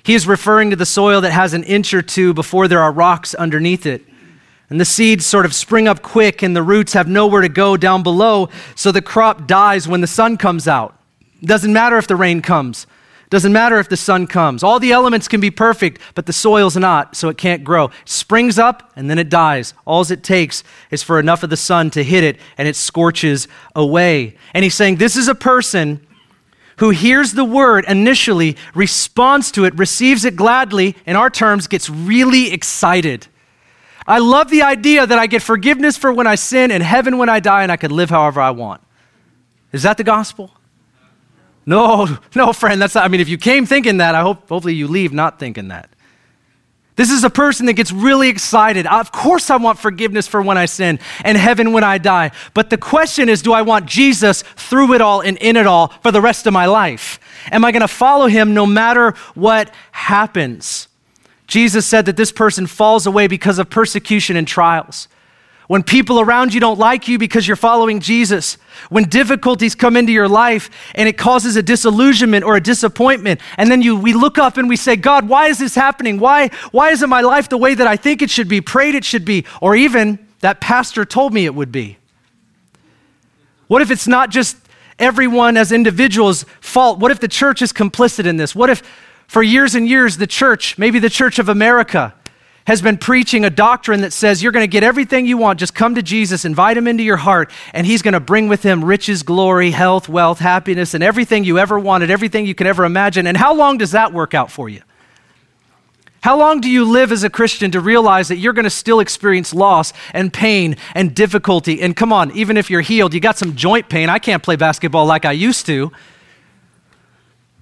He 0.04 0.14
is 0.14 0.28
referring 0.28 0.70
to 0.70 0.76
the 0.76 0.86
soil 0.86 1.20
that 1.22 1.32
has 1.32 1.54
an 1.54 1.64
inch 1.64 1.94
or 1.94 2.04
two 2.04 2.34
before 2.34 2.68
there 2.68 2.82
are 2.82 2.92
rocks 2.92 3.34
underneath 3.34 3.86
it. 3.86 4.04
And 4.70 4.80
the 4.80 4.86
seeds 4.86 5.26
sort 5.26 5.46
of 5.46 5.54
spring 5.54 5.88
up 5.88 6.02
quick, 6.02 6.42
and 6.42 6.56
the 6.56 6.64
roots 6.64 6.94
have 6.94 7.08
nowhere 7.08 7.42
to 7.42 7.50
go 7.50 7.76
down 7.76 8.04
below, 8.04 8.50
so 8.76 8.92
the 8.92 9.02
crop 9.02 9.48
dies 9.48 9.88
when 9.88 10.02
the 10.02 10.08
sun 10.08 10.38
comes 10.38 10.68
out. 10.68 10.98
Doesn't 11.44 11.74
matter 11.74 11.98
if 11.98 12.08
the 12.08 12.16
rain 12.16 12.42
comes. 12.42 12.88
Doesn't 13.30 13.54
matter 13.54 13.80
if 13.80 13.90
the 13.90 13.98
sun 13.98 14.28
comes. 14.28 14.64
All 14.64 14.80
the 14.80 14.92
elements 14.92 15.28
can 15.28 15.42
be 15.42 15.50
perfect, 15.50 16.00
but 16.14 16.28
the 16.28 16.34
soil's 16.34 16.78
not, 16.78 17.16
so 17.16 17.30
it 17.30 17.38
can't 17.38 17.64
grow. 17.64 17.86
It 17.86 18.10
springs 18.10 18.60
up 18.60 18.92
and 18.96 19.10
then 19.10 19.18
it 19.18 19.30
dies. 19.30 19.74
All 19.86 20.04
it 20.12 20.24
takes 20.24 20.64
is 20.92 21.02
for 21.02 21.20
enough 21.20 21.42
of 21.42 21.50
the 21.50 21.58
sun 21.58 21.90
to 21.92 22.04
hit 22.04 22.24
it 22.24 22.38
and 22.58 22.68
it 22.68 22.76
scorches 22.76 23.48
away. 23.76 24.36
And 24.54 24.64
he's 24.64 24.76
saying 24.76 24.98
this 24.98 25.16
is 25.16 25.28
a 25.28 25.36
person 25.36 26.06
who 26.78 26.90
hears 26.92 27.34
the 27.34 27.46
word 27.46 27.86
initially, 27.88 28.58
responds 28.74 29.52
to 29.52 29.66
it, 29.66 29.78
receives 29.78 30.26
it 30.26 30.36
gladly, 30.36 30.96
in 31.06 31.16
our 31.16 31.30
terms, 31.30 31.68
gets 31.68 31.90
really 31.90 32.52
excited. 32.52 33.28
I 34.06 34.20
love 34.20 34.50
the 34.50 34.62
idea 34.62 35.08
that 35.08 35.18
I 35.18 35.26
get 35.26 35.42
forgiveness 35.42 35.98
for 35.98 36.14
when 36.14 36.28
I 36.28 36.36
sin 36.36 36.72
and 36.72 36.84
heaven 36.84 37.18
when 37.18 37.30
I 37.30 37.40
die 37.40 37.64
and 37.64 37.72
I 37.72 37.78
could 37.78 37.92
live 37.92 38.10
however 38.10 38.40
I 38.42 38.52
want. 38.52 38.82
Is 39.72 39.84
that 39.84 39.98
the 39.98 40.04
gospel? 40.04 40.52
No, 41.66 42.08
no, 42.36 42.54
friend, 42.54 42.82
that's 42.82 42.96
not, 42.96 43.06
I 43.06 43.08
mean, 43.08 43.22
if 43.22 43.30
you 43.30 43.38
came 43.38 43.66
thinking 43.66 43.98
that, 43.98 44.16
I 44.16 44.22
hope 44.22 44.48
hopefully 44.50 44.76
you 44.76 44.88
leave 44.88 45.14
not 45.14 45.40
thinking 45.40 45.70
that. 45.70 45.90
This 46.96 47.12
is 47.12 47.26
a 47.26 47.30
person 47.30 47.66
that 47.66 47.74
gets 47.74 47.92
really 47.92 48.30
excited. 48.30 48.88
Of 48.88 49.12
course, 49.12 49.50
I 49.50 49.58
want 49.58 49.80
forgiveness 49.80 50.28
for 50.28 50.42
when 50.42 50.58
I 50.58 50.66
sin 50.66 51.00
and 51.26 51.38
heaven 51.38 51.74
when 51.74 51.84
I 51.84 51.98
die. 51.98 52.32
But 52.54 52.70
the 52.70 52.78
question 52.78 53.28
is 53.28 53.42
do 53.42 53.52
I 53.52 53.64
want 53.64 53.86
Jesus 53.86 54.44
through 54.56 54.94
it 54.94 55.02
all 55.02 55.20
and 55.20 55.38
in 55.40 55.58
it 55.58 55.68
all 55.68 55.90
for 56.02 56.12
the 56.12 56.22
rest 56.22 56.48
of 56.48 56.54
my 56.54 56.68
life? 56.68 57.20
Am 57.52 57.66
I 57.66 57.74
going 57.74 57.82
to 57.82 57.88
follow 57.90 58.28
him 58.28 58.54
no 58.54 58.66
matter 58.66 59.12
what 59.34 59.74
happens? 59.92 60.88
Jesus 61.48 61.86
said 61.86 62.06
that 62.06 62.18
this 62.18 62.32
person 62.32 62.66
falls 62.66 63.06
away 63.06 63.28
because 63.28 63.60
of 63.60 63.70
persecution 63.70 64.38
and 64.38 64.48
trials. 64.48 65.10
When 65.68 65.84
people 65.84 66.20
around 66.20 66.54
you 66.54 66.60
don't 66.60 66.80
like 66.80 67.08
you 67.08 67.18
because 67.18 67.48
you're 67.48 67.56
following 67.56 68.00
Jesus, 68.00 68.58
when 68.90 69.06
difficulties 69.06 69.76
come 69.76 69.98
into 69.98 70.12
your 70.12 70.28
life 70.28 70.70
and 70.94 71.10
it 71.10 71.18
causes 71.18 71.56
a 71.56 71.64
disillusionment 71.64 72.46
or 72.46 72.56
a 72.56 72.62
disappointment, 72.62 73.42
and 73.58 73.72
then 73.72 73.82
you, 73.82 73.96
we 73.96 74.14
look 74.14 74.38
up 74.38 74.58
and 74.58 74.70
we 74.70 74.76
say, 74.76 74.96
God, 74.96 75.28
why 75.28 75.48
is 75.48 75.58
this 75.60 75.76
happening? 75.76 76.20
Why, 76.20 76.50
why 76.72 76.92
isn't 76.92 77.10
my 77.10 77.22
life 77.22 77.50
the 77.50 77.58
way 77.58 77.74
that 77.74 77.88
I 77.88 77.96
think 77.96 78.22
it 78.22 78.30
should 78.30 78.48
be, 78.48 78.62
prayed 78.62 78.96
it 78.96 79.04
should 79.04 79.26
be, 79.26 79.46
or 79.62 79.76
even 79.76 80.20
that 80.42 80.62
pastor 80.62 81.06
told 81.06 81.34
me 81.34 81.46
it 81.46 81.56
would 81.56 81.72
be? 81.72 81.98
What 83.68 83.82
if 83.82 83.90
it's 83.90 84.08
not 84.08 84.30
just 84.30 84.58
everyone 85.00 85.58
as 85.58 85.72
individuals' 85.72 86.46
fault? 86.62 87.00
What 87.00 87.12
if 87.12 87.20
the 87.20 87.28
church 87.28 87.62
is 87.62 87.74
complicit 87.74 88.26
in 88.26 88.38
this? 88.38 88.54
What 88.54 88.70
if 88.70 88.84
for 89.28 89.42
years 89.42 89.76
and 89.76 89.88
years 89.88 90.18
the 90.18 90.28
church, 90.28 90.78
maybe 90.78 91.00
the 91.00 91.10
Church 91.10 91.40
of 91.40 91.50
America, 91.50 92.14
has 92.66 92.82
been 92.82 92.98
preaching 92.98 93.46
a 93.46 93.50
doctrine 93.50 94.02
that 94.02 94.12
says 94.12 94.42
you're 94.42 94.52
going 94.52 94.64
to 94.64 94.68
get 94.68 94.84
everything 94.84 95.26
you 95.26 95.38
want. 95.38 95.60
Just 95.60 95.76
come 95.76 95.96
to 95.96 96.02
Jesus, 96.02 96.46
invite 96.46 96.78
him 96.78 96.88
into 96.88 97.04
your 97.04 97.18
heart, 97.18 97.52
and 97.74 97.86
he's 97.86 98.02
going 98.02 98.14
to 98.14 98.20
bring 98.20 98.48
with 98.48 98.64
him 98.64 98.84
riches, 98.84 99.24
glory, 99.24 99.72
health, 99.72 100.10
wealth, 100.10 100.40
happiness, 100.40 100.94
and 100.94 101.04
everything 101.04 101.44
you 101.44 101.60
ever 101.60 101.80
wanted, 101.80 102.10
everything 102.10 102.46
you 102.46 102.56
can 102.56 102.68
ever 102.68 102.84
imagine. 102.84 103.28
And 103.28 103.38
how 103.38 103.54
long 103.54 103.78
does 103.78 103.92
that 103.92 104.14
work 104.14 104.34
out 104.34 104.52
for 104.52 104.68
you? 104.68 104.82
How 106.22 106.40
long 106.40 106.60
do 106.60 106.68
you 106.68 106.86
live 106.86 107.12
as 107.12 107.24
a 107.24 107.30
Christian 107.30 107.70
to 107.70 107.80
realize 107.80 108.30
that 108.30 108.38
you're 108.38 108.54
going 108.54 108.64
to 108.64 108.72
still 108.72 109.00
experience 109.00 109.54
loss 109.54 109.94
and 110.12 110.34
pain 110.34 110.76
and 110.96 111.14
difficulty? 111.14 111.80
And 111.84 111.96
come 111.96 112.12
on, 112.12 112.36
even 112.36 112.58
if 112.58 112.72
you're 112.72 112.82
healed, 112.82 113.14
you 113.14 113.20
got 113.20 113.38
some 113.38 113.56
joint 113.56 113.90
pain. 113.90 114.10
I 114.10 114.18
can't 114.18 114.42
play 114.42 114.56
basketball 114.56 115.06
like 115.06 115.24
I 115.24 115.34
used 115.34 115.68
to. 115.68 115.92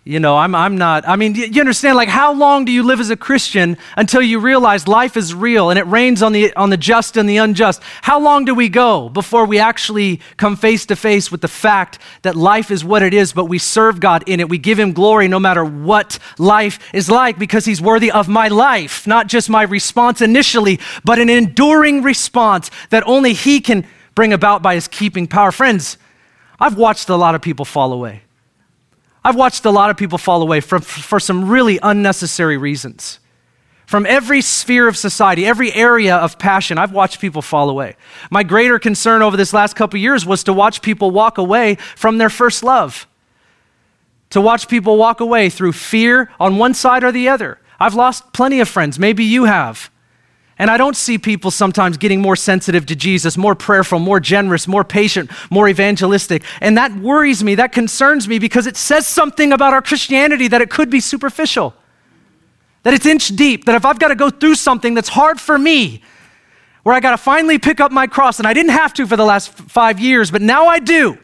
You 0.06 0.20
know, 0.20 0.36
I'm, 0.36 0.54
I'm 0.54 0.78
not, 0.78 1.08
I 1.08 1.16
mean, 1.16 1.34
you 1.34 1.62
understand, 1.62 1.96
like, 1.96 2.10
how 2.10 2.34
long 2.34 2.66
do 2.66 2.74
you 2.74 2.84
live 2.84 3.00
as 3.00 3.10
a 3.10 3.16
Christian 3.16 3.78
until 3.96 4.22
you 4.22 4.38
realize 4.38 4.86
life 4.86 5.16
is 5.16 5.34
real 5.34 5.70
and 5.70 5.80
it 5.80 5.84
rains 5.84 6.22
on 6.22 6.34
the, 6.34 6.54
on 6.56 6.72
the 6.72 6.76
just 6.76 7.16
and 7.16 7.30
the 7.30 7.38
unjust? 7.38 7.82
How 8.02 8.20
long 8.20 8.44
do 8.44 8.54
we 8.54 8.68
go 8.68 9.08
before 9.08 9.46
we 9.46 9.60
actually 9.60 10.20
come 10.36 10.58
face 10.58 10.86
to 10.88 10.98
face 10.98 11.32
with 11.32 11.40
the 11.40 11.48
fact 11.48 12.00
that 12.24 12.36
life 12.36 12.70
is 12.70 12.84
what 12.84 13.02
it 13.02 13.14
is, 13.14 13.32
but 13.32 13.46
we 13.46 13.58
serve 13.58 14.02
God 14.02 14.26
in 14.28 14.42
it? 14.42 14.50
We 14.50 14.58
give 14.58 14.78
Him 14.78 14.92
glory 14.92 15.30
no 15.30 15.40
matter 15.40 15.64
what 15.64 16.20
life 16.38 16.80
is 16.94 17.10
like 17.10 17.40
because 17.40 17.64
He's 17.64 17.82
worthy 17.82 18.12
of 18.12 18.28
my 18.28 18.50
life, 18.50 19.08
not 19.08 19.28
just 19.28 19.50
my 19.50 19.64
response 19.64 20.20
initially, 20.20 20.82
but 21.06 21.18
an 21.18 21.30
enduring 21.30 22.04
response 22.04 22.70
that 22.90 23.08
only 23.08 23.32
He 23.32 23.62
can 23.62 23.88
bring 24.16 24.34
about 24.34 24.62
by 24.62 24.76
His 24.76 24.90
keeping 24.90 25.28
power. 25.28 25.54
Friends, 25.54 25.98
I've 26.60 26.76
watched 26.76 27.08
a 27.08 27.16
lot 27.16 27.36
of 27.36 27.42
people 27.42 27.64
fall 27.64 27.94
away. 27.94 28.24
I've 29.24 29.36
watched 29.36 29.66
a 29.66 29.72
lot 29.72 29.90
of 29.90 29.98
people 29.98 30.18
fall 30.18 30.42
away 30.42 30.60
for, 30.60 30.80
for 30.80 31.20
some 31.20 31.50
really 31.50 31.80
unnecessary 31.82 32.58
reasons. 32.58 33.20
From 33.86 34.06
every 34.06 34.42
sphere 34.42 34.88
of 34.88 34.98
society, 34.98 35.46
every 35.46 35.72
area 35.74 36.16
of 36.16 36.40
passion, 36.40 36.78
I've 36.78 36.92
watched 36.92 37.20
people 37.20 37.42
fall 37.42 37.70
away. 37.70 37.96
My 38.32 38.44
greater 38.44 38.80
concern 38.80 39.22
over 39.22 39.38
this 39.38 39.54
last 39.54 39.76
couple 39.76 40.00
years 40.00 40.26
was 40.26 40.44
to 40.46 40.54
watch 40.54 40.82
people 40.82 41.12
walk 41.12 41.38
away 41.38 41.76
from 41.96 42.18
their 42.18 42.30
first 42.30 42.64
love. 42.64 43.08
To 44.32 44.42
watch 44.42 44.68
people 44.68 44.98
walk 44.98 45.20
away 45.20 45.50
through 45.50 45.74
fear 45.74 46.32
on 46.40 46.58
one 46.58 46.74
side 46.74 47.04
or 47.04 47.12
the 47.12 47.30
other. 47.30 47.60
I've 47.80 47.94
lost 47.94 48.34
plenty 48.34 48.60
of 48.62 48.68
friends, 48.68 48.98
maybe 48.98 49.24
you 49.24 49.44
have. 49.44 49.92
And 50.60 50.70
I 50.70 50.78
don't 50.78 50.96
see 50.96 51.18
people 51.18 51.50
sometimes 51.50 51.98
getting 51.98 52.22
more 52.22 52.36
sensitive 52.36 52.86
to 52.86 52.96
Jesus, 52.96 53.38
more 53.38 53.56
prayerful, 53.56 54.00
more 54.00 54.20
generous, 54.20 54.68
more 54.68 54.84
patient, 54.84 55.32
more 55.50 55.68
evangelistic. 55.68 56.44
And 56.62 56.78
that 56.78 56.96
worries 56.96 57.44
me, 57.44 57.56
that 57.56 57.72
concerns 57.72 58.28
me 58.28 58.38
because 58.38 58.68
it 58.68 58.78
says 58.78 59.08
something 59.08 59.52
about 59.52 59.74
our 59.74 59.82
Christianity 59.82 60.48
that 60.50 60.62
it 60.62 60.70
could 60.70 60.90
be 60.90 61.00
superficial. 61.00 61.74
That 62.84 62.94
it's 62.94 63.06
inch 63.06 63.30
deep, 63.30 63.66
that 63.66 63.76
if 63.76 63.86
I've 63.86 63.98
got 63.98 64.10
to 64.10 64.16
go 64.16 64.30
through 64.30 64.56
something 64.56 64.94
that's 64.94 65.10
hard 65.10 65.40
for 65.40 65.58
me, 65.58 66.02
where 66.84 66.94
I 66.94 67.00
got 67.00 67.12
to 67.12 67.18
finally 67.18 67.58
pick 67.58 67.80
up 67.80 67.92
my 67.92 68.08
cross, 68.08 68.40
and 68.40 68.48
I 68.48 68.54
didn't 68.54 68.74
have 68.74 68.94
to 68.96 69.08
for 69.08 69.16
the 69.16 69.26
last 69.26 69.50
five 69.52 70.00
years, 70.00 70.30
but 70.30 70.42
now 70.42 70.68
I 70.68 70.80
do. 70.80 71.18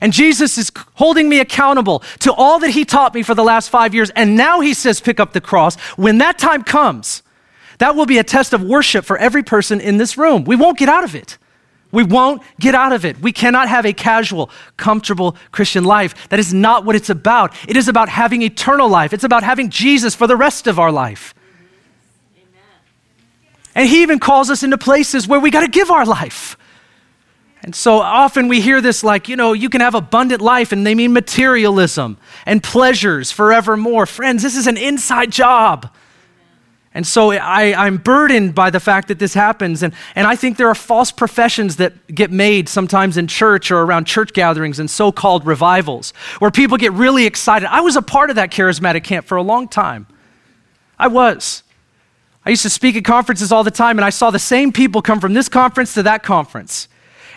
And 0.00 0.12
Jesus 0.12 0.58
is 0.58 0.72
holding 0.94 1.28
me 1.28 1.40
accountable 1.40 2.00
to 2.20 2.32
all 2.32 2.58
that 2.58 2.70
He 2.70 2.84
taught 2.84 3.14
me 3.14 3.22
for 3.22 3.34
the 3.34 3.44
last 3.44 3.70
five 3.70 3.94
years, 3.94 4.10
and 4.10 4.36
now 4.36 4.60
He 4.60 4.74
says, 4.74 5.00
pick 5.00 5.20
up 5.20 5.32
the 5.32 5.40
cross. 5.40 5.76
When 5.96 6.18
that 6.18 6.38
time 6.38 6.64
comes, 6.64 7.22
that 7.80 7.96
will 7.96 8.06
be 8.06 8.18
a 8.18 8.24
test 8.24 8.52
of 8.52 8.62
worship 8.62 9.06
for 9.06 9.16
every 9.16 9.42
person 9.42 9.80
in 9.80 9.96
this 9.96 10.18
room. 10.18 10.44
We 10.44 10.54
won't 10.54 10.76
get 10.76 10.90
out 10.90 11.02
of 11.02 11.14
it. 11.14 11.38
We 11.90 12.04
won't 12.04 12.42
get 12.60 12.74
out 12.74 12.92
of 12.92 13.06
it. 13.06 13.20
We 13.20 13.32
cannot 13.32 13.68
have 13.68 13.86
a 13.86 13.94
casual, 13.94 14.50
comfortable 14.76 15.34
Christian 15.50 15.84
life. 15.84 16.28
That 16.28 16.38
is 16.38 16.52
not 16.52 16.84
what 16.84 16.94
it's 16.94 17.08
about. 17.08 17.54
It 17.66 17.78
is 17.78 17.88
about 17.88 18.10
having 18.10 18.42
eternal 18.42 18.88
life, 18.88 19.12
it's 19.12 19.24
about 19.24 19.42
having 19.42 19.70
Jesus 19.70 20.14
for 20.14 20.26
the 20.26 20.36
rest 20.36 20.66
of 20.66 20.78
our 20.78 20.92
life. 20.92 21.34
And 23.74 23.88
he 23.88 24.02
even 24.02 24.18
calls 24.18 24.50
us 24.50 24.62
into 24.62 24.76
places 24.76 25.26
where 25.26 25.40
we 25.40 25.50
got 25.50 25.60
to 25.60 25.68
give 25.68 25.90
our 25.90 26.04
life. 26.04 26.58
And 27.62 27.74
so 27.74 27.98
often 27.98 28.48
we 28.48 28.60
hear 28.60 28.80
this 28.80 29.02
like, 29.02 29.28
you 29.28 29.36
know, 29.36 29.54
you 29.54 29.70
can 29.70 29.80
have 29.80 29.94
abundant 29.94 30.42
life, 30.42 30.72
and 30.72 30.86
they 30.86 30.94
mean 30.94 31.12
materialism 31.12 32.18
and 32.44 32.62
pleasures 32.62 33.30
forevermore. 33.30 34.06
Friends, 34.06 34.42
this 34.42 34.56
is 34.56 34.66
an 34.66 34.76
inside 34.76 35.32
job. 35.32 35.90
And 36.92 37.06
so 37.06 37.30
I, 37.30 37.86
am 37.86 37.98
burdened 37.98 38.54
by 38.54 38.70
the 38.70 38.80
fact 38.80 39.08
that 39.08 39.20
this 39.20 39.32
happens. 39.32 39.84
And, 39.84 39.94
and 40.16 40.26
I 40.26 40.34
think 40.34 40.56
there 40.56 40.68
are 40.68 40.74
false 40.74 41.12
professions 41.12 41.76
that 41.76 41.92
get 42.12 42.32
made 42.32 42.68
sometimes 42.68 43.16
in 43.16 43.28
church 43.28 43.70
or 43.70 43.82
around 43.82 44.06
church 44.06 44.32
gatherings 44.32 44.80
and 44.80 44.90
so 44.90 45.12
called 45.12 45.46
revivals, 45.46 46.12
where 46.40 46.50
people 46.50 46.76
get 46.76 46.92
really 46.92 47.26
excited. 47.26 47.68
I 47.70 47.80
was 47.80 47.94
a 47.94 48.02
part 48.02 48.28
of 48.28 48.36
that 48.36 48.50
charismatic 48.50 49.04
camp 49.04 49.26
for 49.26 49.36
a 49.36 49.42
long 49.42 49.68
time. 49.68 50.08
I 50.98 51.06
was. 51.06 51.62
I 52.44 52.50
used 52.50 52.62
to 52.62 52.70
speak 52.70 52.96
at 52.96 53.04
conferences 53.04 53.52
all 53.52 53.62
the 53.62 53.70
time, 53.70 53.96
and 53.96 54.04
I 54.04 54.10
saw 54.10 54.30
the 54.30 54.38
same 54.40 54.72
people 54.72 55.00
come 55.00 55.20
from 55.20 55.32
this 55.32 55.48
conference 55.48 55.94
to 55.94 56.02
that 56.02 56.24
conference. 56.24 56.88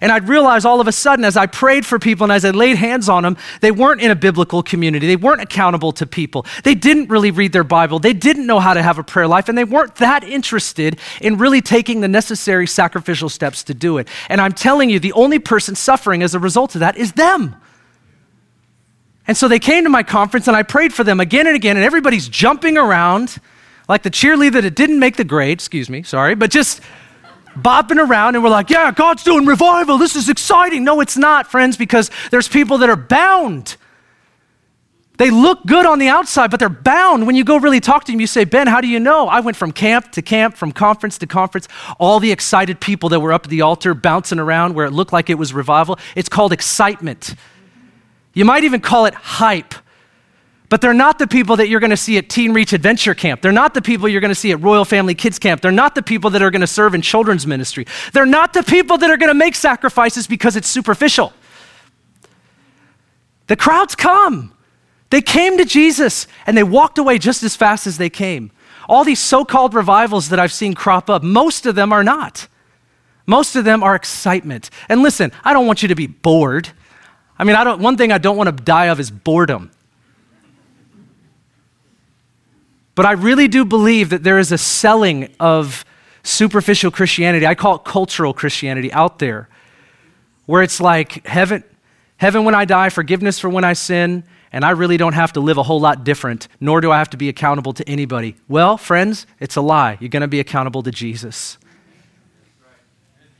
And 0.04 0.12
I'd 0.12 0.28
realize 0.28 0.66
all 0.66 0.82
of 0.82 0.88
a 0.89 0.92
sudden, 0.92 1.24
as 1.24 1.38
I 1.38 1.46
prayed 1.46 1.86
for 1.86 1.98
people 1.98 2.26
and 2.26 2.34
as 2.34 2.44
I 2.44 2.52
laid 2.52 2.76
hands 2.76 3.08
on 3.08 3.24
them, 3.24 3.38
they 3.62 3.72
weren't 3.72 4.02
in 4.02 4.12
a 4.12 4.16
biblical 4.16 4.62
community. 4.62 5.08
They 5.08 5.16
weren't 5.16 5.39
accountable 5.39 5.94
to 5.94 6.06
people. 6.06 6.46
They 6.66 6.76
didn't 6.76 7.10
really 7.10 7.32
read 7.32 7.54
their 7.54 7.63
Bible. 7.63 8.00
They 8.00 8.12
didn't 8.12 8.46
know 8.46 8.60
how 8.60 8.74
to 8.74 8.84
have 8.84 9.00
a 9.00 9.04
prayer 9.04 9.30
life. 9.30 9.48
And 9.48 9.58
they 9.58 9.63
weren't 9.63 9.96
that 9.96 10.26
interested 10.26 11.00
in 11.22 11.38
really 11.38 11.62
taking 11.62 12.02
the 12.02 12.10
necessary 12.10 12.68
sacrificial 12.68 13.30
steps 13.30 13.63
to 13.63 13.74
do 13.74 13.98
it. 13.98 14.10
And 14.28 14.42
I'm 14.42 14.52
telling 14.52 14.89
you, 14.89 15.00
the 15.00 15.13
only 15.13 15.39
person 15.39 15.74
suffering 15.74 16.22
as 16.22 16.36
a 16.36 16.39
result 16.39 16.76
of 16.76 16.80
that 16.82 16.98
is 16.98 17.13
them. 17.13 17.56
And 19.26 19.38
so 19.38 19.48
they 19.48 19.60
came 19.60 19.86
to 19.86 19.89
my 19.89 20.04
conference 20.04 20.50
and 20.50 20.58
I 20.58 20.63
prayed 20.63 20.94
for 20.94 21.06
them 21.06 21.22
again 21.22 21.48
and 21.48 21.56
again, 21.56 21.78
and 21.78 21.86
everybody's 21.86 22.28
jumping 22.28 22.78
around 22.78 23.39
like 23.88 24.04
the 24.04 24.12
cheerleader 24.12 24.62
that 24.62 24.76
didn't 24.76 25.00
make 25.00 25.16
the 25.16 25.24
grade, 25.24 25.54
excuse 25.54 25.89
me, 25.89 26.04
sorry, 26.04 26.36
but 26.36 26.52
just 26.52 26.82
bopping 27.56 27.98
around 27.98 28.36
and 28.36 28.44
we're 28.44 28.50
like, 28.50 28.70
yeah, 28.70 28.92
God's 28.92 29.24
doing 29.24 29.46
revival. 29.46 29.98
This 29.98 30.16
is 30.16 30.30
exciting. 30.30 30.84
No, 30.84 31.02
it's 31.02 31.18
not, 31.18 31.50
friends, 31.50 31.78
because 31.78 32.10
there's 32.32 32.48
people 32.48 32.78
that 32.80 32.89
are 32.89 32.96
bound. 32.96 33.78
They 35.18 35.30
look 35.30 35.63
good 35.66 35.86
on 35.86 36.00
the 36.00 36.08
outside, 36.08 36.50
but 36.50 36.60
they're 36.60 36.70
bound. 36.70 37.28
When 37.28 37.36
you 37.36 37.44
go 37.44 37.58
really 37.58 37.80
talk 37.80 38.04
to 38.06 38.12
them, 38.12 38.20
you 38.20 38.26
say, 38.26 38.46
Ben, 38.46 38.66
how 38.66 38.82
do 38.82 38.88
you 38.88 39.00
know? 39.00 39.28
I 39.28 39.42
went 39.42 39.56
from 39.56 39.72
camp 39.72 40.12
to 40.13 40.24
camp, 40.24 40.58
from 40.58 40.72
conference 40.72 41.20
to 41.20 41.28
conference. 41.28 41.68
All 42.00 42.20
the 42.20 42.32
excited 42.32 42.80
people 42.82 43.10
that 43.10 43.20
were 43.20 43.32
up 43.32 43.46
at 43.46 43.50
the 43.52 43.62
altar 43.62 43.94
bouncing 43.94 44.39
around 44.39 44.74
where 44.74 44.88
it 44.88 44.92
looked 44.92 45.13
like 45.13 45.30
it 45.30 45.38
was 45.38 45.54
revival. 45.54 46.00
It's 46.16 46.30
called 46.30 46.52
excitement. 46.52 47.36
You 48.34 48.44
might 48.44 48.63
even 48.63 48.82
call 48.82 49.06
it 49.06 49.13
hype. 49.13 49.76
But 50.69 50.82
they're 50.82 50.93
not 50.93 51.19
the 51.19 51.28
people 51.28 51.58
that 51.58 51.67
you're 51.67 51.80
going 51.80 51.91
to 51.91 51.97
see 51.97 52.17
at 52.17 52.30
Teen 52.30 52.54
Reach 52.54 52.73
Adventure 52.73 53.13
Camp. 53.13 53.41
They're 53.41 53.52
not 53.52 53.73
the 53.73 53.82
people 53.82 54.10
you're 54.10 54.21
going 54.21 54.30
to 54.30 54.36
see 54.36 54.52
at 54.52 54.62
Royal 54.62 54.86
Family 54.86 55.13
Kids 55.13 55.38
Camp. 55.38 55.62
They're 55.62 55.71
not 55.71 55.93
the 55.93 56.02
people 56.02 56.30
that 56.32 56.41
are 56.41 56.49
going 56.49 56.62
to 56.62 56.67
serve 56.67 56.95
in 56.95 57.02
children's 57.02 57.45
ministry. 57.45 57.86
They're 58.12 58.26
not 58.26 58.54
the 58.54 58.63
people 58.63 58.97
that 58.97 59.10
are 59.10 59.17
going 59.17 59.30
to 59.30 59.36
make 59.36 59.56
sacrifices 59.56 60.26
because 60.26 60.56
it's 60.56 60.67
superficial. 60.67 61.34
The 63.47 63.56
crowds 63.56 63.95
come. 63.95 64.54
They 65.10 65.21
came 65.21 65.58
to 65.60 65.65
Jesus 65.65 66.28
and 66.47 66.58
they 66.58 66.63
walked 66.63 66.97
away 66.97 67.19
just 67.19 67.43
as 67.43 67.56
fast 67.56 67.86
as 67.86 67.97
they 67.97 68.10
came. 68.10 68.52
All 68.89 69.04
these 69.04 69.19
so 69.19 69.45
called 69.45 69.73
revivals 69.73 70.30
that 70.30 70.39
I've 70.39 70.52
seen 70.52 70.73
crop 70.73 71.10
up, 71.10 71.21
most 71.23 71.65
of 71.65 71.76
them 71.76 71.93
are 71.93 72.04
not. 72.04 72.47
Most 73.26 73.56
of 73.56 73.63
them 73.63 73.84
are 73.84 73.95
excitement. 73.95 74.69
And 74.89 75.02
listen, 75.02 75.32
I 75.43 75.54
don't 75.54 75.67
want 75.67 75.82
you 75.82 75.88
to 75.89 75.95
be 75.95 76.08
bored. 76.08 76.69
I 77.38 77.43
mean, 77.43 77.56
I 77.56 77.63
don't, 77.63 77.82
one 77.82 77.95
thing 77.95 78.12
I 78.12 78.17
don't 78.17 78.38
want 78.38 78.56
to 78.56 78.63
die 78.63 78.86
of 78.86 78.99
is 78.99 79.12
boredom. 79.12 79.71
But 82.96 83.06
I 83.06 83.13
really 83.13 83.48
do 83.48 83.65
believe 83.65 84.10
that 84.10 84.23
there 84.23 84.39
is 84.39 84.52
a 84.52 84.58
selling 84.58 85.33
of 85.39 85.83
superficial 86.23 86.91
Christianity. 86.91 87.46
I 87.46 87.56
call 87.56 87.75
it 87.75 87.83
cultural 87.83 88.33
Christianity 88.33 88.91
out 88.94 89.19
there, 89.19 89.50
where 90.46 90.62
it's 90.62 90.79
like 90.79 91.25
heaven, 91.25 91.63
heaven 92.17 92.46
when 92.46 92.56
I 92.56 92.65
die, 92.65 92.89
forgiveness 92.89 93.39
for 93.39 93.50
when 93.50 93.63
I 93.63 93.73
sin, 93.73 94.23
and 94.52 94.63
I 94.63 94.69
really 94.71 94.98
don't 94.98 95.13
have 95.13 95.33
to 95.33 95.39
live 95.39 95.58
a 95.58 95.63
whole 95.63 95.79
lot 95.79 96.04
different, 96.04 96.48
nor 96.60 96.79
do 96.81 96.91
I 96.91 97.00
have 97.00 97.10
to 97.12 97.17
be 97.17 97.29
accountable 97.29 97.73
to 97.73 97.89
anybody. 97.89 98.35
Well, 98.48 98.77
friends, 98.77 99.25
it's 99.39 99.56
a 99.56 99.62
lie. 99.62 99.98
You're 100.00 100.10
going 100.10 100.21
to 100.21 100.27
be 100.27 100.39
accountable 100.39 100.83
to 100.83 100.91
Jesus. 100.91 101.58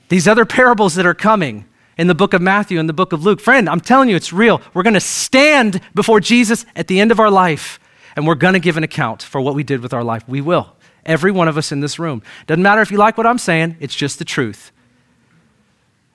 These 0.10 0.28
other 0.28 0.46
parables 0.46 0.96
that 0.96 1.06
are 1.06 1.14
coming 1.14 1.66
in 1.98 2.08
the 2.08 2.16
book 2.16 2.34
of 2.34 2.42
Matthew 2.42 2.80
and 2.80 2.90
the 2.90 2.94
book 2.94 3.14
of 3.14 3.24
Luke, 3.24 3.40
friend, 3.40 3.70
I'm 3.70 3.80
telling 3.80 4.10
you, 4.10 4.16
it's 4.16 4.34
real. 4.34 4.62
We're 4.74 4.84
going 4.84 4.96
to 4.96 5.00
stand 5.00 5.80
before 5.94 6.20
Jesus 6.20 6.66
at 6.76 6.88
the 6.88 7.00
end 7.00 7.12
of 7.12 7.20
our 7.20 7.30
life 7.30 7.80
and 8.16 8.28
we're 8.28 8.36
going 8.36 8.54
to 8.54 8.60
give 8.60 8.78
an 8.78 8.84
account 8.84 9.22
for 9.22 9.42
what 9.42 9.56
we 9.56 9.64
did 9.64 9.82
with 9.82 9.94
our 9.94 10.04
life. 10.04 10.28
We 10.28 10.42
will. 10.42 10.76
Every 11.06 11.32
one 11.32 11.48
of 11.48 11.58
us 11.58 11.72
in 11.72 11.80
this 11.82 12.00
room. 12.00 12.24
Doesn't 12.48 12.64
matter 12.64 12.82
if 12.82 12.92
you 12.92 12.98
like 12.98 13.18
what 13.18 13.28
I'm 13.28 13.38
saying, 13.38 13.78
it's 13.80 13.96
just 13.96 14.20
the 14.20 14.26
truth. 14.26 14.72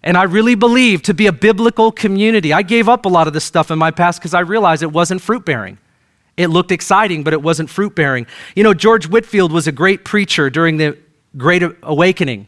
And 0.03 0.17
I 0.17 0.23
really 0.23 0.55
believe 0.55 1.03
to 1.03 1.15
be 1.15 1.27
a 1.27 1.33
biblical 1.33 1.91
community. 1.91 2.53
I 2.53 2.63
gave 2.63 2.89
up 2.89 3.05
a 3.05 3.09
lot 3.09 3.27
of 3.27 3.33
this 3.33 3.45
stuff 3.45 3.71
in 3.71 3.79
my 3.79 3.91
past 3.91 4.21
because 4.21 4.33
I 4.33 4.41
realized 4.41 4.83
it 4.83 4.93
wasn't 4.93 5.21
fruit 5.21 5.45
bearing. 5.45 5.79
It 6.37 6.49
looked 6.49 6.71
exciting, 6.71 7.25
but 7.25 7.33
it 7.33 7.43
wasn't 7.43 7.69
fruit 7.69 7.97
bearing. 7.97 8.27
You 8.55 8.63
know, 8.63 8.73
George 8.73 9.09
Whitefield 9.09 9.51
was 9.51 9.67
a 9.67 9.73
great 9.73 10.05
preacher 10.05 10.51
during 10.51 10.77
the 10.77 10.97
Great 11.37 11.65
Awakening. 11.83 12.47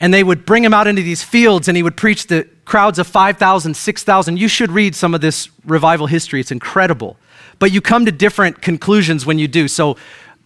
And 0.00 0.12
they 0.12 0.24
would 0.24 0.46
bring 0.46 0.64
him 0.64 0.74
out 0.74 0.86
into 0.86 1.02
these 1.02 1.22
fields 1.22 1.68
and 1.68 1.76
he 1.76 1.82
would 1.82 1.96
preach 1.96 2.26
to 2.28 2.44
crowds 2.64 2.98
of 2.98 3.06
5,000, 3.06 3.74
6,000. 3.74 4.38
You 4.38 4.48
should 4.48 4.72
read 4.72 4.94
some 4.94 5.14
of 5.14 5.20
this 5.20 5.48
revival 5.64 6.06
history, 6.06 6.40
it's 6.40 6.50
incredible. 6.50 7.18
But 7.58 7.72
you 7.72 7.80
come 7.80 8.06
to 8.06 8.12
different 8.12 8.62
conclusions 8.62 9.24
when 9.24 9.38
you 9.38 9.48
do. 9.48 9.68
So, 9.68 9.96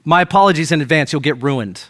my 0.05 0.23
apologies 0.23 0.73
in 0.73 0.81
advance, 0.81 1.13
you'll 1.13 1.21
get 1.21 1.43
ruined. 1.43 1.85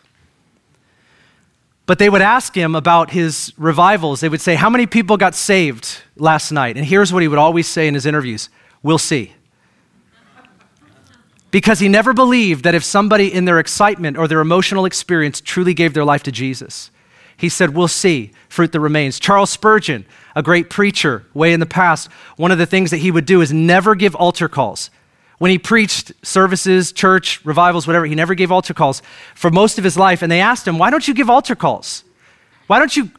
But 1.86 1.98
they 1.98 2.10
would 2.10 2.20
ask 2.20 2.54
him 2.54 2.74
about 2.74 3.10
his 3.10 3.52
revivals. 3.56 4.20
They 4.20 4.28
would 4.28 4.40
say, 4.42 4.56
How 4.56 4.68
many 4.68 4.86
people 4.86 5.16
got 5.16 5.34
saved 5.34 6.02
last 6.16 6.52
night? 6.52 6.76
And 6.76 6.84
here's 6.84 7.12
what 7.12 7.22
he 7.22 7.28
would 7.28 7.38
always 7.38 7.66
say 7.66 7.88
in 7.88 7.94
his 7.94 8.06
interviews 8.06 8.50
We'll 8.82 8.98
see. 8.98 9.32
Because 11.50 11.78
he 11.78 11.88
never 11.88 12.12
believed 12.12 12.64
that 12.64 12.74
if 12.74 12.84
somebody 12.84 13.32
in 13.32 13.46
their 13.46 13.58
excitement 13.58 14.18
or 14.18 14.28
their 14.28 14.40
emotional 14.40 14.84
experience 14.84 15.40
truly 15.40 15.72
gave 15.72 15.94
their 15.94 16.04
life 16.04 16.22
to 16.24 16.32
Jesus, 16.32 16.90
he 17.38 17.48
said, 17.48 17.74
We'll 17.74 17.88
see, 17.88 18.32
fruit 18.48 18.72
that 18.72 18.80
remains. 18.80 19.18
Charles 19.18 19.48
Spurgeon, 19.48 20.04
a 20.36 20.42
great 20.42 20.68
preacher 20.68 21.24
way 21.32 21.52
in 21.52 21.60
the 21.60 21.66
past, 21.66 22.10
one 22.36 22.50
of 22.50 22.58
the 22.58 22.66
things 22.66 22.90
that 22.90 22.98
he 22.98 23.10
would 23.10 23.24
do 23.24 23.40
is 23.40 23.52
never 23.52 23.94
give 23.94 24.14
altar 24.14 24.48
calls. 24.48 24.90
When 25.38 25.50
he 25.50 25.58
preached 25.58 26.12
services, 26.22 26.92
church, 26.92 27.44
revivals, 27.44 27.86
whatever, 27.86 28.06
he 28.06 28.14
never 28.14 28.34
gave 28.34 28.50
altar 28.50 28.74
calls 28.74 29.02
for 29.34 29.50
most 29.50 29.78
of 29.78 29.84
his 29.84 29.96
life. 29.96 30.22
And 30.22 30.30
they 30.30 30.40
asked 30.40 30.66
him, 30.66 30.78
Why 30.78 30.90
don't 30.90 31.06
you 31.06 31.14
give 31.14 31.30
altar 31.30 31.54
calls? 31.54 32.04
Why 32.66 32.78
don't 32.78 32.96
you 32.96 33.10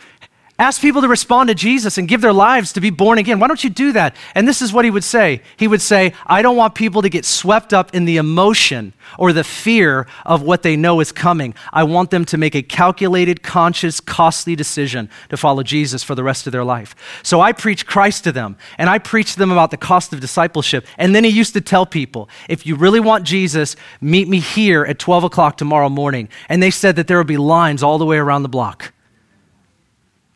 Ask 0.60 0.82
people 0.82 1.02
to 1.04 1.08
respond 1.08 1.48
to 1.48 1.56
Jesus 1.56 1.98
and 1.98 2.06
give 2.06 2.20
their 2.20 2.34
lives 2.34 2.74
to 2.74 2.82
be 2.82 2.90
born 2.90 3.18
again. 3.18 3.40
Why 3.40 3.48
don't 3.48 3.64
you 3.64 3.70
do 3.70 3.94
that? 3.94 4.14
And 4.36 4.46
this 4.46 4.62
is 4.62 4.74
what 4.74 4.84
he 4.84 4.92
would 4.92 5.06
say. 5.06 5.42
He 5.56 5.70
would 5.70 5.82
say, 5.82 6.12
I 6.26 6.42
don't 6.42 6.58
want 6.58 6.76
people 6.76 7.02
to 7.02 7.08
get 7.08 7.24
swept 7.24 7.74
up 7.74 7.96
in 7.96 8.04
the 8.04 8.18
emotion 8.18 8.92
or 9.18 9.32
the 9.32 9.46
fear 9.46 10.06
of 10.26 10.42
what 10.42 10.62
they 10.62 10.76
know 10.76 11.00
is 11.00 11.14
coming. 11.14 11.56
I 11.72 11.86
want 11.86 12.12
them 12.12 12.26
to 12.26 12.38
make 12.38 12.56
a 12.56 12.62
calculated, 12.62 13.42
conscious, 13.42 14.02
costly 14.02 14.54
decision 14.54 15.10
to 15.30 15.38
follow 15.38 15.64
Jesus 15.64 16.04
for 16.04 16.14
the 16.14 16.26
rest 16.26 16.46
of 16.46 16.52
their 16.52 16.66
life. 16.66 16.94
So 17.24 17.40
I 17.40 17.54
preach 17.54 17.88
Christ 17.88 18.26
to 18.26 18.34
them 18.34 18.58
and 18.78 18.90
I 18.90 18.98
preach 18.98 19.32
to 19.34 19.40
them 19.40 19.54
about 19.54 19.72
the 19.72 19.78
cost 19.78 20.12
of 20.12 20.20
discipleship. 20.20 20.86
And 20.98 21.16
then 21.16 21.24
he 21.24 21.30
used 21.30 21.54
to 21.54 21.62
tell 21.62 21.86
people, 21.86 22.28
if 22.50 22.66
you 22.66 22.76
really 22.76 23.00
want 23.00 23.24
Jesus, 23.24 23.78
meet 24.02 24.28
me 24.28 24.42
here 24.42 24.84
at 24.84 25.00
12 25.00 25.24
o'clock 25.24 25.56
tomorrow 25.56 25.88
morning. 25.88 26.28
And 26.50 26.62
they 26.62 26.72
said 26.72 26.98
that 26.98 27.08
there 27.08 27.18
would 27.18 27.28
be 27.28 27.38
lines 27.38 27.82
all 27.82 27.98
the 27.98 28.06
way 28.06 28.18
around 28.18 28.44
the 28.44 28.50
block 28.50 28.92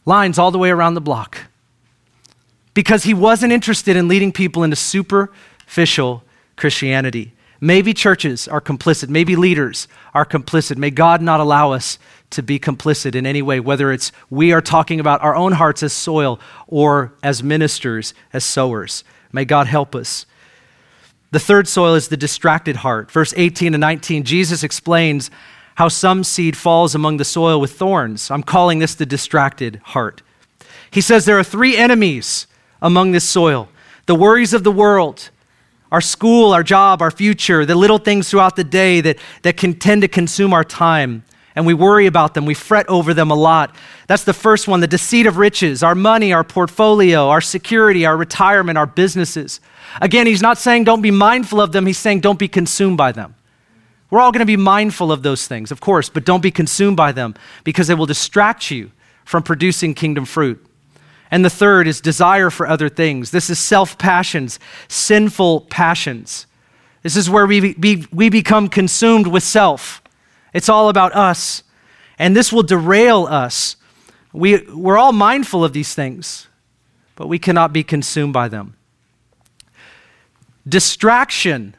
lines 0.05 0.37
all 0.37 0.51
the 0.51 0.57
way 0.57 0.69
around 0.69 0.93
the 0.93 1.01
block 1.01 1.39
because 2.73 3.03
he 3.03 3.13
wasn't 3.13 3.53
interested 3.53 3.95
in 3.95 4.07
leading 4.07 4.31
people 4.31 4.63
into 4.63 4.75
superficial 4.75 6.23
Christianity. 6.55 7.33
Maybe 7.61 7.93
churches 7.93 8.47
are 8.47 8.59
complicit. 8.59 9.07
Maybe 9.07 9.35
leaders 9.35 9.87
are 10.13 10.25
complicit. 10.25 10.75
May 10.75 10.89
God 10.89 11.21
not 11.21 11.39
allow 11.39 11.71
us 11.71 11.97
to 12.31 12.43
be 12.43 12.59
complicit 12.59 13.15
in 13.15 13.25
any 13.25 13.41
way, 13.41 13.59
whether 13.59 13.91
it's 13.91 14.11
we 14.29 14.51
are 14.51 14.61
talking 14.61 14.99
about 14.99 15.21
our 15.21 15.35
own 15.35 15.53
hearts 15.53 15.83
as 15.83 15.93
soil 15.93 16.39
or 16.67 17.13
as 17.23 17.41
ministers, 17.41 18.13
as 18.33 18.43
sowers. 18.43 19.03
May 19.31 19.45
God 19.45 19.67
help 19.67 19.95
us. 19.95 20.25
The 21.31 21.39
third 21.39 21.67
soil 21.67 21.95
is 21.95 22.09
the 22.09 22.17
distracted 22.17 22.77
heart. 22.77 23.09
Verse 23.09 23.33
18 23.37 23.73
and 23.73 23.81
19, 23.81 24.23
Jesus 24.23 24.63
explains 24.63 25.31
how 25.75 25.87
some 25.87 26.23
seed 26.23 26.55
falls 26.55 26.93
among 26.93 27.17
the 27.17 27.25
soil 27.25 27.59
with 27.59 27.73
thorns. 27.73 28.29
I'm 28.29 28.43
calling 28.43 28.79
this 28.79 28.95
the 28.95 29.05
distracted 29.05 29.81
heart. 29.83 30.21
He 30.91 31.01
says 31.01 31.25
there 31.25 31.39
are 31.39 31.43
three 31.43 31.75
enemies 31.75 32.47
among 32.81 33.11
this 33.11 33.27
soil 33.27 33.69
the 34.05 34.15
worries 34.15 34.53
of 34.53 34.65
the 34.65 34.71
world, 34.71 35.29
our 35.89 36.01
school, 36.01 36.51
our 36.53 36.63
job, 36.63 37.01
our 37.01 37.11
future, 37.11 37.65
the 37.65 37.75
little 37.75 37.97
things 37.97 38.29
throughout 38.29 38.57
the 38.57 38.63
day 38.63 38.99
that, 38.99 39.17
that 39.43 39.55
can 39.55 39.73
tend 39.73 40.01
to 40.01 40.09
consume 40.09 40.53
our 40.53 40.65
time. 40.65 41.23
And 41.55 41.65
we 41.65 41.73
worry 41.73 42.07
about 42.07 42.33
them, 42.33 42.45
we 42.45 42.53
fret 42.53 42.89
over 42.89 43.13
them 43.13 43.31
a 43.31 43.35
lot. 43.35 43.75
That's 44.07 44.23
the 44.23 44.33
first 44.33 44.67
one 44.67 44.81
the 44.81 44.87
deceit 44.87 45.25
of 45.25 45.37
riches, 45.37 45.83
our 45.83 45.95
money, 45.95 46.33
our 46.33 46.43
portfolio, 46.43 47.29
our 47.29 47.41
security, 47.41 48.05
our 48.05 48.17
retirement, 48.17 48.77
our 48.77 48.87
businesses. 48.87 49.61
Again, 50.01 50.25
he's 50.27 50.41
not 50.41 50.57
saying 50.57 50.83
don't 50.83 51.01
be 51.01 51.11
mindful 51.11 51.61
of 51.61 51.71
them, 51.71 51.85
he's 51.85 51.99
saying 51.99 52.21
don't 52.21 52.39
be 52.39 52.47
consumed 52.47 52.97
by 52.97 53.11
them. 53.11 53.35
We're 54.13 54.21
all 54.21 54.31
going 54.31 54.41
to 54.41 54.45
be 54.45 54.57
mindful 54.57 55.11
of 55.11 55.23
those 55.23 55.47
things, 55.47 55.71
of 55.71 55.81
course, 55.81 56.07
but 56.07 56.23
don't 56.23 56.43
be 56.43 56.51
consumed 56.51 56.95
by 56.95 57.13
them 57.13 57.33
because 57.63 57.87
they 57.87 57.95
will 57.95 58.05
distract 58.05 58.69
you 58.69 58.91
from 59.25 59.41
producing 59.41 59.95
kingdom 59.95 60.25
fruit. 60.25 60.63
And 61.31 61.43
the 61.43 61.49
third 61.49 61.87
is 61.87 61.99
desire 61.99 62.51
for 62.51 62.67
other 62.67 62.89
things. 62.89 63.31
This 63.31 63.49
is 63.49 63.57
self 63.57 63.97
passions, 63.97 64.59
sinful 64.87 65.61
passions. 65.61 66.45
This 67.01 67.15
is 67.17 67.27
where 67.27 67.47
we, 67.47 67.73
be, 67.73 68.05
we 68.11 68.29
become 68.29 68.67
consumed 68.69 69.25
with 69.25 69.41
self. 69.41 69.99
It's 70.53 70.69
all 70.69 70.89
about 70.89 71.15
us. 71.15 71.63
And 72.19 72.35
this 72.35 72.53
will 72.53 72.61
derail 72.61 73.25
us. 73.25 73.77
We, 74.31 74.61
we're 74.71 74.99
all 74.99 75.11
mindful 75.11 75.65
of 75.65 75.73
these 75.73 75.95
things, 75.95 76.47
but 77.15 77.25
we 77.25 77.39
cannot 77.39 77.73
be 77.73 77.83
consumed 77.83 78.33
by 78.33 78.47
them. 78.47 78.75
Distraction 80.69 81.75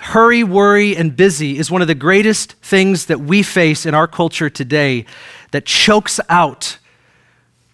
hurry, 0.00 0.42
worry, 0.42 0.96
and 0.96 1.16
busy 1.16 1.58
is 1.58 1.70
one 1.70 1.82
of 1.82 1.88
the 1.88 1.94
greatest 1.94 2.52
things 2.54 3.06
that 3.06 3.20
we 3.20 3.42
face 3.42 3.86
in 3.86 3.94
our 3.94 4.08
culture 4.08 4.50
today 4.50 5.06
that 5.52 5.66
chokes 5.66 6.20
out 6.28 6.78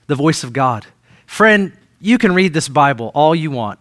the 0.07 0.15
voice 0.15 0.45
of 0.45 0.53
God. 0.53 0.87
Friend, 1.27 1.73
you 2.01 2.19
can 2.19 2.35
read 2.35 2.53
this 2.53 2.69
Bible 2.69 3.11
all 3.15 3.35
you 3.35 3.51
want. 3.51 3.79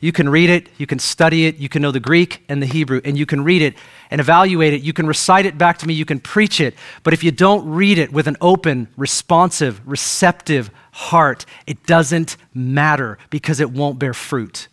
You 0.00 0.12
can 0.12 0.28
read 0.28 0.50
it, 0.50 0.68
you 0.76 0.86
can 0.86 0.98
study 0.98 1.46
it, 1.46 1.56
you 1.56 1.70
can 1.70 1.80
know 1.80 1.90
the 1.90 1.98
Greek 1.98 2.44
and 2.48 2.60
the 2.60 2.66
Hebrew, 2.66 3.00
and 3.06 3.16
you 3.16 3.24
can 3.24 3.42
read 3.42 3.62
it 3.62 3.74
and 4.10 4.20
evaluate 4.20 4.74
it. 4.74 4.82
You 4.82 4.92
can 4.92 5.06
recite 5.06 5.46
it 5.46 5.56
back 5.56 5.78
to 5.78 5.86
me, 5.86 5.94
you 5.94 6.04
can 6.04 6.20
preach 6.20 6.60
it. 6.60 6.74
But 7.04 7.14
if 7.14 7.24
you 7.24 7.30
don't 7.30 7.66
read 7.70 7.96
it 7.96 8.12
with 8.12 8.26
an 8.26 8.36
open, 8.42 8.88
responsive, 8.98 9.80
receptive 9.88 10.70
heart, 10.92 11.46
it 11.66 11.86
doesn't 11.86 12.36
matter 12.52 13.16
because 13.30 13.60
it 13.60 13.70
won't 13.70 13.98
bear 13.98 14.12
fruit. 14.12 14.68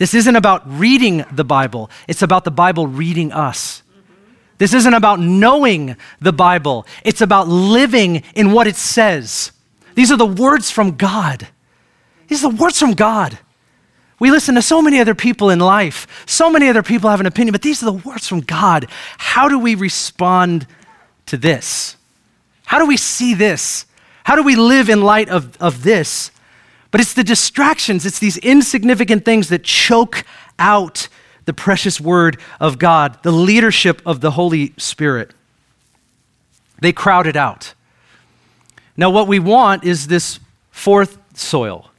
This 0.00 0.14
isn't 0.14 0.34
about 0.34 0.62
reading 0.64 1.26
the 1.30 1.44
Bible, 1.44 1.90
it's 2.08 2.22
about 2.22 2.44
the 2.44 2.50
Bible 2.50 2.86
reading 2.86 3.32
us. 3.32 3.82
This 4.56 4.72
isn't 4.72 4.94
about 4.94 5.20
knowing 5.20 5.94
the 6.22 6.32
Bible, 6.32 6.86
it's 7.04 7.20
about 7.20 7.48
living 7.48 8.22
in 8.34 8.52
what 8.52 8.66
it 8.66 8.76
says. 8.76 9.52
These 9.94 10.10
are 10.10 10.16
the 10.16 10.24
words 10.24 10.70
from 10.70 10.96
God. 10.96 11.48
These 12.28 12.42
are 12.42 12.50
the 12.50 12.56
words 12.56 12.78
from 12.78 12.94
God. 12.94 13.38
We 14.18 14.30
listen 14.30 14.54
to 14.54 14.62
so 14.62 14.80
many 14.80 15.00
other 15.00 15.14
people 15.14 15.50
in 15.50 15.58
life. 15.58 16.24
So 16.24 16.48
many 16.48 16.70
other 16.70 16.82
people 16.82 17.10
have 17.10 17.20
an 17.20 17.26
opinion, 17.26 17.52
but 17.52 17.60
these 17.60 17.82
are 17.82 17.92
the 17.92 18.08
words 18.08 18.26
from 18.26 18.40
God. 18.40 18.86
How 19.18 19.50
do 19.50 19.58
we 19.58 19.74
respond 19.74 20.66
to 21.26 21.36
this? 21.36 21.98
How 22.64 22.78
do 22.78 22.86
we 22.86 22.96
see 22.96 23.34
this? 23.34 23.84
How 24.24 24.34
do 24.34 24.42
we 24.42 24.56
live 24.56 24.88
in 24.88 25.02
light 25.02 25.28
of, 25.28 25.58
of 25.60 25.82
this? 25.82 26.30
But 26.90 27.00
it's 27.00 27.14
the 27.14 27.24
distractions, 27.24 28.04
it's 28.04 28.18
these 28.18 28.36
insignificant 28.38 29.24
things 29.24 29.48
that 29.48 29.62
choke 29.62 30.24
out 30.58 31.08
the 31.44 31.52
precious 31.52 32.00
word 32.00 32.38
of 32.58 32.78
God, 32.78 33.22
the 33.22 33.32
leadership 33.32 34.02
of 34.04 34.20
the 34.20 34.32
Holy 34.32 34.72
Spirit. 34.76 35.32
They 36.80 36.92
crowd 36.92 37.26
it 37.26 37.36
out. 37.36 37.74
Now, 38.96 39.10
what 39.10 39.28
we 39.28 39.38
want 39.38 39.84
is 39.84 40.06
this 40.06 40.40
fourth 40.70 41.18
soil. 41.34 41.90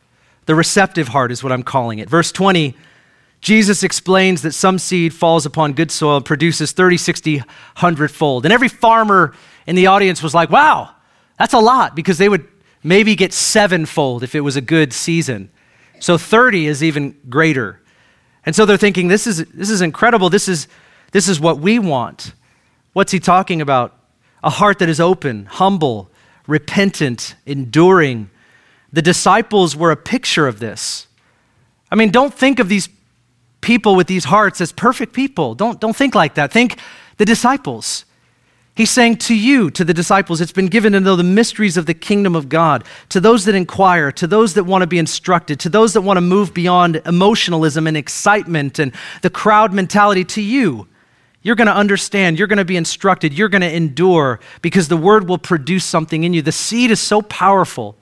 The 0.45 0.55
receptive 0.55 1.09
heart 1.09 1.31
is 1.31 1.43
what 1.43 1.51
I'm 1.51 1.63
calling 1.63 1.99
it. 1.99 2.09
Verse 2.09 2.31
20, 2.31 2.75
Jesus 3.41 3.83
explains 3.83 4.41
that 4.43 4.53
some 4.53 4.77
seed 4.77 5.13
falls 5.13 5.45
upon 5.45 5.73
good 5.73 5.91
soil 5.91 6.17
and 6.17 6.25
produces 6.25 6.71
30, 6.71 6.97
60, 6.97 7.37
100 7.37 8.11
fold. 8.11 8.45
And 8.45 8.53
every 8.53 8.67
farmer 8.67 9.33
in 9.65 9.75
the 9.75 9.87
audience 9.87 10.21
was 10.21 10.33
like, 10.33 10.49
wow, 10.49 10.91
that's 11.39 11.53
a 11.53 11.59
lot 11.59 11.95
because 11.95 12.17
they 12.17 12.29
would 12.29 12.47
maybe 12.83 13.15
get 13.15 13.33
sevenfold 13.33 14.23
if 14.23 14.35
it 14.35 14.41
was 14.41 14.55
a 14.55 14.61
good 14.61 14.93
season. 14.93 15.49
So 15.99 16.17
30 16.17 16.67
is 16.67 16.83
even 16.83 17.15
greater. 17.29 17.81
And 18.45 18.55
so 18.55 18.65
they're 18.65 18.77
thinking, 18.77 19.07
this 19.07 19.27
is, 19.27 19.45
this 19.53 19.69
is 19.69 19.81
incredible. 19.81 20.29
This 20.29 20.47
is, 20.47 20.67
this 21.11 21.27
is 21.27 21.39
what 21.39 21.59
we 21.59 21.77
want. 21.79 22.33
What's 22.93 23.11
he 23.11 23.19
talking 23.19 23.61
about? 23.61 23.97
A 24.43 24.49
heart 24.49 24.79
that 24.79 24.89
is 24.89 24.99
open, 24.99 25.45
humble, 25.45 26.09
repentant, 26.47 27.35
enduring. 27.45 28.29
The 28.91 29.01
disciples 29.01 29.75
were 29.75 29.91
a 29.91 29.97
picture 29.97 30.47
of 30.47 30.59
this. 30.59 31.07
I 31.91 31.95
mean, 31.95 32.09
don't 32.09 32.33
think 32.33 32.59
of 32.59 32.67
these 32.67 32.89
people 33.61 33.95
with 33.95 34.07
these 34.07 34.25
hearts 34.25 34.59
as 34.59 34.71
perfect 34.71 35.13
people. 35.13 35.53
Don't, 35.53 35.79
don't 35.79 35.95
think 35.95 36.15
like 36.15 36.35
that. 36.35 36.51
Think 36.51 36.79
the 37.17 37.25
disciples. 37.25 38.05
He's 38.81 38.89
saying 38.89 39.17
to 39.17 39.35
you, 39.35 39.69
to 39.69 39.85
the 39.85 39.93
disciples, 39.93 40.41
it's 40.41 40.51
been 40.51 40.65
given 40.65 40.93
to 40.93 40.99
know 40.99 41.15
the 41.15 41.21
mysteries 41.21 41.77
of 41.77 41.85
the 41.85 41.93
kingdom 41.93 42.35
of 42.35 42.49
God, 42.49 42.83
to 43.09 43.19
those 43.19 43.45
that 43.45 43.53
inquire, 43.53 44.11
to 44.13 44.25
those 44.25 44.55
that 44.55 44.63
want 44.63 44.81
to 44.81 44.87
be 44.87 44.97
instructed, 44.97 45.59
to 45.59 45.69
those 45.69 45.93
that 45.93 46.01
want 46.01 46.17
to 46.17 46.21
move 46.21 46.51
beyond 46.51 46.99
emotionalism 47.05 47.85
and 47.85 47.95
excitement 47.95 48.79
and 48.79 48.91
the 49.21 49.29
crowd 49.29 49.71
mentality, 49.71 50.23
to 50.23 50.41
you. 50.41 50.87
You're 51.43 51.55
going 51.55 51.67
to 51.67 51.75
understand. 51.75 52.39
You're 52.39 52.47
going 52.47 52.57
to 52.57 52.65
be 52.65 52.75
instructed. 52.75 53.35
You're 53.35 53.49
going 53.49 53.61
to 53.61 53.71
endure 53.71 54.39
because 54.63 54.87
the 54.87 54.97
word 54.97 55.29
will 55.29 55.37
produce 55.37 55.85
something 55.85 56.23
in 56.23 56.33
you. 56.33 56.41
The 56.41 56.51
seed 56.51 56.89
is 56.89 56.99
so 56.99 57.21
powerful 57.21 57.95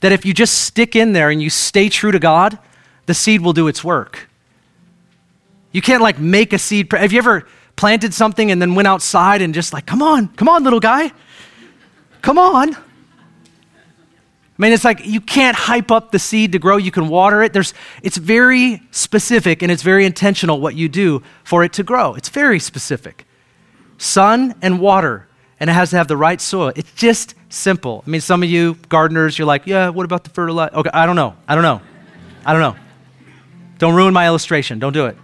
that 0.00 0.12
if 0.12 0.26
you 0.26 0.34
just 0.34 0.60
stick 0.60 0.94
in 0.94 1.14
there 1.14 1.30
and 1.30 1.40
you 1.40 1.48
stay 1.48 1.88
true 1.88 2.12
to 2.12 2.18
God, 2.18 2.58
the 3.06 3.14
seed 3.14 3.40
will 3.40 3.54
do 3.54 3.66
its 3.66 3.82
work. 3.82 4.28
You 5.72 5.80
can't 5.80 6.02
like 6.02 6.18
make 6.18 6.52
a 6.52 6.58
seed. 6.58 6.92
Have 6.92 7.14
you 7.14 7.18
ever 7.18 7.46
planted 7.78 8.12
something 8.12 8.50
and 8.50 8.60
then 8.60 8.74
went 8.74 8.88
outside 8.88 9.40
and 9.40 9.54
just 9.54 9.72
like, 9.72 9.86
come 9.86 10.02
on, 10.02 10.28
come 10.28 10.48
on, 10.48 10.64
little 10.64 10.80
guy, 10.80 11.12
come 12.20 12.36
on? 12.36 12.74
I 12.74 12.80
mean, 14.58 14.72
it's 14.72 14.84
like 14.84 15.06
you 15.06 15.20
can't 15.20 15.56
hype 15.56 15.92
up 15.92 16.10
the 16.10 16.18
seed 16.18 16.50
to 16.52 16.58
grow. 16.58 16.76
You 16.76 16.90
can 16.90 17.08
water 17.08 17.44
it. 17.44 17.52
There's, 17.52 17.74
it's 18.02 18.16
very 18.16 18.82
specific 18.90 19.62
and 19.62 19.70
it's 19.70 19.84
very 19.84 20.04
intentional 20.04 20.60
what 20.60 20.74
you 20.74 20.88
do 20.88 21.22
for 21.44 21.62
it 21.62 21.72
to 21.74 21.84
grow. 21.84 22.14
It's 22.14 22.28
very 22.28 22.58
specific. 22.58 23.24
Sun 23.96 24.56
and 24.60 24.80
water, 24.80 25.28
and 25.60 25.70
it 25.70 25.72
has 25.74 25.90
to 25.90 25.96
have 25.96 26.08
the 26.08 26.16
right 26.16 26.40
soil. 26.40 26.72
It's 26.74 26.90
just 26.94 27.36
simple. 27.48 28.02
I 28.04 28.10
mean, 28.10 28.20
some 28.20 28.42
of 28.42 28.50
you 28.50 28.74
gardeners, 28.88 29.38
you're 29.38 29.46
like, 29.46 29.66
yeah, 29.66 29.88
what 29.90 30.04
about 30.04 30.24
the 30.24 30.30
fertilizer? 30.30 30.74
Okay, 30.74 30.90
I 30.92 31.06
don't 31.06 31.16
know. 31.16 31.36
I 31.46 31.54
don't 31.54 31.62
know. 31.62 31.80
I 32.44 32.52
don't 32.52 32.62
know. 32.62 32.76
Don't 33.78 33.94
ruin 33.94 34.12
my 34.12 34.26
illustration. 34.26 34.80
Don't 34.80 34.92
do 34.92 35.06
it. 35.06 35.16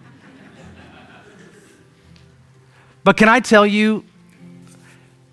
But 3.05 3.19
can 3.19 3.29
I 3.29 3.41
tell 3.41 3.67
you, 3.67 4.05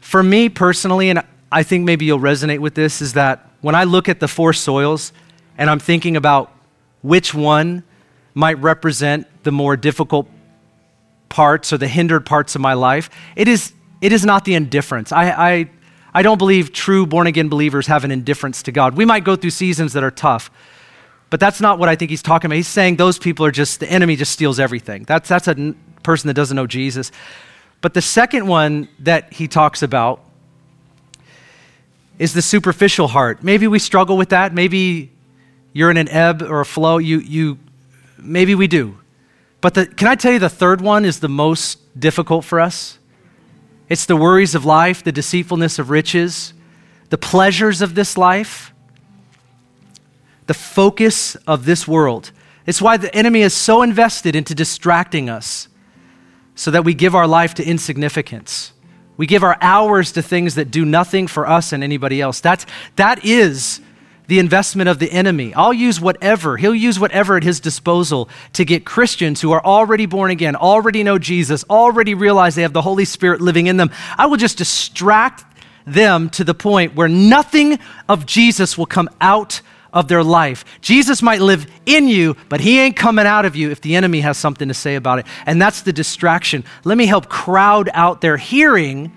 for 0.01 0.21
me 0.21 0.49
personally, 0.49 1.09
and 1.09 1.23
I 1.51 1.63
think 1.63 1.85
maybe 1.85 2.05
you'll 2.05 2.19
resonate 2.19 2.59
with 2.59 2.75
this, 2.75 3.01
is 3.01 3.13
that 3.13 3.49
when 3.61 3.75
I 3.75 3.85
look 3.85 4.09
at 4.09 4.19
the 4.19 4.27
four 4.27 4.51
soils 4.51 5.13
and 5.57 5.69
I'm 5.69 5.79
thinking 5.79 6.17
about 6.17 6.51
which 7.01 7.33
one 7.33 7.83
might 8.33 8.59
represent 8.59 9.27
the 9.43 9.51
more 9.51 9.77
difficult 9.77 10.27
parts 11.29 11.71
or 11.71 11.77
the 11.77 11.87
hindered 11.87 12.25
parts 12.25 12.55
of 12.55 12.61
my 12.61 12.73
life, 12.73 13.09
it 13.35 13.47
is, 13.47 13.73
it 14.01 14.11
is 14.11 14.25
not 14.25 14.43
the 14.43 14.53
indifference. 14.53 15.11
I, 15.11 15.29
I, 15.29 15.69
I 16.13 16.21
don't 16.23 16.37
believe 16.37 16.73
true 16.73 17.05
born 17.05 17.27
again 17.27 17.47
believers 17.47 17.87
have 17.87 18.03
an 18.03 18.11
indifference 18.11 18.63
to 18.63 18.71
God. 18.71 18.97
We 18.97 19.05
might 19.05 19.23
go 19.23 19.37
through 19.37 19.51
seasons 19.51 19.93
that 19.93 20.03
are 20.03 20.11
tough, 20.11 20.51
but 21.29 21.39
that's 21.39 21.61
not 21.61 21.79
what 21.79 21.87
I 21.87 21.95
think 21.95 22.11
he's 22.11 22.21
talking 22.21 22.47
about. 22.47 22.55
He's 22.55 22.67
saying 22.67 22.97
those 22.97 23.17
people 23.17 23.45
are 23.45 23.51
just, 23.51 23.79
the 23.79 23.89
enemy 23.89 24.17
just 24.17 24.33
steals 24.33 24.59
everything. 24.59 25.03
That's, 25.03 25.29
that's 25.29 25.47
a 25.47 25.73
person 26.03 26.27
that 26.27 26.33
doesn't 26.33 26.55
know 26.55 26.67
Jesus. 26.67 27.11
But 27.81 27.95
the 27.95 28.01
second 28.01 28.47
one 28.47 28.87
that 28.99 29.33
he 29.33 29.47
talks 29.47 29.81
about 29.81 30.23
is 32.19 32.33
the 32.33 32.41
superficial 32.41 33.07
heart. 33.07 33.43
Maybe 33.43 33.67
we 33.67 33.79
struggle 33.79 34.15
with 34.15 34.29
that. 34.29 34.53
Maybe 34.53 35.11
you're 35.73 35.89
in 35.89 35.97
an 35.97 36.07
ebb 36.09 36.43
or 36.43 36.61
a 36.61 36.65
flow. 36.65 36.99
You, 36.99 37.17
you, 37.19 37.57
maybe 38.19 38.53
we 38.53 38.67
do. 38.67 38.99
But 39.59 39.73
the, 39.73 39.87
can 39.87 40.07
I 40.07 40.15
tell 40.15 40.31
you 40.31 40.39
the 40.39 40.49
third 40.49 40.81
one 40.81 41.05
is 41.05 41.19
the 41.19 41.29
most 41.29 41.99
difficult 41.99 42.45
for 42.45 42.59
us? 42.59 42.99
It's 43.89 44.05
the 44.05 44.15
worries 44.15 44.53
of 44.55 44.65
life, 44.65 45.03
the 45.03 45.11
deceitfulness 45.11 45.79
of 45.79 45.89
riches, 45.89 46.53
the 47.09 47.17
pleasures 47.17 47.81
of 47.81 47.95
this 47.95 48.17
life, 48.17 48.73
the 50.45 50.53
focus 50.53 51.35
of 51.47 51.65
this 51.65 51.87
world. 51.87 52.31
It's 52.65 52.81
why 52.81 52.97
the 52.97 53.13
enemy 53.15 53.41
is 53.41 53.53
so 53.53 53.81
invested 53.81 54.35
into 54.35 54.53
distracting 54.53 55.29
us 55.29 55.67
so 56.61 56.69
that 56.69 56.85
we 56.85 56.93
give 56.93 57.15
our 57.15 57.25
life 57.25 57.55
to 57.55 57.67
insignificance. 57.67 58.71
We 59.17 59.25
give 59.25 59.41
our 59.41 59.57
hours 59.61 60.11
to 60.11 60.21
things 60.21 60.53
that 60.55 60.69
do 60.69 60.85
nothing 60.85 61.25
for 61.25 61.47
us 61.47 61.73
and 61.73 61.83
anybody 61.83 62.21
else. 62.21 62.39
That's, 62.39 62.67
that 62.97 63.25
is 63.25 63.81
the 64.27 64.37
investment 64.37 64.87
of 64.87 64.99
the 64.99 65.11
enemy. 65.11 65.55
I'll 65.55 65.73
use 65.73 65.99
whatever, 65.99 66.57
he'll 66.57 66.75
use 66.75 66.99
whatever 66.99 67.35
at 67.35 67.41
his 67.41 67.59
disposal 67.59 68.29
to 68.53 68.63
get 68.63 68.85
Christians 68.85 69.41
who 69.41 69.51
are 69.53 69.65
already 69.65 70.05
born 70.05 70.29
again, 70.29 70.55
already 70.55 71.01
know 71.01 71.17
Jesus, 71.17 71.63
already 71.67 72.13
realize 72.13 72.53
they 72.53 72.61
have 72.61 72.73
the 72.73 72.83
Holy 72.83 73.05
Spirit 73.05 73.41
living 73.41 73.65
in 73.65 73.77
them. 73.77 73.89
I 74.15 74.27
will 74.27 74.37
just 74.37 74.59
distract 74.59 75.43
them 75.87 76.29
to 76.29 76.43
the 76.43 76.53
point 76.53 76.93
where 76.93 77.09
nothing 77.09 77.79
of 78.07 78.27
Jesus 78.27 78.77
will 78.77 78.85
come 78.85 79.09
out 79.19 79.61
of 79.93 80.07
their 80.07 80.23
life. 80.23 80.63
Jesus 80.81 81.21
might 81.21 81.41
live 81.41 81.69
in 81.85 82.07
you, 82.07 82.35
but 82.49 82.61
he 82.61 82.79
ain't 82.79 82.95
coming 82.95 83.25
out 83.25 83.45
of 83.45 83.55
you 83.55 83.71
if 83.71 83.81
the 83.81 83.95
enemy 83.95 84.21
has 84.21 84.37
something 84.37 84.67
to 84.67 84.73
say 84.73 84.95
about 84.95 85.19
it. 85.19 85.25
And 85.45 85.61
that's 85.61 85.81
the 85.81 85.93
distraction. 85.93 86.63
Let 86.83 86.97
me 86.97 87.05
help 87.05 87.27
crowd 87.27 87.89
out 87.93 88.21
their 88.21 88.37
hearing 88.37 89.11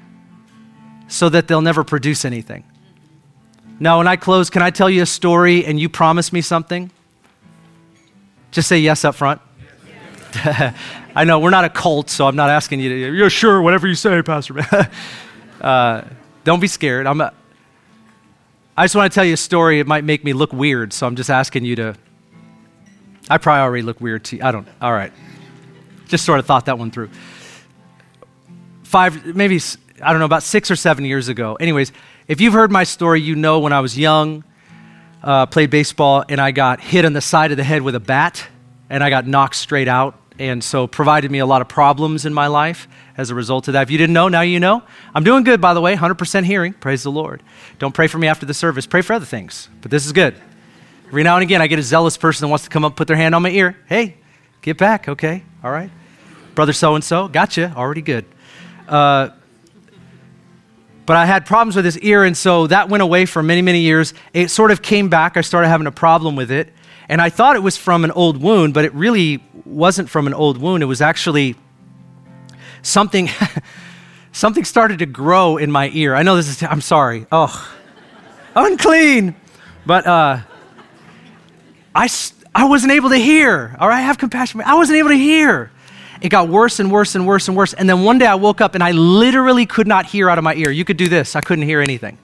so 1.09 1.29
that 1.29 1.49
they'll 1.49 1.63
never 1.63 1.85
produce 1.85 2.25
anything. 2.25 2.65
Now, 3.79 3.99
when 3.99 4.09
I 4.09 4.17
close, 4.17 4.51
can 4.51 4.63
I 4.63 4.71
tell 4.71 4.89
you 4.89 5.03
a 5.03 5.07
story 5.07 5.65
and 5.65 5.79
you 5.79 5.89
promise 5.89 6.33
me 6.33 6.41
something? 6.41 6.91
Just 8.51 8.69
say 8.69 8.79
yes 8.79 9.05
up 9.05 9.17
front. 9.17 9.41
I 11.17 11.25
know 11.25 11.39
we're 11.39 11.51
not 11.51 11.65
a 11.65 11.69
cult, 11.69 12.11
so 12.11 12.27
I'm 12.27 12.37
not 12.37 12.51
asking 12.51 12.81
you 12.81 12.89
to, 12.89 13.17
yeah, 13.17 13.29
sure, 13.29 13.63
whatever 13.63 13.87
you 13.87 13.95
say, 13.95 14.23
Pastor. 14.23 14.65
uh, 15.61 16.03
don't 16.43 16.61
be 16.61 16.67
scared. 16.67 17.07
I'm, 17.07 17.21
a, 17.21 17.33
I 18.77 18.85
just 18.85 18.97
want 18.97 19.13
to 19.13 19.15
tell 19.15 19.25
you 19.25 19.35
a 19.35 19.37
story. 19.37 19.79
It 19.79 19.87
might 19.87 20.03
make 20.03 20.25
me 20.25 20.33
look 20.33 20.53
weird, 20.53 20.93
so 20.93 21.07
I'm 21.07 21.15
just 21.15 21.31
asking 21.31 21.65
you 21.65 21.77
to. 21.77 21.95
I 23.31 23.39
probably 23.39 23.61
already 23.61 23.83
look 23.83 24.01
weird 24.01 24.25
to 24.27 24.37
you. 24.37 24.43
I 24.43 24.51
don't. 24.51 24.67
All 24.83 24.93
right. 24.93 25.13
Just 26.09 26.25
sort 26.25 26.41
of 26.41 26.47
thought 26.47 26.67
that 26.67 26.77
one 26.77 26.91
through. 26.91 27.11
Five, 28.83 29.37
maybe, 29.37 29.61
I 30.03 30.11
don't 30.11 30.19
know, 30.19 30.25
about 30.25 30.43
six 30.43 30.73
or 30.73 30.77
seven 30.77 31.05
years 31.05 31.29
ago. 31.29 31.55
Anyways, 31.55 31.93
if 32.27 32.41
you've 32.41 32.53
heard 32.53 32.73
my 32.73 32.83
story, 32.83 33.21
you 33.21 33.37
know 33.37 33.61
when 33.61 33.73
I 33.73 33.79
was 33.79 33.97
young, 33.97 34.43
uh, 35.23 35.47
played 35.47 35.71
baseball, 35.71 36.25
and 36.29 36.41
I 36.41 36.51
got 36.51 36.81
hit 36.81 37.05
on 37.05 37.13
the 37.13 37.21
side 37.21 37.53
of 37.53 37.57
the 37.57 37.65
head 37.65 37.83
with 37.83 37.95
a 37.95 38.01
bat, 38.01 38.45
and 38.91 39.05
I 39.05 39.11
got 39.11 39.25
knocked 39.25 39.55
straight 39.55 39.89
out, 39.89 40.19
and 40.41 40.63
so 40.65 40.89
provided 40.89 41.31
me 41.31 41.39
a 41.39 41.47
lot 41.47 41.63
of 41.63 41.69
problems 41.69 42.27
in 42.27 42.35
my 42.35 42.49
life 42.49 42.89
as 43.17 43.31
a 43.31 43.35
result 43.35 43.69
of 43.69 43.73
that. 43.73 43.83
If 43.83 43.91
you 43.91 43.99
didn't 43.99 44.15
know, 44.15 44.29
now 44.29 44.41
you 44.41 44.61
know. 44.61 44.83
I'm 45.15 45.25
doing 45.25 45.45
good, 45.45 45.61
by 45.61 45.75
the 45.75 45.81
way, 45.81 45.95
100% 45.95 46.45
hearing. 46.45 46.73
Praise 46.73 47.03
the 47.03 47.11
Lord. 47.11 47.43
Don't 47.79 47.95
pray 47.95 48.07
for 48.07 48.19
me 48.19 48.27
after 48.27 48.47
the 48.47 48.55
service. 48.55 48.87
Pray 48.87 49.03
for 49.03 49.13
other 49.13 49.27
things, 49.27 49.69
but 49.83 49.91
this 49.91 50.07
is 50.07 50.13
good. 50.13 50.35
Every 51.09 51.23
now 51.23 51.37
and 51.37 51.43
again, 51.43 51.63
I 51.63 51.67
get 51.67 51.79
a 51.79 51.83
zealous 51.83 52.17
person 52.17 52.45
that 52.45 52.49
wants 52.49 52.65
to 52.65 52.71
come 52.71 52.85
up, 52.85 52.97
put 52.97 53.07
their 53.07 53.17
hand 53.17 53.35
on 53.35 53.43
my 53.43 53.51
ear. 53.51 53.77
Hey, 53.87 54.17
get 54.63 54.79
back, 54.79 55.09
okay? 55.09 55.45
All 55.63 55.71
right. 55.71 55.91
Brother 56.55 56.73
so 56.73 56.95
and 56.95 57.05
so, 57.05 57.29
gotcha, 57.29 57.73
already 57.77 58.03
good. 58.03 58.25
Uh, 58.89 59.31
but 61.07 61.17
I 61.17 61.27
had 61.27 61.45
problems 61.47 61.77
with 61.77 61.85
this 61.85 61.99
ear, 61.99 62.25
and 62.25 62.37
so 62.37 62.67
that 62.69 62.89
went 62.89 63.03
away 63.03 63.27
for 63.27 63.43
many, 63.43 63.63
many 63.63 63.81
years. 63.81 64.15
It 64.33 64.49
sort 64.51 64.71
of 64.71 64.81
came 64.81 65.09
back. 65.09 65.37
I 65.37 65.43
started 65.43 65.69
having 65.69 65.87
a 65.87 65.93
problem 65.93 66.35
with 66.37 66.51
it. 66.51 66.73
And 67.09 67.21
I 67.21 67.29
thought 67.29 67.57
it 67.57 67.63
was 67.63 67.77
from 67.77 68.05
an 68.05 68.11
old 68.13 68.41
wound, 68.41 68.73
but 68.73 68.85
it 68.87 68.95
really 68.95 69.45
wasn't 69.67 70.09
from 70.09 70.27
an 70.27 70.33
old 70.33 70.57
wound. 70.57 70.83
It 70.83 70.87
was 70.87 71.03
actually 71.03 71.57
something 72.85 73.29
something 74.33 74.65
started 74.65 75.01
to 75.01 75.07
grow 75.07 75.57
in 75.57 75.71
my 75.71 75.91
ear. 75.93 76.15
I 76.15 76.23
know 76.23 76.37
this 76.37 76.49
is 76.49 76.63
I'm 76.63 76.81
sorry. 76.81 77.27
Oh. 77.33 77.77
Unclean. 78.55 79.35
But 79.85 80.07
uh 80.07 80.41
I 81.95 82.09
I 82.55 82.67
wasn't 82.67 82.93
able 82.93 83.11
to 83.11 83.17
hear. 83.17 83.77
All 83.81 83.89
right, 83.89 84.01
have 84.01 84.19
compassion. 84.19 84.61
I 84.61 84.75
wasn't 84.75 84.99
able 84.99 85.09
to 85.09 85.17
hear. 85.17 85.71
It 86.21 86.29
got 86.29 86.49
worse 86.49 86.79
and 86.79 86.91
worse 86.91 87.17
and 87.17 87.27
worse 87.27 87.49
and 87.49 87.57
worse. 87.57 87.75
And 87.75 87.89
then 87.89 88.05
one 88.05 88.19
day 88.19 88.27
I 88.27 88.37
woke 88.37 88.61
up 88.61 88.75
and 88.75 88.83
I 88.83 88.93
literally 88.93 89.67
could 89.67 89.87
not 89.87 90.07
hear 90.07 90.31
out 90.31 90.39
of 90.39 90.45
my 90.45 90.55
ear. 90.55 90.71
You 90.71 90.85
could 90.85 90.97
do 90.97 91.09
this. 91.09 91.37
I 91.37 91.41
couldn't 91.41 91.65
hear 91.65 91.81
anything. 91.81 92.17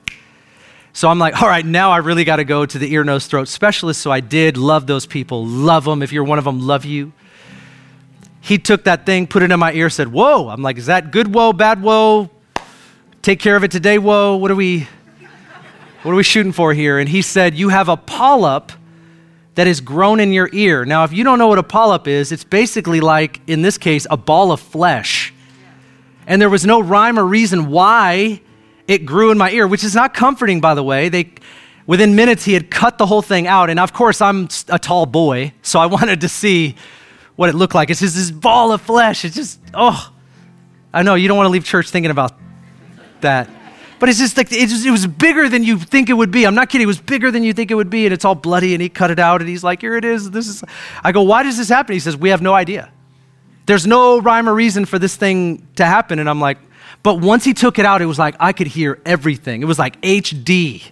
So 0.92 1.08
I'm 1.08 1.18
like, 1.18 1.40
all 1.42 1.48
right, 1.48 1.64
now 1.64 1.90
I 1.90 1.98
really 1.98 2.24
got 2.24 2.36
to 2.36 2.44
go 2.44 2.64
to 2.64 2.78
the 2.78 2.92
ear, 2.92 3.04
nose, 3.04 3.26
throat 3.26 3.46
specialist. 3.48 4.00
So 4.00 4.10
I 4.10 4.20
did. 4.20 4.56
Love 4.56 4.86
those 4.86 5.06
people. 5.06 5.44
Love 5.44 5.84
them. 5.84 6.02
If 6.02 6.12
you're 6.12 6.24
one 6.24 6.38
of 6.38 6.44
them, 6.44 6.60
love 6.60 6.84
you 6.84 7.12
he 8.40 8.58
took 8.58 8.84
that 8.84 9.06
thing, 9.06 9.26
put 9.26 9.42
it 9.42 9.50
in 9.50 9.58
my 9.58 9.72
ear, 9.72 9.90
said, 9.90 10.08
Whoa. 10.08 10.48
I'm 10.48 10.62
like, 10.62 10.78
Is 10.78 10.86
that 10.86 11.10
good 11.10 11.34
whoa, 11.34 11.52
bad 11.52 11.82
whoa? 11.82 12.30
Take 13.22 13.38
care 13.38 13.56
of 13.56 13.64
it 13.64 13.70
today, 13.70 13.98
whoa. 13.98 14.36
What 14.36 14.50
are 14.50 14.56
we 14.56 14.88
what 16.02 16.12
are 16.12 16.14
we 16.14 16.22
shooting 16.22 16.52
for 16.52 16.72
here? 16.72 16.98
And 16.98 17.08
he 17.08 17.20
said, 17.20 17.54
You 17.54 17.68
have 17.68 17.88
a 17.88 17.96
polyp 17.96 18.72
that 19.54 19.66
is 19.66 19.82
grown 19.82 20.20
in 20.20 20.32
your 20.32 20.48
ear. 20.52 20.86
Now, 20.86 21.04
if 21.04 21.12
you 21.12 21.24
don't 21.24 21.38
know 21.38 21.48
what 21.48 21.58
a 21.58 21.62
polyp 21.62 22.08
is, 22.08 22.32
it's 22.32 22.44
basically 22.44 23.00
like, 23.00 23.42
in 23.46 23.60
this 23.60 23.76
case, 23.76 24.06
a 24.10 24.16
ball 24.16 24.52
of 24.52 24.60
flesh. 24.60 25.34
And 26.26 26.40
there 26.40 26.48
was 26.48 26.64
no 26.64 26.80
rhyme 26.80 27.18
or 27.18 27.24
reason 27.24 27.68
why 27.68 28.40
it 28.88 29.04
grew 29.04 29.30
in 29.30 29.36
my 29.36 29.50
ear, 29.50 29.66
which 29.66 29.84
is 29.84 29.94
not 29.94 30.14
comforting, 30.14 30.60
by 30.60 30.74
the 30.74 30.82
way. 30.82 31.10
They, 31.10 31.34
within 31.86 32.14
minutes, 32.14 32.44
he 32.44 32.54
had 32.54 32.70
cut 32.70 32.96
the 32.96 33.04
whole 33.04 33.20
thing 33.20 33.46
out. 33.46 33.68
And 33.68 33.78
of 33.78 33.92
course, 33.92 34.22
I'm 34.22 34.48
a 34.68 34.78
tall 34.78 35.04
boy, 35.04 35.52
so 35.60 35.78
I 35.80 35.86
wanted 35.98 36.22
to 36.22 36.28
see 36.28 36.76
what 37.40 37.48
it 37.48 37.54
looked 37.54 37.74
like. 37.74 37.88
It's 37.88 38.00
just 38.00 38.16
this 38.16 38.30
ball 38.30 38.70
of 38.70 38.82
flesh. 38.82 39.24
It's 39.24 39.34
just, 39.34 39.60
oh, 39.72 40.12
I 40.92 41.02
know 41.02 41.14
you 41.14 41.26
don't 41.26 41.38
want 41.38 41.46
to 41.46 41.50
leave 41.50 41.64
church 41.64 41.88
thinking 41.88 42.10
about 42.10 42.34
that. 43.22 43.48
But 43.98 44.10
it's 44.10 44.18
just 44.18 44.36
like, 44.36 44.52
it, 44.52 44.68
just, 44.68 44.84
it 44.84 44.90
was 44.90 45.06
bigger 45.06 45.48
than 45.48 45.64
you 45.64 45.78
think 45.78 46.10
it 46.10 46.12
would 46.12 46.30
be. 46.30 46.46
I'm 46.46 46.54
not 46.54 46.68
kidding. 46.68 46.84
It 46.84 46.86
was 46.86 47.00
bigger 47.00 47.30
than 47.30 47.42
you 47.42 47.54
think 47.54 47.70
it 47.70 47.76
would 47.76 47.88
be. 47.88 48.04
And 48.04 48.12
it's 48.12 48.26
all 48.26 48.34
bloody. 48.34 48.74
And 48.74 48.82
he 48.82 48.90
cut 48.90 49.10
it 49.10 49.18
out. 49.18 49.40
And 49.40 49.48
he's 49.48 49.64
like, 49.64 49.80
here 49.80 49.96
it 49.96 50.04
is. 50.04 50.30
This 50.30 50.48
is, 50.48 50.62
I 51.02 51.12
go, 51.12 51.22
why 51.22 51.42
does 51.42 51.56
this 51.56 51.70
happen? 51.70 51.94
He 51.94 51.98
says, 52.00 52.14
we 52.14 52.28
have 52.28 52.42
no 52.42 52.52
idea. 52.52 52.92
There's 53.64 53.86
no 53.86 54.20
rhyme 54.20 54.46
or 54.46 54.52
reason 54.52 54.84
for 54.84 54.98
this 54.98 55.16
thing 55.16 55.66
to 55.76 55.86
happen. 55.86 56.18
And 56.18 56.28
I'm 56.28 56.42
like, 56.42 56.58
but 57.02 57.22
once 57.22 57.42
he 57.42 57.54
took 57.54 57.78
it 57.78 57.86
out, 57.86 58.02
it 58.02 58.06
was 58.06 58.18
like 58.18 58.36
I 58.38 58.52
could 58.52 58.66
hear 58.66 59.00
everything. 59.06 59.62
It 59.62 59.66
was 59.66 59.78
like 59.78 59.98
HD. 60.02 60.82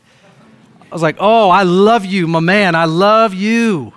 I 0.90 0.94
was 0.94 1.02
like, 1.02 1.16
oh, 1.18 1.50
I 1.50 1.64
love 1.64 2.06
you, 2.06 2.26
my 2.26 2.40
man. 2.40 2.74
I 2.74 2.86
love 2.86 3.34
you. 3.34 3.92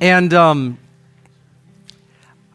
And 0.00 0.32
um, 0.32 0.78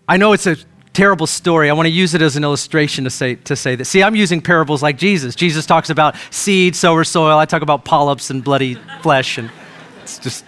I 0.07 0.17
know 0.17 0.33
it's 0.33 0.47
a 0.47 0.57
terrible 0.91 1.27
story. 1.27 1.69
I 1.69 1.73
want 1.73 1.87
to 1.87 1.91
use 1.91 2.13
it 2.13 2.21
as 2.21 2.35
an 2.35 2.43
illustration 2.43 3.05
to 3.05 3.09
say, 3.09 3.35
to 3.35 3.55
say 3.55 3.75
that. 3.75 3.85
See, 3.85 4.03
I'm 4.03 4.15
using 4.15 4.41
parables 4.41 4.83
like 4.83 4.97
Jesus. 4.97 5.35
Jesus 5.35 5.65
talks 5.65 5.89
about 5.89 6.15
seed, 6.29 6.75
sower, 6.75 7.03
soil. 7.03 7.37
I 7.37 7.45
talk 7.45 7.61
about 7.61 7.85
polyps 7.85 8.29
and 8.29 8.43
bloody 8.43 8.77
flesh, 9.01 9.37
and 9.37 9.49
it's 10.01 10.19
just, 10.19 10.45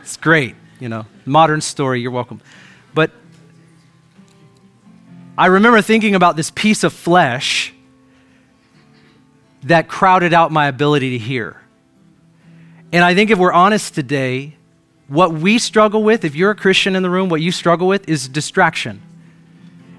it's 0.00 0.16
great, 0.16 0.54
you 0.78 0.88
know. 0.88 1.06
Modern 1.24 1.60
story, 1.60 2.00
you're 2.00 2.10
welcome. 2.10 2.40
But 2.94 3.10
I 5.36 5.46
remember 5.46 5.80
thinking 5.82 6.14
about 6.14 6.36
this 6.36 6.50
piece 6.50 6.84
of 6.84 6.92
flesh 6.92 7.72
that 9.62 9.88
crowded 9.88 10.34
out 10.34 10.52
my 10.52 10.66
ability 10.66 11.10
to 11.10 11.18
hear. 11.18 11.60
And 12.92 13.04
I 13.04 13.14
think 13.14 13.30
if 13.30 13.38
we're 13.38 13.52
honest 13.52 13.94
today, 13.94 14.57
what 15.08 15.32
we 15.32 15.58
struggle 15.58 16.02
with, 16.02 16.24
if 16.24 16.34
you're 16.34 16.50
a 16.50 16.54
Christian 16.54 16.94
in 16.94 17.02
the 17.02 17.10
room, 17.10 17.30
what 17.30 17.40
you 17.40 17.50
struggle 17.50 17.88
with 17.88 18.08
is 18.08 18.28
distraction. 18.28 19.02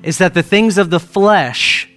Is 0.04 0.20
that 0.20 0.34
the 0.34 0.44
things 0.44 0.78
of 0.78 0.92
the 0.92 1.00
flesh 1.00 1.90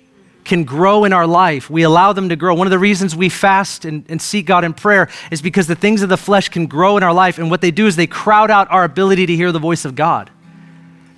can 0.45 0.65
grow 0.65 1.05
in 1.05 1.13
our 1.13 1.27
life. 1.27 1.71
We 1.71 1.83
allow 1.83 2.13
them 2.13 2.31
to 2.31 2.37
grow. 2.37 2.55
One 2.55 2.67
of 2.67 2.73
the 2.73 2.79
reasons 2.79 3.15
we 3.15 3.29
fast 3.29 3.85
and, 3.85 4.05
and, 4.09 4.21
seek 4.21 4.45
God 4.47 4.65
in 4.65 4.75
prayer 4.75 5.09
is 5.31 5.41
because 5.41 5.69
the 5.69 5.77
things 5.77 6.03
of 6.03 6.09
the 6.09 6.17
flesh 6.17 6.49
can 6.49 6.67
grow 6.67 6.97
in 6.97 7.05
our 7.05 7.13
life. 7.13 7.39
And 7.39 7.49
what 7.49 7.61
they 7.61 7.71
do 7.71 7.87
is 7.87 7.95
they 7.95 8.09
crowd 8.09 8.51
out 8.51 8.69
our 8.71 8.83
ability 8.83 9.27
to 9.27 9.37
hear 9.37 9.53
the 9.53 9.61
voice 9.61 9.85
of 9.85 9.95
God. 9.95 10.31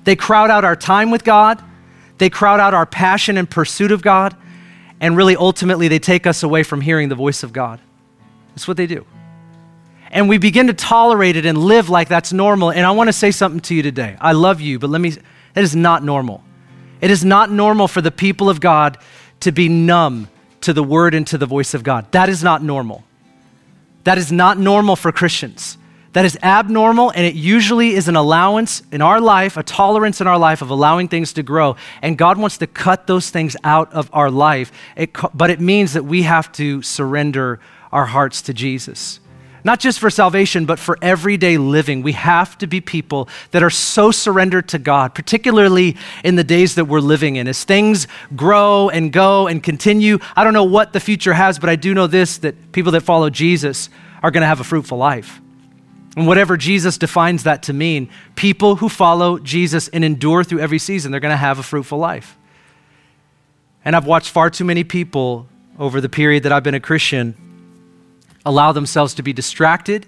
They 0.02 0.14
crowd 0.14 0.50
out 0.50 0.64
our 0.64 0.76
time 0.76 1.10
with 1.10 1.24
God. 1.24 1.62
They 2.18 2.28
crowd 2.28 2.60
out 2.60 2.74
our 2.74 2.84
passion 2.84 3.38
and 3.38 3.48
pursuit 3.48 3.92
of 3.92 4.02
God. 4.02 4.36
And 5.00 5.16
really, 5.16 5.36
ultimately, 5.36 5.88
they 5.88 5.98
take 5.98 6.26
us 6.26 6.42
away 6.42 6.62
from 6.62 6.82
hearing 6.82 7.08
the 7.08 7.14
voice 7.14 7.42
of 7.42 7.52
God. 7.52 7.80
That's 8.50 8.68
what 8.68 8.76
they 8.76 8.86
do 8.86 9.06
and 10.14 10.28
we 10.28 10.38
begin 10.38 10.68
to 10.68 10.72
tolerate 10.72 11.34
it 11.36 11.44
and 11.44 11.58
live 11.58 11.90
like 11.90 12.08
that's 12.08 12.32
normal. 12.32 12.70
And 12.70 12.86
I 12.86 12.92
want 12.92 13.08
to 13.08 13.12
say 13.12 13.32
something 13.32 13.60
to 13.62 13.74
you 13.74 13.82
today. 13.82 14.16
I 14.20 14.30
love 14.30 14.60
you, 14.60 14.78
but 14.78 14.88
let 14.88 15.00
me, 15.00 15.10
that 15.10 15.64
is 15.64 15.74
not 15.74 16.04
normal. 16.04 16.42
It 17.00 17.10
is 17.10 17.24
not 17.24 17.50
normal 17.50 17.88
for 17.88 18.00
the 18.00 18.12
people 18.12 18.48
of 18.48 18.60
God 18.60 18.96
to 19.40 19.50
be 19.50 19.68
numb 19.68 20.28
to 20.60 20.72
the 20.72 20.84
word 20.84 21.14
and 21.14 21.26
to 21.26 21.36
the 21.36 21.46
voice 21.46 21.74
of 21.74 21.82
God. 21.82 22.10
That 22.12 22.28
is 22.28 22.44
not 22.44 22.62
normal. 22.62 23.02
That 24.04 24.16
is 24.16 24.30
not 24.30 24.56
normal 24.56 24.94
for 24.94 25.10
Christians. 25.10 25.76
That 26.12 26.24
is 26.24 26.38
abnormal, 26.44 27.10
and 27.10 27.26
it 27.26 27.34
usually 27.34 27.94
is 27.94 28.06
an 28.06 28.14
allowance 28.14 28.84
in 28.92 29.02
our 29.02 29.20
life, 29.20 29.56
a 29.56 29.64
tolerance 29.64 30.20
in 30.20 30.28
our 30.28 30.38
life 30.38 30.62
of 30.62 30.70
allowing 30.70 31.08
things 31.08 31.32
to 31.32 31.42
grow. 31.42 31.74
And 32.02 32.16
God 32.16 32.38
wants 32.38 32.58
to 32.58 32.68
cut 32.68 33.08
those 33.08 33.30
things 33.30 33.56
out 33.64 33.92
of 33.92 34.10
our 34.12 34.30
life. 34.30 34.70
It, 34.96 35.10
but 35.34 35.50
it 35.50 35.58
means 35.58 35.94
that 35.94 36.04
we 36.04 36.22
have 36.22 36.52
to 36.52 36.82
surrender 36.82 37.58
our 37.90 38.06
hearts 38.06 38.42
to 38.42 38.54
Jesus 38.54 39.18
not 39.64 39.80
just 39.80 39.98
for 39.98 40.10
salvation, 40.10 40.66
but 40.66 40.78
for 40.78 40.98
everyday 41.00 41.56
living. 41.56 42.02
We 42.02 42.12
have 42.12 42.58
to 42.58 42.66
be 42.66 42.82
people 42.82 43.30
that 43.50 43.62
are 43.62 43.70
so 43.70 44.10
surrendered 44.10 44.68
to 44.68 44.78
God, 44.78 45.14
particularly 45.14 45.96
in 46.22 46.36
the 46.36 46.44
days 46.44 46.74
that 46.74 46.84
we're 46.84 47.00
living 47.00 47.36
in. 47.36 47.48
As 47.48 47.64
things 47.64 48.06
grow 48.36 48.90
and 48.90 49.10
go 49.10 49.46
and 49.46 49.62
continue, 49.62 50.18
I 50.36 50.44
don't 50.44 50.52
know 50.52 50.64
what 50.64 50.92
the 50.92 51.00
future 51.00 51.32
has, 51.32 51.58
but 51.58 51.70
I 51.70 51.76
do 51.76 51.94
know 51.94 52.06
this 52.06 52.38
that 52.38 52.72
people 52.72 52.92
that 52.92 53.00
follow 53.00 53.30
Jesus 53.30 53.88
are 54.22 54.30
going 54.30 54.42
to 54.42 54.46
have 54.46 54.60
a 54.60 54.64
fruitful 54.64 54.98
life. 54.98 55.40
And 56.16 56.26
whatever 56.26 56.56
Jesus 56.56 56.98
defines 56.98 57.44
that 57.44 57.64
to 57.64 57.72
mean, 57.72 58.10
people 58.36 58.76
who 58.76 58.88
follow 58.88 59.38
Jesus 59.38 59.88
and 59.88 60.04
endure 60.04 60.44
through 60.44 60.60
every 60.60 60.78
season, 60.78 61.10
they're 61.10 61.20
going 61.20 61.32
to 61.32 61.36
have 61.36 61.58
a 61.58 61.62
fruitful 61.62 61.98
life. 61.98 62.36
And 63.84 63.96
I've 63.96 64.06
watched 64.06 64.30
far 64.30 64.50
too 64.50 64.64
many 64.64 64.84
people 64.84 65.48
over 65.78 66.00
the 66.00 66.08
period 66.08 66.44
that 66.44 66.52
I've 66.52 66.62
been 66.62 66.74
a 66.74 66.80
Christian 66.80 67.34
allow 68.44 68.72
themselves 68.72 69.14
to 69.14 69.22
be 69.22 69.32
distracted 69.32 70.06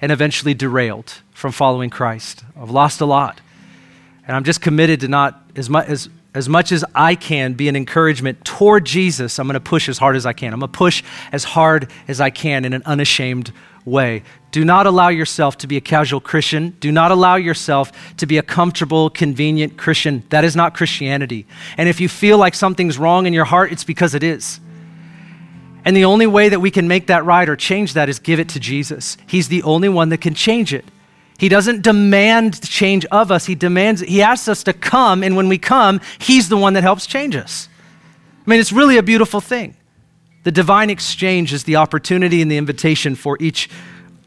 and 0.00 0.12
eventually 0.12 0.54
derailed 0.54 1.22
from 1.32 1.52
following 1.52 1.90
Christ. 1.90 2.44
I've 2.60 2.70
lost 2.70 3.00
a 3.00 3.06
lot. 3.06 3.40
And 4.26 4.36
I'm 4.36 4.44
just 4.44 4.60
committed 4.60 5.00
to 5.00 5.08
not, 5.08 5.40
as 5.54 5.70
much 5.70 5.88
as, 5.88 6.08
as 6.34 6.48
much 6.48 6.72
as 6.72 6.84
I 6.94 7.14
can, 7.14 7.54
be 7.54 7.68
an 7.68 7.76
encouragement 7.76 8.44
toward 8.44 8.84
Jesus. 8.84 9.38
I'm 9.38 9.46
going 9.46 9.54
to 9.54 9.60
push 9.60 9.88
as 9.88 9.98
hard 9.98 10.16
as 10.16 10.26
I 10.26 10.32
can. 10.32 10.52
I'm 10.52 10.60
going 10.60 10.72
to 10.72 10.76
push 10.76 11.02
as 11.32 11.44
hard 11.44 11.90
as 12.08 12.20
I 12.20 12.30
can 12.30 12.64
in 12.64 12.72
an 12.72 12.82
unashamed 12.84 13.52
way. 13.84 14.24
Do 14.50 14.64
not 14.64 14.86
allow 14.86 15.08
yourself 15.08 15.58
to 15.58 15.66
be 15.66 15.76
a 15.76 15.80
casual 15.80 16.20
Christian. 16.20 16.70
Do 16.80 16.90
not 16.90 17.12
allow 17.12 17.36
yourself 17.36 18.16
to 18.16 18.26
be 18.26 18.36
a 18.38 18.42
comfortable, 18.42 19.10
convenient 19.10 19.76
Christian. 19.76 20.24
That 20.30 20.44
is 20.44 20.56
not 20.56 20.74
Christianity. 20.74 21.46
And 21.76 21.88
if 21.88 22.00
you 22.00 22.08
feel 22.08 22.36
like 22.36 22.54
something's 22.54 22.98
wrong 22.98 23.26
in 23.26 23.32
your 23.32 23.44
heart, 23.44 23.70
it's 23.70 23.84
because 23.84 24.14
it 24.14 24.22
is. 24.22 24.58
And 25.86 25.96
the 25.96 26.04
only 26.04 26.26
way 26.26 26.48
that 26.48 26.58
we 26.58 26.72
can 26.72 26.88
make 26.88 27.06
that 27.06 27.24
right 27.24 27.48
or 27.48 27.54
change 27.54 27.92
that 27.92 28.08
is 28.08 28.18
give 28.18 28.40
it 28.40 28.48
to 28.50 28.60
Jesus. 28.60 29.16
He's 29.28 29.46
the 29.46 29.62
only 29.62 29.88
one 29.88 30.08
that 30.08 30.20
can 30.20 30.34
change 30.34 30.74
it. 30.74 30.84
He 31.38 31.48
doesn't 31.48 31.82
demand 31.82 32.60
change 32.68 33.04
of 33.06 33.30
us. 33.30 33.46
He 33.46 33.54
demands, 33.54 34.00
he 34.00 34.20
asks 34.20 34.48
us 34.48 34.64
to 34.64 34.72
come, 34.72 35.22
and 35.22 35.36
when 35.36 35.48
we 35.48 35.58
come, 35.58 36.00
he's 36.18 36.48
the 36.48 36.56
one 36.56 36.72
that 36.72 36.82
helps 36.82 37.06
change 37.06 37.36
us. 37.36 37.68
I 38.44 38.50
mean, 38.50 38.58
it's 38.58 38.72
really 38.72 38.96
a 38.96 39.02
beautiful 39.02 39.40
thing. 39.40 39.76
The 40.42 40.50
divine 40.50 40.90
exchange 40.90 41.52
is 41.52 41.62
the 41.62 41.76
opportunity 41.76 42.42
and 42.42 42.50
the 42.50 42.56
invitation 42.56 43.14
for 43.14 43.36
each 43.40 43.70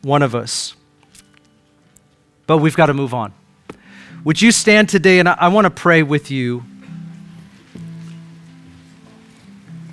one 0.02 0.22
of 0.22 0.36
us. 0.36 0.78
But 2.48 2.60
we've 2.60 2.76
got 2.76 2.86
to 2.86 2.94
move 2.94 3.14
on. 3.14 3.34
Would 4.24 4.42
you 4.42 4.54
stand 4.54 4.88
today 4.88 5.20
and 5.20 5.28
I, 5.28 5.34
I 5.34 5.48
want 5.50 5.66
to 5.66 5.72
pray 5.72 6.04
with 6.04 6.32
you 6.32 6.64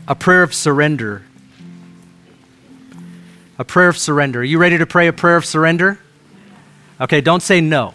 a 0.06 0.14
prayer 0.14 0.44
of 0.44 0.54
surrender 0.54 1.25
a 3.58 3.64
prayer 3.64 3.88
of 3.88 3.96
surrender. 3.96 4.40
Are 4.40 4.44
you 4.44 4.58
ready 4.58 4.78
to 4.78 4.86
pray 4.86 5.08
a 5.08 5.12
prayer 5.12 5.36
of 5.36 5.44
surrender? 5.44 5.98
Okay, 7.00 7.20
don't 7.20 7.42
say 7.42 7.60
no. 7.60 7.94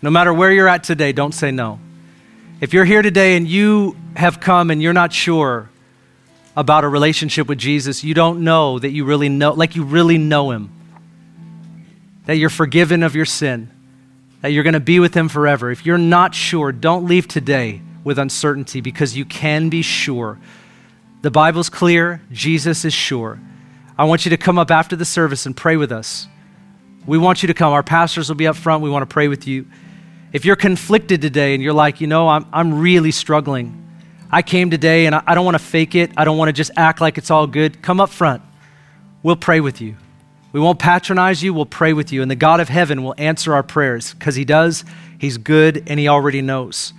No 0.00 0.10
matter 0.10 0.32
where 0.32 0.52
you're 0.52 0.68
at 0.68 0.84
today, 0.84 1.12
don't 1.12 1.32
say 1.32 1.50
no. 1.50 1.80
If 2.60 2.72
you're 2.72 2.84
here 2.84 3.02
today 3.02 3.36
and 3.36 3.48
you 3.48 3.96
have 4.16 4.40
come 4.40 4.70
and 4.70 4.82
you're 4.82 4.92
not 4.92 5.12
sure 5.12 5.70
about 6.56 6.84
a 6.84 6.88
relationship 6.88 7.48
with 7.48 7.58
Jesus, 7.58 8.02
you 8.02 8.14
don't 8.14 8.42
know 8.42 8.78
that 8.78 8.90
you 8.90 9.04
really 9.04 9.28
know, 9.28 9.52
like 9.52 9.76
you 9.76 9.84
really 9.84 10.18
know 10.18 10.50
Him, 10.50 10.70
that 12.26 12.36
you're 12.36 12.50
forgiven 12.50 13.02
of 13.02 13.14
your 13.14 13.24
sin, 13.24 13.70
that 14.40 14.48
you're 14.48 14.64
going 14.64 14.74
to 14.74 14.80
be 14.80 15.00
with 15.00 15.14
Him 15.14 15.28
forever. 15.28 15.70
If 15.70 15.86
you're 15.86 15.98
not 15.98 16.34
sure, 16.34 16.72
don't 16.72 17.06
leave 17.06 17.28
today 17.28 17.80
with 18.02 18.18
uncertainty 18.18 18.80
because 18.80 19.16
you 19.16 19.24
can 19.24 19.68
be 19.68 19.82
sure 19.82 20.38
the 21.22 21.30
Bible's 21.30 21.68
clear, 21.68 22.22
Jesus 22.30 22.84
is 22.84 22.94
sure. 22.94 23.40
I 23.98 24.04
want 24.04 24.24
you 24.24 24.30
to 24.30 24.36
come 24.36 24.58
up 24.58 24.70
after 24.70 24.94
the 24.94 25.04
service 25.04 25.46
and 25.46 25.56
pray 25.56 25.76
with 25.76 25.90
us. 25.90 26.28
We 27.06 27.18
want 27.18 27.42
you 27.42 27.48
to 27.48 27.54
come. 27.54 27.72
Our 27.72 27.82
pastors 27.82 28.28
will 28.28 28.36
be 28.36 28.46
up 28.46 28.54
front. 28.54 28.82
We 28.82 28.90
want 28.90 29.02
to 29.02 29.12
pray 29.12 29.28
with 29.28 29.46
you. 29.46 29.66
If 30.32 30.44
you're 30.44 30.56
conflicted 30.56 31.20
today 31.22 31.54
and 31.54 31.62
you're 31.62 31.72
like, 31.72 32.00
you 32.00 32.06
know, 32.06 32.28
I'm, 32.28 32.46
I'm 32.52 32.80
really 32.80 33.10
struggling. 33.10 33.84
I 34.30 34.42
came 34.42 34.70
today 34.70 35.06
and 35.06 35.14
I, 35.14 35.22
I 35.26 35.34
don't 35.34 35.44
want 35.44 35.56
to 35.56 35.64
fake 35.64 35.94
it. 35.94 36.12
I 36.16 36.24
don't 36.24 36.36
want 36.36 36.50
to 36.50 36.52
just 36.52 36.70
act 36.76 37.00
like 37.00 37.18
it's 37.18 37.30
all 37.30 37.46
good. 37.46 37.82
Come 37.82 38.00
up 38.00 38.10
front. 38.10 38.42
We'll 39.22 39.36
pray 39.36 39.60
with 39.60 39.80
you. 39.80 39.96
We 40.52 40.60
won't 40.60 40.78
patronize 40.78 41.42
you. 41.42 41.52
We'll 41.52 41.66
pray 41.66 41.92
with 41.92 42.12
you. 42.12 42.22
And 42.22 42.30
the 42.30 42.36
God 42.36 42.60
of 42.60 42.68
heaven 42.68 43.02
will 43.02 43.14
answer 43.18 43.54
our 43.54 43.62
prayers 43.62 44.14
because 44.14 44.34
He 44.34 44.44
does. 44.44 44.84
He's 45.18 45.38
good 45.38 45.84
and 45.86 45.98
He 45.98 46.08
already 46.08 46.42
knows. 46.42 46.92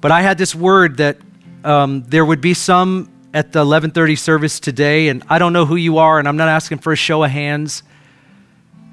But 0.00 0.10
I 0.10 0.22
had 0.22 0.38
this 0.38 0.54
word 0.54 0.96
that 0.96 1.18
um, 1.64 2.04
there 2.04 2.24
would 2.24 2.40
be 2.40 2.54
some 2.54 3.10
at 3.34 3.52
the 3.52 3.64
11:30 3.64 4.18
service 4.18 4.60
today, 4.60 5.08
and 5.08 5.22
I 5.28 5.38
don't 5.38 5.52
know 5.52 5.66
who 5.66 5.76
you 5.76 5.98
are, 5.98 6.18
and 6.18 6.28
I'm 6.28 6.36
not 6.36 6.48
asking 6.48 6.78
for 6.78 6.92
a 6.92 6.96
show 6.96 7.22
of 7.22 7.30
hands. 7.30 7.82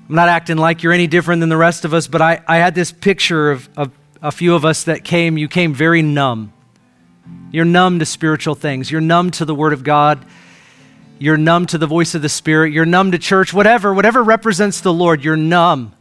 I'm 0.08 0.16
not 0.16 0.30
acting 0.30 0.58
like 0.58 0.82
you're 0.82 0.94
any 0.94 1.08
different 1.08 1.40
than 1.40 1.50
the 1.50 1.58
rest 1.58 1.86
of 1.86 1.94
us, 1.94 2.08
but 2.08 2.22
I, 2.22 2.42
I 2.48 2.58
had 2.58 2.74
this 2.74 2.92
picture 2.92 3.52
of, 3.52 3.70
of 3.78 3.92
a 4.22 4.32
few 4.32 4.56
of 4.56 4.66
us 4.66 4.84
that 4.86 5.04
came. 5.04 5.38
You 5.38 5.48
came 5.48 5.74
very 5.74 6.02
numb. 6.02 6.54
You're 7.52 7.66
numb 7.66 8.00
to 8.00 8.06
spiritual 8.06 8.56
things. 8.56 8.90
You're 8.90 9.02
numb 9.02 9.32
to 9.32 9.46
the 9.46 9.56
Word 9.56 9.74
of 9.74 9.84
God. 9.84 10.26
You're 11.20 11.38
numb 11.38 11.66
to 11.68 11.78
the 11.78 11.88
voice 11.88 12.16
of 12.16 12.22
the 12.22 12.30
Spirit. 12.30 12.74
You're 12.74 12.86
numb 12.86 13.12
to 13.12 13.20
church. 13.20 13.54
Whatever, 13.54 13.94
whatever 13.94 14.24
represents 14.24 14.82
the 14.82 14.94
Lord, 14.94 15.24
you're 15.24 15.36
numb. 15.36 15.94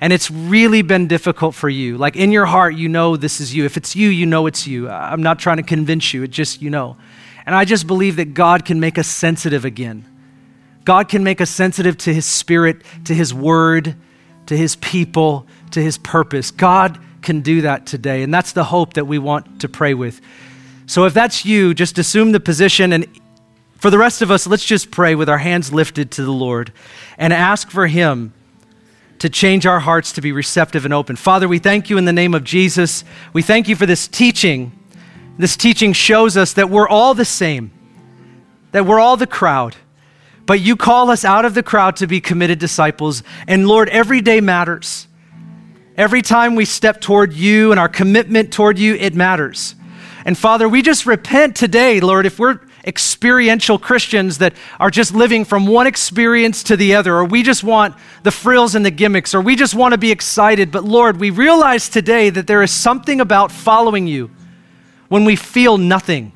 And 0.00 0.12
it's 0.12 0.30
really 0.30 0.82
been 0.82 1.08
difficult 1.08 1.54
for 1.54 1.68
you. 1.68 1.98
Like 1.98 2.16
in 2.16 2.30
your 2.30 2.46
heart, 2.46 2.74
you 2.74 2.88
know 2.88 3.16
this 3.16 3.40
is 3.40 3.54
you. 3.54 3.64
If 3.64 3.76
it's 3.76 3.96
you, 3.96 4.08
you 4.08 4.26
know 4.26 4.46
it's 4.46 4.66
you. 4.66 4.88
I'm 4.88 5.22
not 5.22 5.38
trying 5.38 5.56
to 5.56 5.62
convince 5.62 6.14
you, 6.14 6.22
it 6.22 6.30
just, 6.30 6.62
you 6.62 6.70
know. 6.70 6.96
And 7.44 7.54
I 7.54 7.64
just 7.64 7.86
believe 7.86 8.16
that 8.16 8.34
God 8.34 8.64
can 8.64 8.78
make 8.78 8.98
us 8.98 9.08
sensitive 9.08 9.64
again. 9.64 10.04
God 10.84 11.08
can 11.08 11.24
make 11.24 11.40
us 11.40 11.50
sensitive 11.50 11.98
to 11.98 12.14
His 12.14 12.26
Spirit, 12.26 12.82
to 13.04 13.14
His 13.14 13.34
Word, 13.34 13.96
to 14.46 14.56
His 14.56 14.76
people, 14.76 15.46
to 15.72 15.82
His 15.82 15.98
purpose. 15.98 16.50
God 16.50 16.98
can 17.22 17.40
do 17.40 17.62
that 17.62 17.86
today. 17.86 18.22
And 18.22 18.32
that's 18.32 18.52
the 18.52 18.64
hope 18.64 18.94
that 18.94 19.06
we 19.06 19.18
want 19.18 19.60
to 19.60 19.68
pray 19.68 19.94
with. 19.94 20.20
So 20.86 21.04
if 21.04 21.12
that's 21.12 21.44
you, 21.44 21.74
just 21.74 21.98
assume 21.98 22.32
the 22.32 22.40
position. 22.40 22.92
And 22.92 23.06
for 23.76 23.90
the 23.90 23.98
rest 23.98 24.22
of 24.22 24.30
us, 24.30 24.46
let's 24.46 24.64
just 24.64 24.90
pray 24.90 25.14
with 25.14 25.28
our 25.28 25.38
hands 25.38 25.72
lifted 25.72 26.10
to 26.12 26.24
the 26.24 26.32
Lord 26.32 26.72
and 27.18 27.32
ask 27.32 27.70
for 27.70 27.86
Him 27.86 28.32
to 29.18 29.28
change 29.28 29.66
our 29.66 29.80
hearts 29.80 30.12
to 30.12 30.20
be 30.20 30.32
receptive 30.32 30.84
and 30.84 30.94
open. 30.94 31.16
Father, 31.16 31.48
we 31.48 31.58
thank 31.58 31.90
you 31.90 31.98
in 31.98 32.04
the 32.04 32.12
name 32.12 32.34
of 32.34 32.44
Jesus. 32.44 33.04
We 33.32 33.42
thank 33.42 33.68
you 33.68 33.76
for 33.76 33.86
this 33.86 34.06
teaching 34.08 34.72
this 35.38 35.56
teaching 35.56 35.92
shows 35.92 36.36
us 36.36 36.54
that 36.54 36.68
we're 36.68 36.88
all 36.88 37.14
the 37.14 37.24
same, 37.24 37.70
that 38.72 38.84
we're 38.84 38.98
all 38.98 39.16
the 39.16 39.26
crowd. 39.26 39.76
But 40.44 40.60
you 40.60 40.76
call 40.76 41.10
us 41.10 41.24
out 41.24 41.44
of 41.44 41.54
the 41.54 41.62
crowd 41.62 41.96
to 41.96 42.06
be 42.06 42.20
committed 42.20 42.58
disciples. 42.58 43.22
And 43.46 43.68
Lord, 43.68 43.88
every 43.90 44.20
day 44.20 44.40
matters. 44.40 45.06
Every 45.96 46.22
time 46.22 46.56
we 46.56 46.64
step 46.64 47.00
toward 47.00 47.32
you 47.32 47.70
and 47.70 47.78
our 47.78 47.88
commitment 47.88 48.52
toward 48.52 48.78
you, 48.78 48.94
it 48.96 49.14
matters. 49.14 49.74
And 50.24 50.36
Father, 50.36 50.68
we 50.68 50.82
just 50.82 51.06
repent 51.06 51.54
today, 51.54 52.00
Lord, 52.00 52.26
if 52.26 52.38
we're 52.38 52.60
experiential 52.88 53.78
Christians 53.78 54.38
that 54.38 54.54
are 54.80 54.90
just 54.90 55.14
living 55.14 55.44
from 55.44 55.66
one 55.66 55.86
experience 55.86 56.62
to 56.64 56.76
the 56.76 56.94
other, 56.94 57.14
or 57.14 57.24
we 57.24 57.42
just 57.42 57.62
want 57.62 57.94
the 58.22 58.30
frills 58.30 58.74
and 58.74 58.84
the 58.84 58.90
gimmicks, 58.90 59.34
or 59.34 59.40
we 59.42 59.54
just 59.54 59.74
want 59.74 59.92
to 59.92 59.98
be 59.98 60.10
excited. 60.10 60.72
But 60.72 60.84
Lord, 60.84 61.20
we 61.20 61.30
realize 61.30 61.88
today 61.88 62.30
that 62.30 62.46
there 62.46 62.62
is 62.62 62.70
something 62.70 63.20
about 63.20 63.52
following 63.52 64.06
you 64.06 64.30
when 65.08 65.24
we 65.24 65.36
feel 65.36 65.78
nothing. 65.78 66.32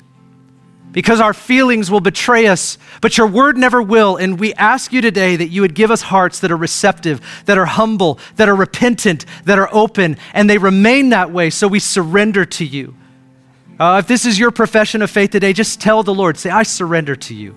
Because 0.91 1.19
our 1.19 1.33
feelings 1.33 1.89
will 1.89 2.01
betray 2.01 2.45
us, 2.45 2.77
but 3.01 3.17
your 3.17 3.25
word 3.25 3.57
never 3.57 3.81
will. 3.81 4.15
And 4.15 4.39
we 4.39 4.53
ask 4.53 4.93
you 4.93 5.01
today 5.01 5.35
that 5.35 5.47
you 5.47 5.61
would 5.61 5.73
give 5.73 5.89
us 5.89 6.03
hearts 6.03 6.39
that 6.41 6.51
are 6.51 6.57
receptive, 6.57 7.19
that 7.45 7.57
are 7.57 7.65
humble, 7.65 8.19
that 8.35 8.47
are 8.47 8.55
repentant, 8.55 9.25
that 9.45 9.57
are 9.57 9.69
open, 9.71 10.17
and 10.35 10.47
they 10.47 10.59
remain 10.59 11.09
that 11.09 11.31
way 11.31 11.49
so 11.49 11.67
we 11.67 11.79
surrender 11.79 12.45
to 12.45 12.63
you. 12.63 12.93
Uh, 13.83 13.97
if 13.97 14.07
this 14.07 14.25
is 14.25 14.39
your 14.39 14.49
profession 14.49 15.01
of 15.01 15.11
faith 15.11 15.31
today, 15.31 15.51
just 15.51 15.81
tell 15.81 16.03
the 16.03 16.13
Lord, 16.13 16.37
say, 16.37 16.49
I 16.49 16.63
surrender 16.63 17.17
to 17.17 17.33
you. 17.33 17.53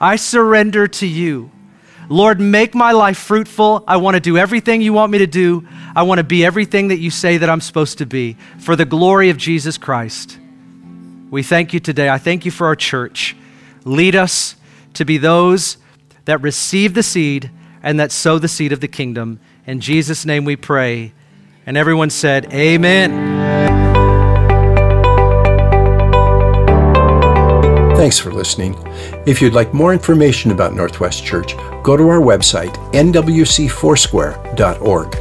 I 0.00 0.16
surrender 0.16 0.88
to 0.88 1.06
you. 1.06 1.52
Lord, 2.08 2.40
make 2.40 2.74
my 2.74 2.90
life 2.90 3.16
fruitful. 3.16 3.84
I 3.86 3.98
want 3.98 4.16
to 4.16 4.20
do 4.20 4.36
everything 4.36 4.82
you 4.82 4.92
want 4.92 5.12
me 5.12 5.18
to 5.18 5.26
do. 5.28 5.64
I 5.94 6.02
want 6.02 6.18
to 6.18 6.24
be 6.24 6.44
everything 6.44 6.88
that 6.88 6.98
you 6.98 7.12
say 7.12 7.36
that 7.36 7.48
I'm 7.48 7.60
supposed 7.60 7.98
to 7.98 8.06
be 8.06 8.36
for 8.58 8.74
the 8.74 8.84
glory 8.84 9.30
of 9.30 9.36
Jesus 9.36 9.78
Christ. 9.78 10.36
We 11.30 11.44
thank 11.44 11.72
you 11.72 11.78
today. 11.78 12.08
I 12.08 12.18
thank 12.18 12.44
you 12.44 12.50
for 12.50 12.66
our 12.66 12.74
church. 12.74 13.36
Lead 13.84 14.16
us 14.16 14.56
to 14.94 15.04
be 15.04 15.16
those 15.16 15.76
that 16.24 16.42
receive 16.42 16.94
the 16.94 17.04
seed 17.04 17.52
and 17.84 18.00
that 18.00 18.10
sow 18.10 18.40
the 18.40 18.48
seed 18.48 18.72
of 18.72 18.80
the 18.80 18.88
kingdom. 18.88 19.38
In 19.64 19.78
Jesus' 19.78 20.26
name 20.26 20.44
we 20.44 20.56
pray. 20.56 21.12
And 21.64 21.76
everyone 21.76 22.10
said, 22.10 22.52
Amen. 22.52 23.85
Thanks 28.06 28.20
for 28.20 28.30
listening. 28.30 28.76
If 29.26 29.42
you'd 29.42 29.52
like 29.52 29.74
more 29.74 29.92
information 29.92 30.52
about 30.52 30.74
Northwest 30.74 31.24
Church, 31.24 31.56
go 31.82 31.96
to 31.96 32.08
our 32.08 32.20
website, 32.20 32.72
nwcfoursquare.org, 32.92 35.16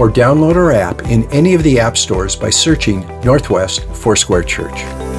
or 0.00 0.10
download 0.10 0.56
our 0.56 0.72
app 0.72 1.02
in 1.02 1.30
any 1.30 1.54
of 1.54 1.62
the 1.62 1.78
app 1.78 1.96
stores 1.96 2.34
by 2.34 2.50
searching 2.50 3.06
Northwest 3.20 3.84
Foursquare 3.90 4.42
Church. 4.42 5.13